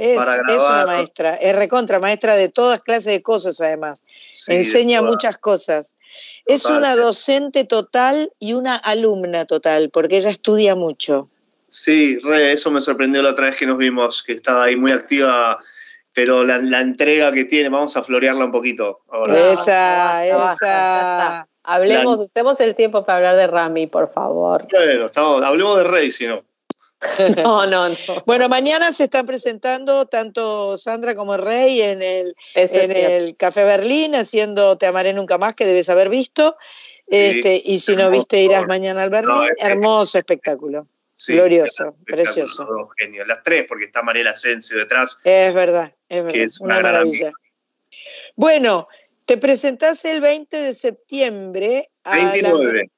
[0.00, 4.02] Es, una maestra, es recontra maestra de todas clases de cosas además.
[4.48, 5.94] Enseña muchas cosas.
[6.46, 11.28] Es una docente total y una alumna total, porque ella estudia mucho.
[11.68, 14.90] Sí, re, eso me sorprendió la otra vez que nos vimos, que estaba ahí muy
[14.90, 15.58] activa,
[16.14, 19.00] pero la, entrega que tiene, vamos a florearla un poquito.
[19.52, 21.46] Esa, esa.
[21.62, 24.66] Hablemos, usemos el tiempo para hablar de Rami, por favor.
[24.72, 26.42] Bueno, estamos, hablemos de Rey, si no.
[27.42, 27.96] No, no, no.
[28.26, 34.14] Bueno, mañana se están presentando tanto Sandra como Rey en el, en el Café Berlín
[34.14, 36.56] haciendo Te amaré nunca más, que debes haber visto.
[37.06, 39.48] Este, y si no viste, irás mañana al Berlín.
[39.58, 40.86] Hermoso espectáculo.
[41.26, 42.66] Glorioso, precioso.
[42.96, 43.26] Genio.
[43.26, 45.18] Las tres, porque está Mariela Asensio detrás.
[45.24, 46.40] Es verdad, es verdad.
[46.40, 47.32] es una, maravilla.
[48.36, 48.88] Bueno,
[49.26, 51.90] te presentás el 20 de septiembre.
[52.04, 52.88] A 29.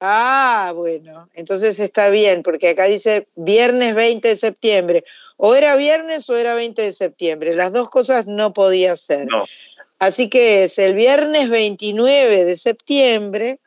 [0.00, 5.04] Ah, bueno, entonces está bien, porque acá dice viernes 20 de septiembre.
[5.36, 7.54] O era viernes o era 20 de septiembre.
[7.54, 9.28] Las dos cosas no podía ser.
[9.98, 13.60] Así que es el viernes 29 de septiembre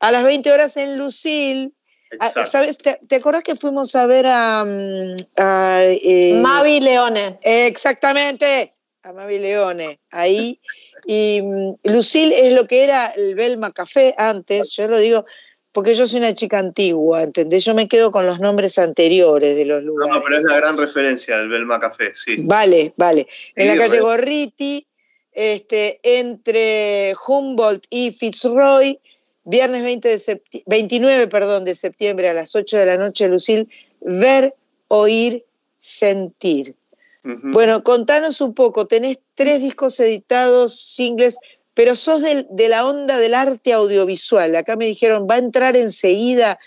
[0.00, 1.72] a las 20 horas en Lucil.
[2.18, 2.78] Ah, ¿Sabes?
[2.78, 7.38] ¿Te, ¿Te, acuerdas que fuimos a ver a, mm, eh, Mavi Leone?
[7.42, 8.72] exactamente,
[9.04, 10.00] a Mavi Leone.
[10.10, 10.60] Ahí.
[11.06, 15.24] Y mm, Lucil es lo que era el Belma Café antes, yo lo digo,
[15.72, 17.64] porque yo soy una chica antigua, ¿entendés?
[17.64, 20.14] Yo me quedo con los nombres anteriores de los lugares.
[20.14, 22.36] No, pero es la gran referencia del Belma Café, sí.
[22.40, 23.28] Vale, vale.
[23.54, 24.86] En la calle Gorriti,
[25.32, 28.98] este, entre Humboldt y Fitzroy,
[29.44, 33.68] viernes 20 de 29 perdón, de septiembre a las 8 de la noche, Lucil,
[34.00, 34.54] ver,
[34.88, 35.44] oír,
[35.76, 36.74] sentir.
[37.22, 41.38] Bueno, contanos un poco, tenés tres discos editados, singles,
[41.80, 44.54] pero sos de la onda del arte audiovisual.
[44.54, 46.58] Acá me dijeron, va a entrar enseguida,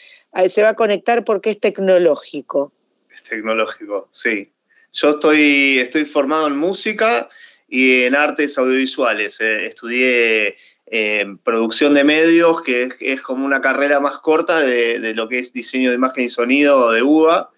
[0.50, 2.74] se va a conectar porque es tecnológico.
[3.14, 4.52] Es tecnológico, sí.
[4.92, 7.30] Yo estoy, estoy formado en música
[7.70, 9.40] y en artes audiovisuales.
[9.40, 10.56] Eh, estudié
[10.88, 15.54] eh, producción de medios, que es, como una carrera más corta de, lo que es
[15.54, 17.52] diseño de imagen y sonido de UBA.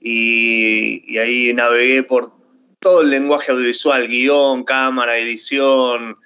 [0.00, 2.30] Y, y ahí navegué por
[2.78, 6.16] todo el lenguaje audiovisual, guion, cámara, edición,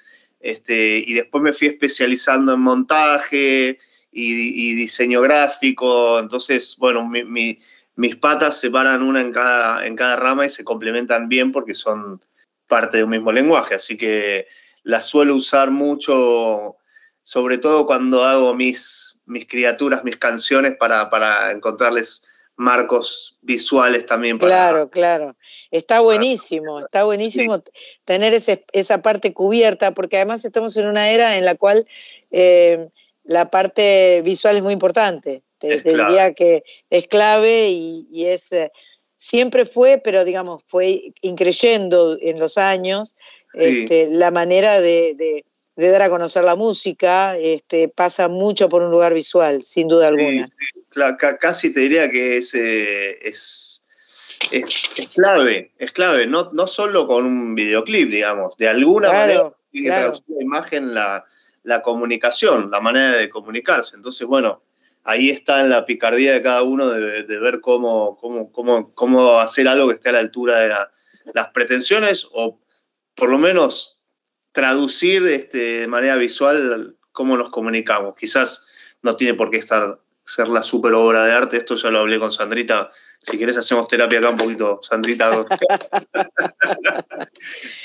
[0.46, 3.78] este, y después me fui especializando en montaje
[4.12, 6.20] y, diseño gráfico.
[6.20, 11.28] Entonces, bueno, mis patas se paran una en cada, en cada rama y se complementan
[11.28, 12.22] bien porque son
[12.68, 13.74] parte de un mismo lenguaje.
[13.74, 14.46] Así que
[14.84, 16.76] las suelo usar mucho,
[17.24, 22.22] sobre todo cuando hago mis, mis criaturas, mis canciones, para, para encontrarles
[22.56, 24.38] marcos visuales también.
[24.38, 25.36] claro, claro.
[25.70, 27.62] Está buenísimo, está buenísimo
[28.04, 31.86] tener esa parte cubierta, porque además estamos en una era en la cual
[32.30, 32.88] eh,
[33.24, 35.42] la parte visual es muy importante.
[35.58, 38.52] Te, diría que es clave y, es...
[38.52, 38.70] Eh,
[39.16, 43.16] siempre fue, pero digamos, fue increyendo en los años
[43.54, 45.44] este, la manera de,
[45.76, 50.46] dar a conocer la música, este, pasa mucho por un lugar visual, sin duda alguna.
[51.40, 53.84] casi te diría que es, eh, es,
[54.50, 59.90] es, clave, es clave, no, no solo con un videoclip, digamos, de alguna manera tiene
[59.90, 61.24] que traducir la imagen la,
[61.62, 63.96] la comunicación, la manera de comunicarse.
[63.96, 64.62] Entonces, bueno,
[65.02, 69.68] ahí está en la picardía de cada uno de, ver cómo, cómo, cómo, cómo, hacer
[69.68, 70.68] algo que esté a la altura de
[71.34, 72.60] las pretensiones o
[73.14, 73.95] por lo menos
[74.56, 78.14] traducir este, de manera visual cómo nos comunicamos.
[78.16, 78.64] Quizás
[79.02, 81.58] no tiene por qué estar ser la super obra de arte.
[81.58, 82.88] Esto ya lo hablé con Sandrita.
[83.20, 85.30] Si quieres hacemos terapia acá un poquito, Sandrita.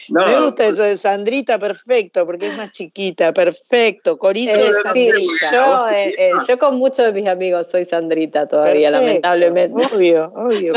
[0.07, 4.17] Me gusta eso de Sandrita, perfecto, porque es más chiquita, perfecto.
[4.17, 5.87] Corizo de Sandrita.
[5.93, 9.87] Eh, eh, yo, con muchos de mis amigos soy Sandrita todavía, lamentablemente.
[9.93, 10.73] Obvio, obvio,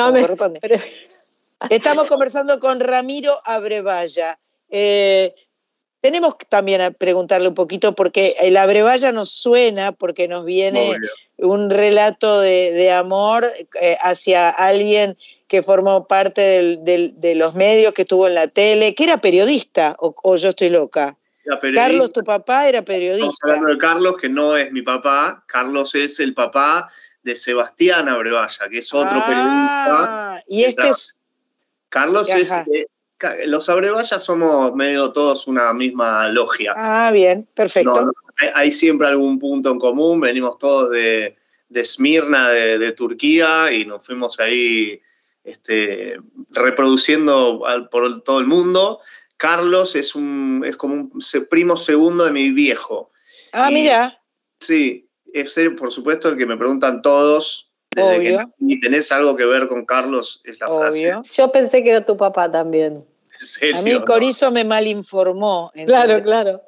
[1.70, 4.40] Estamos conversando con Ramiro Abrevaya.
[4.76, 5.32] Eh,
[6.04, 10.98] tenemos también a preguntarle un poquito, porque el Abrevaya nos suena, porque nos viene
[11.38, 13.46] un relato de, amor
[13.80, 15.16] eh, hacia alguien
[15.48, 20.36] que formó parte de los medios, que estuvo en la tele, que era periodista, o,
[20.36, 21.16] yo estoy loca.
[21.74, 23.30] Carlos, tu papá, era periodista.
[23.30, 25.42] Estamos hablando de Carlos, que no es mi papá.
[25.46, 26.86] Carlos es el papá
[27.22, 30.44] de Sebastián Abrevaya, que es otro ah, periodista.
[30.48, 31.16] Y este es.
[31.88, 32.50] Carlos es.
[33.46, 36.74] Los Abrevaya somos medio todos una misma logia.
[36.76, 38.12] Ah, bien, perfecto
[38.54, 41.36] hay, siempre algún punto en común, venimos todos de,
[41.68, 45.00] de Esmirna, de, Turquía, y nos fuimos ahí
[45.44, 46.18] este,
[46.50, 49.00] reproduciendo por todo el mundo.
[49.36, 51.10] Carlos es, un, es como un
[51.50, 53.10] primo segundo de mi viejo.
[53.52, 54.20] Ah, mira.
[54.60, 57.70] Sí, es por supuesto el que me preguntan todos.
[57.90, 61.12] Desde y tenés algo que ver con Carlos, es la frase.
[61.36, 63.04] Yo pensé que era tu papá también.
[63.74, 65.70] A mí Corizo me malinformó.
[65.86, 66.62] Claro, claro.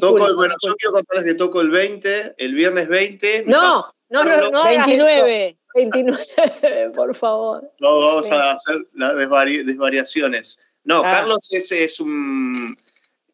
[0.00, 3.44] Toco, bueno, yo quiero contarles que toco el 20, el viernes 20.
[3.46, 4.64] No, no, no, no.
[4.64, 5.56] 29.
[5.74, 7.72] 29, por favor.
[7.80, 10.60] No, vamos a hacer las desvariaciones.
[10.84, 11.02] No, ah.
[11.02, 12.78] Carlos ese es un.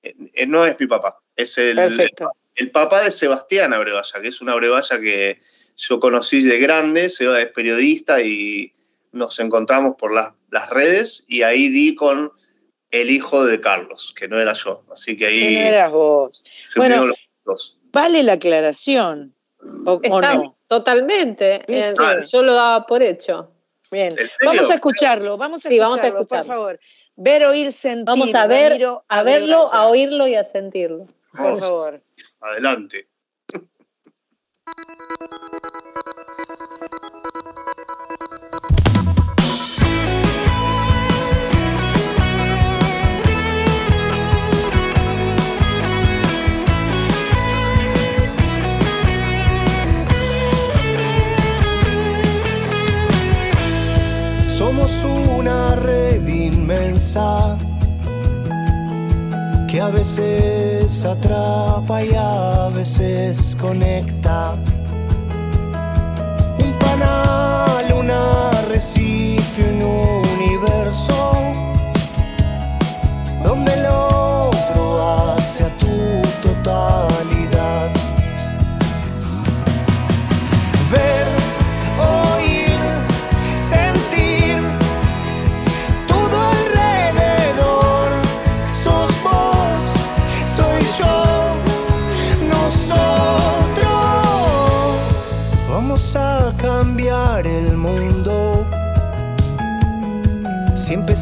[0.02, 1.18] Eh, no es mi papá.
[1.34, 1.78] Es el,
[2.54, 5.40] el, papá de Sebastián Abrevaya, que es una Abrevaya que
[5.76, 7.10] yo conocí de grande.
[7.10, 8.72] Seba es periodista y
[9.12, 12.32] nos encontramos por las, las redes y ahí di con
[12.90, 14.82] el hijo de Carlos, que no era yo.
[14.92, 15.54] Así que ahí.
[15.54, 16.44] no eras vos.
[16.76, 17.12] Bueno,
[17.92, 19.34] vale la aclaración.
[19.84, 20.56] ¿O, no?
[20.68, 21.62] Totalmente.
[21.68, 21.94] Eh,
[22.30, 23.50] yo lo daba por hecho.
[23.90, 24.16] Bien.
[24.44, 26.46] Vamos a escucharlo, vamos a escucharlo, vamos a escucharlo.
[26.46, 26.80] por favor.
[27.16, 28.04] Ver, oír, sentir.
[28.04, 28.72] Vamos a ver,
[29.08, 31.06] a verlo, a oírlo y a sentirlo.
[31.32, 32.02] Por favor.
[32.40, 33.08] Adelante.
[54.66, 57.56] Somos una red inmensa
[59.68, 64.56] que a veces atrapa y a veces conecta.
[66.58, 69.82] Un canal, un arrecife, un
[70.34, 71.32] universo
[73.44, 73.86] donde el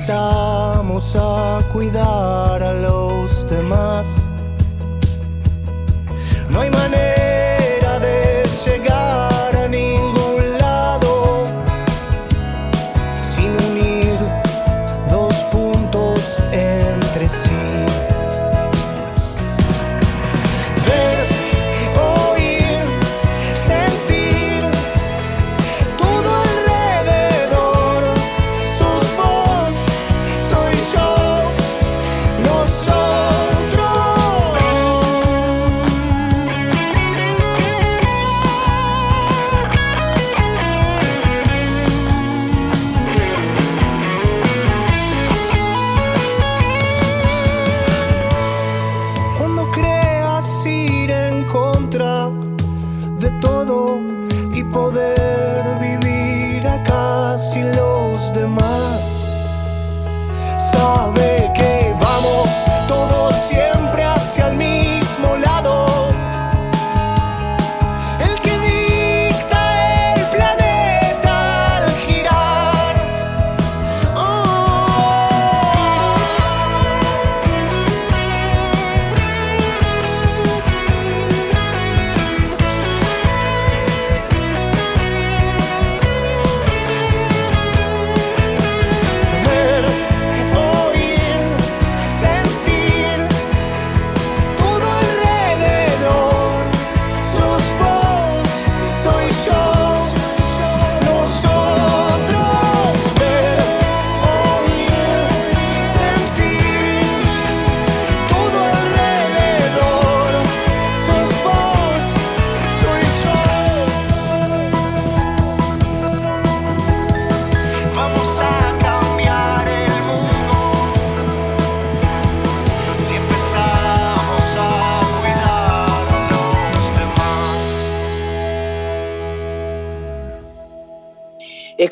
[0.06, 4.06] empezamos a cuidar a los demás.
[6.50, 7.13] No hay manera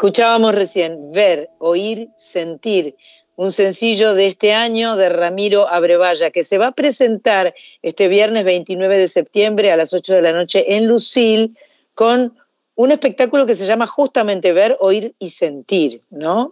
[0.02, 2.96] Escuchábamos recién Ver, Oír, Sentir,
[3.36, 8.42] un sencillo de este año de Ramiro Abrevaya, que se va a presentar este viernes
[8.44, 11.56] 29 de septiembre a las 8 de la noche en Lucil
[11.94, 12.36] con
[12.74, 16.50] un espectáculo que se llama justamente Ver, Oír y Sentir, ¿no?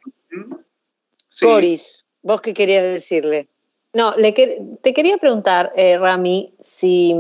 [1.41, 3.49] Coris, ¿vos qué querías decirle?
[3.95, 7.17] No, te quería preguntar, eh, Rami, si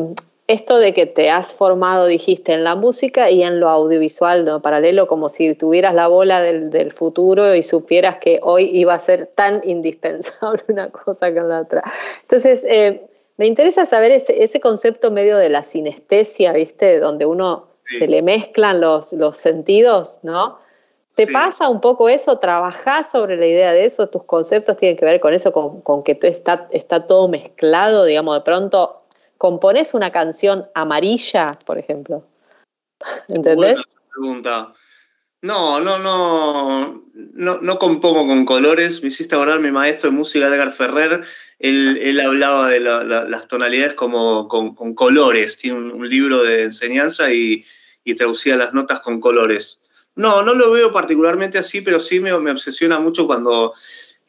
[0.53, 4.61] esto de que te has formado, dijiste, en la música y en lo audiovisual, ¿no?
[4.61, 9.27] paralelo, como si tuvieras la bola del, futuro y supieras que hoy iba a ser
[9.27, 11.85] tan indispensable una cosa que la otra.
[12.23, 13.07] Entonces, eh,
[13.37, 16.99] me interesa saber ese, concepto medio de la sinestesia, ¿viste?
[16.99, 20.59] Donde uno se le mezclan los, los sentidos, ¿no?
[21.15, 22.39] ¿Te pasa un poco eso?
[22.39, 24.09] ¿Trabajás sobre la idea de eso?
[24.09, 28.37] ¿Tus conceptos tienen que ver con eso, con, con que está, está todo mezclado, digamos,
[28.37, 29.00] de pronto
[29.41, 32.23] compones una canción amarilla, por ejemplo.
[33.27, 33.97] ¿Entendés?
[34.12, 34.75] pregunta.
[35.41, 39.03] No, no, no, no, no compongo con colores.
[39.03, 41.25] Me hiciste acordar mi maestro de música, Edgar Ferrer.
[41.59, 45.57] Él, hablaba de las tonalidades como con, colores.
[45.57, 47.65] Tiene un, libro de enseñanza y,
[48.19, 49.83] traducía las notas con colores.
[50.17, 53.73] No, no lo veo particularmente así, pero sí me, me obsesiona mucho cuando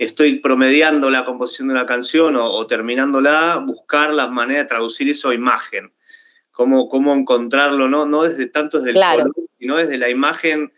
[0.05, 5.29] estoy promediando la composición de una canción o, terminándola, buscar las maneras de traducir eso
[5.29, 5.93] a imagen.
[6.51, 8.07] Cómo, cómo encontrarlo, ¿no?
[8.07, 10.73] no desde tanto desde el color, sino desde la imagen,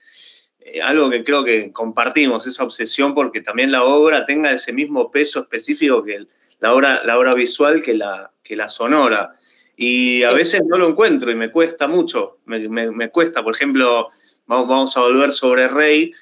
[0.59, 5.09] eh, algo que creo que compartimos, esa obsesión porque también la obra tenga ese mismo
[5.09, 6.25] peso específico que
[6.59, 9.35] la, obra, la obra visual que la, que la sonora.
[9.77, 14.09] Y a veces no lo encuentro y me cuesta mucho, me, me, cuesta, por ejemplo,
[14.47, 16.13] vamos, vamos a volver sobre Rey,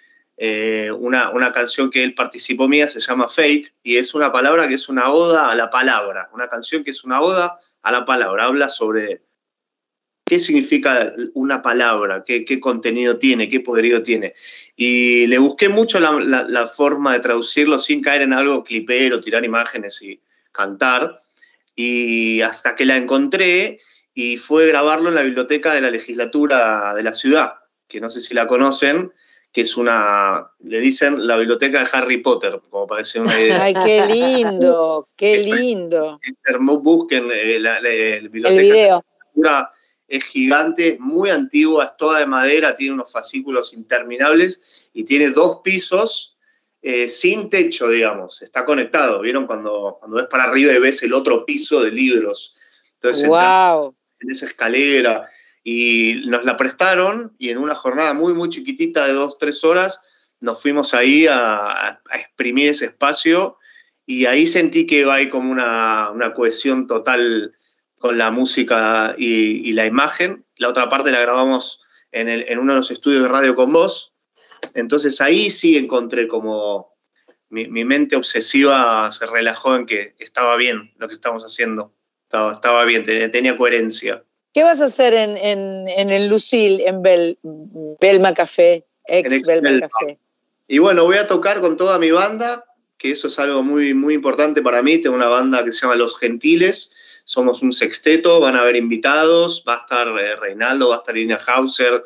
[0.44, 4.68] eh, una, una, canción que él participó mía, se llama Fake, y es una palabra
[4.68, 8.06] que es una oda a la palabra, una canción que es una oda a la
[8.06, 9.22] palabra, habla sobre
[10.26, 14.34] qué significa una palabra, qué, qué contenido tiene, qué poderío tiene.
[14.76, 19.46] Y le busqué mucho la, la, forma de traducirlo sin caer en algo clipero, tirar
[19.46, 20.20] imágenes y
[20.52, 21.22] cantar,
[21.76, 23.80] y hasta que la encontré
[24.16, 27.54] y fue grabarlo en la biblioteca de la legislatura de la ciudad,
[27.88, 29.12] que no sé si la conocen,
[29.52, 33.64] que es una, le dicen la biblioteca de Harry Potter, como parece una idea.
[33.64, 36.20] Ay, qué lindo, qué lindo.
[36.60, 37.80] Busquen eh, la,
[38.30, 39.04] biblioteca.
[40.08, 45.30] Es gigante, es muy antigua, es toda de madera, tiene unos fascículos interminables y tiene
[45.30, 46.38] dos pisos
[46.82, 48.42] eh, sin techo, digamos.
[48.42, 49.22] Está conectado.
[49.22, 52.54] ¿Vieron cuando, cuando ves para arriba y ves el otro piso de libros?
[52.96, 53.96] Entonces, wow.
[54.20, 55.30] en esa escalera
[55.64, 60.00] y nos la prestaron y en una jornada muy, muy chiquitita de dos, tres horas,
[60.40, 63.58] nos fuimos ahí a, exprimir ese espacio
[64.06, 67.56] y ahí sentí que hay como una, una cohesión total
[68.00, 70.44] con la música y, la imagen.
[70.58, 71.82] La otra parte la grabamos
[72.12, 74.14] en, el, en, uno de los estudios de radio con vos.
[74.74, 76.98] Entonces ahí sí encontré como
[77.50, 81.94] mi, mi, mente obsesiva se relajó en que estaba bien lo que estamos haciendo.
[82.24, 84.24] Estaba, estaba bien, tenía coherencia.
[84.54, 87.38] ¿Qué vas a hacer en, el Lucille, en Bel,
[88.02, 90.20] Belma Café, ex, Belma Café?
[90.68, 92.66] Y bueno, voy a tocar con toda mi banda,
[92.98, 94.98] que eso es algo muy, muy importante para mí.
[94.98, 96.92] Tengo una banda que se llama Los Gentiles,
[97.24, 101.18] somos un sexteto, van a haber invitados, va a estar eh, Reinaldo, va a estar
[101.18, 102.04] Ina Hauser,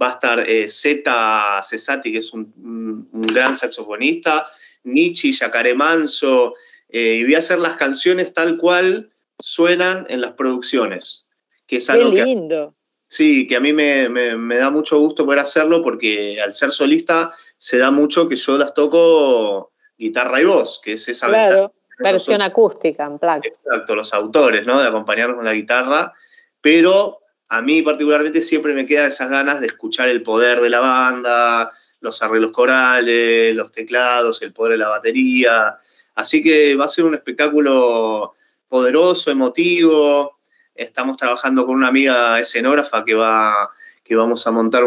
[0.00, 4.46] va a estar eh, Zeta Cesati, que es un, gran saxofonista,
[4.84, 6.54] Nietzsche, Yacaré Manso,
[6.90, 11.25] eh, y voy a hacer las canciones tal cual suenan en las producciones
[11.66, 12.74] que es algo Qué lindo.
[13.06, 14.08] sí, que a mí me,
[14.56, 18.74] da mucho gusto poder hacerlo porque al ser solista se da mucho que yo las
[18.74, 23.40] toco guitarra y voz, que es esa claro, versión acústica en plan.
[23.42, 24.80] Exacto, los autores, ¿no?
[24.80, 26.12] De acompañarnos con la guitarra,
[26.60, 30.80] pero a mí particularmente siempre me quedan esas ganas de escuchar el poder de la
[30.80, 31.70] banda,
[32.00, 35.76] los arreglos corales, los teclados, el poder de la batería.
[36.14, 38.34] Así que va a ser un espectáculo
[38.68, 40.35] poderoso, emotivo,
[40.76, 43.70] Estamos trabajando con una amiga escenógrafa que, va,
[44.04, 44.84] que vamos a montar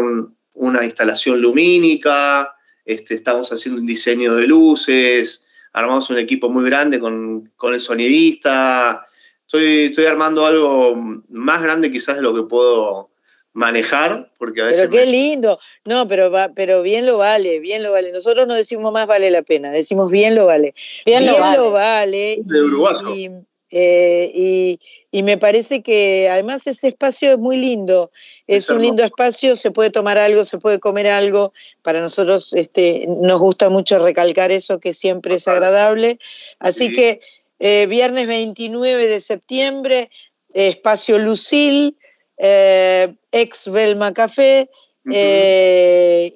[0.54, 2.54] una instalación lumínica,
[2.84, 9.04] este, estamos haciendo un diseño de luces, armamos un equipo muy grande con, el sonidista.
[9.42, 10.94] Estoy, estoy armando algo
[11.28, 13.10] más grande quizás de lo que puedo
[13.52, 14.88] manejar, porque a veces...
[14.88, 15.58] Pero qué lindo.
[15.84, 18.12] No, pero, va, pero bien lo vale, bien lo vale.
[18.12, 20.74] Nosotros no decimos más vale la pena, decimos bien lo vale.
[21.04, 22.42] Bien, lo vale.
[22.44, 24.78] de eh,
[25.12, 28.10] y, me parece que además ese espacio es muy lindo,
[28.46, 31.52] es, un lindo espacio, se puede tomar algo, se puede comer algo,
[31.82, 36.18] para nosotros este, nos gusta mucho recalcar eso que siempre es agradable,
[36.58, 37.20] así que
[37.58, 40.10] eh, viernes 29 de septiembre,
[40.52, 41.96] espacio Lucil,
[42.38, 44.68] eh, ex Belma Café,
[45.04, 46.32] y,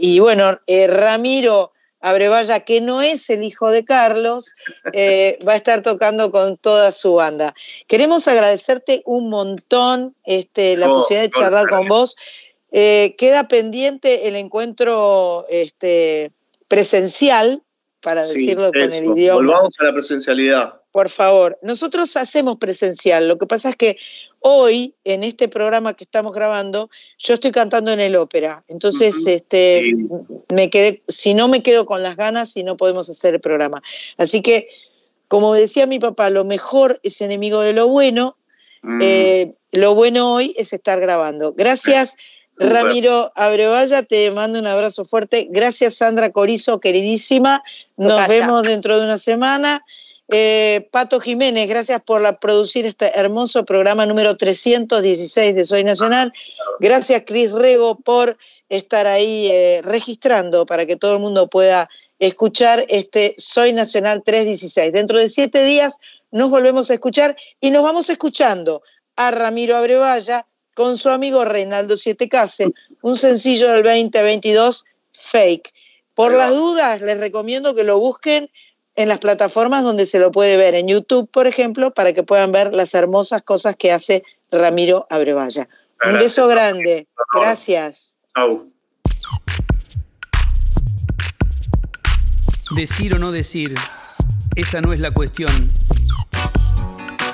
[0.00, 0.58] y, bueno,
[0.88, 1.72] Ramiro
[2.08, 4.54] Abrevaya, que no es el hijo de Carlos,
[4.92, 7.54] eh, va a estar tocando con toda su banda.
[7.86, 12.16] Queremos agradecerte un montón este, la posibilidad de charlar con vos.
[12.72, 16.32] Eh, queda pendiente el encuentro este,
[16.68, 17.62] presencial,
[18.06, 19.34] para decirlo con el idioma.
[19.34, 20.80] Volvamos a la presencialidad.
[20.92, 23.98] Por favor, nosotros hacemos presencial, lo que pasa es que
[24.48, 28.62] hoy, en este programa que estamos grabando, yo estoy cantando en el ópera.
[28.68, 29.92] Entonces, este,
[30.54, 33.82] me quedé, si no me quedo con las ganas y no podemos hacer el programa.
[34.18, 34.68] Así que,
[35.26, 38.36] como decía mi papá, lo mejor es enemigo de lo bueno.
[38.82, 38.98] Mm.
[39.02, 41.52] Eh, lo bueno hoy es estar grabando.
[41.52, 42.16] Gracias.
[42.56, 45.48] Ramiro Abrevaya, te mando un abrazo fuerte.
[45.50, 47.64] Gracias, Sandra Corizo, queridísima.
[47.96, 49.84] Nos vemos dentro de una semana.
[50.28, 56.32] Eh, Pato Jiménez, gracias por la, producir este hermoso programa número 316 de Soy Nacional.
[56.80, 58.36] Gracias, Cris Rego, por
[58.68, 61.88] estar ahí eh, registrando para que todo el mundo pueda
[62.18, 64.92] escuchar este Soy Nacional 316.
[64.92, 65.98] Dentro de siete días
[66.32, 68.82] nos volvemos a escuchar y nos vamos escuchando
[69.14, 72.68] a Ramiro Abrevaya con su amigo Reinaldo Siete Case,
[73.00, 75.72] un sencillo del 2022, Fake.
[76.14, 78.50] Por las dudas, les recomiendo que lo busquen
[78.96, 82.50] en las plataformas donde se lo puede ver, en YouTube, por ejemplo, para que puedan
[82.50, 85.68] ver las hermosas cosas que hace Ramiro Abrevaya.
[86.04, 86.22] Un Gracias.
[86.22, 87.06] beso grande.
[87.32, 88.18] Gracias.
[88.34, 88.72] Chau.
[92.74, 93.74] Decir o no decir,
[94.56, 95.52] esa no es la cuestión.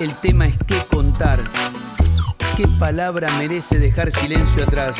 [0.01, 1.43] El tema es qué contar.
[2.57, 4.97] ¿Qué palabra merece dejar silencio atrás?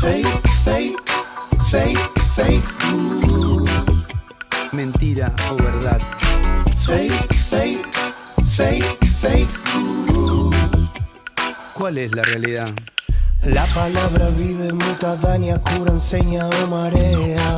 [0.00, 0.98] Fake, fake,
[1.70, 3.49] fake, fake.
[4.72, 6.00] Mentira o verdad.
[6.86, 7.88] Fake, fake,
[8.46, 9.60] fake, fake.
[11.74, 12.68] ¿Cuál es la realidad?
[13.42, 17.56] La palabra vive, muta, daña, cura, enseña o marea.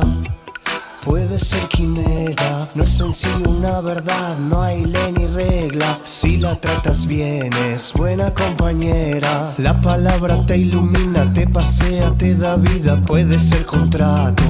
[1.05, 5.99] Puede ser quimera, no es en sí una verdad, no hay ley ni regla.
[6.03, 9.53] Si la tratas bien, es buena compañera.
[9.57, 12.99] La palabra te ilumina, te pasea, te da vida.
[13.05, 14.43] Puede ser contrato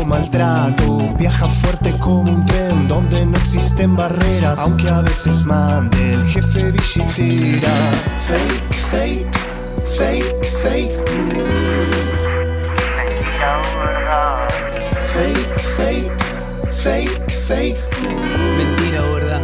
[0.00, 1.14] o maltrato.
[1.18, 4.58] Viaja fuerte como un tren donde no existen barreras.
[4.58, 7.74] Aunque a veces mande el jefe billetera.
[8.26, 9.26] Fake, fake,
[9.96, 11.12] fake, fake.
[15.12, 16.12] Fake, fake,
[16.72, 17.78] fake, fake.
[18.56, 19.42] Mentira o verdad.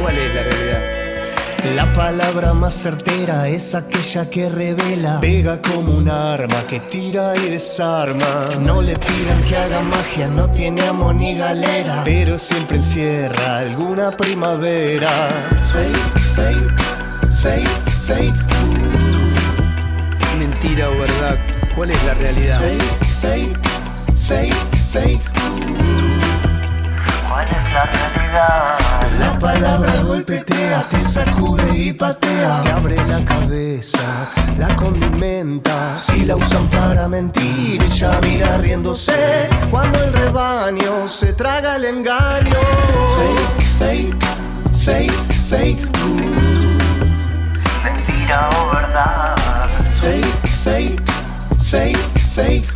[0.00, 0.93] ¿Cuál es la realidad?
[1.72, 7.48] La palabra más certera es aquella que revela, pega como un arma que tira y
[7.48, 8.50] desarma.
[8.60, 14.10] No le pidan que haga magia, no tiene amo ni galera, pero siempre encierra alguna
[14.10, 15.08] primavera.
[15.72, 16.80] Fake, fake,
[17.42, 18.44] fake, fake.
[20.38, 21.38] Mentira o verdad.
[21.74, 22.60] ¿Cuál es la realidad?
[22.60, 23.58] Fake, fake,
[24.28, 24.54] fake,
[24.92, 25.30] fake.
[25.32, 25.83] ¿Cuál es
[27.74, 28.78] la realidad?
[29.18, 32.62] La palabra golpetea, te sacude y patea.
[32.62, 35.96] Te abre la cabeza, la condimenta.
[35.96, 39.48] Si la usan para mentir, ella mira riéndose.
[39.70, 42.60] Cuando el rebaño se traga el engaño.
[43.18, 44.24] Fake, fake,
[44.84, 45.88] fake, fake.
[47.84, 49.36] Mentira o verdad.
[50.00, 51.02] Fake, fake,
[51.62, 52.74] fake, fake.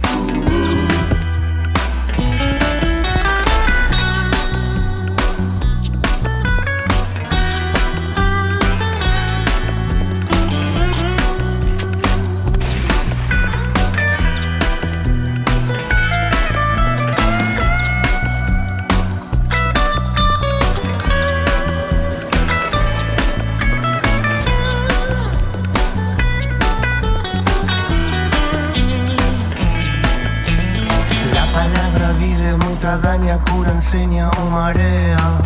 [33.78, 35.38] Enseña o marea.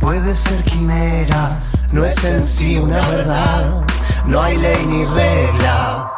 [0.00, 3.84] Puede ser quimera, no es en sí una verdad.
[4.26, 6.12] No hay ley ni regla.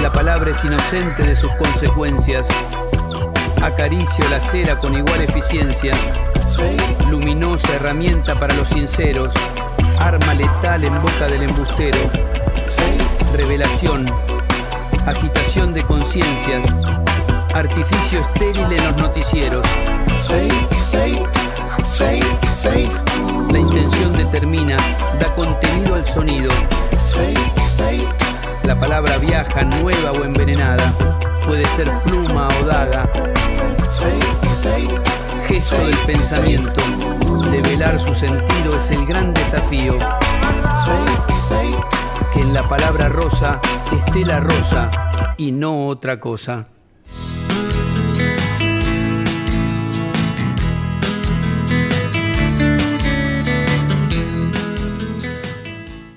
[0.00, 2.48] La palabra es inocente de sus consecuencias.
[3.62, 5.92] Acaricio la cera con igual eficiencia.
[7.10, 9.34] Luminosa herramienta para los sinceros.
[10.00, 11.98] Arma letal en boca del embustero.
[13.36, 14.06] Revelación.
[15.06, 17.03] Agitación de conciencias.
[17.54, 19.64] Artificio estéril en los noticieros.
[20.26, 21.28] Fake, fake,
[21.86, 23.52] fake, fake.
[23.52, 24.76] La intención determina,
[25.20, 26.50] da contenido al sonido.
[27.12, 28.64] Fake, fake.
[28.64, 30.92] La palabra viaja, nueva o envenenada.
[31.46, 33.06] Puede ser pluma o daga.
[35.46, 36.82] Gesto del pensamiento.
[37.52, 39.96] Develar su sentido es el gran desafío.
[42.32, 43.60] Que en la palabra rosa
[43.92, 44.90] esté la rosa
[45.36, 46.73] y no otra cosa.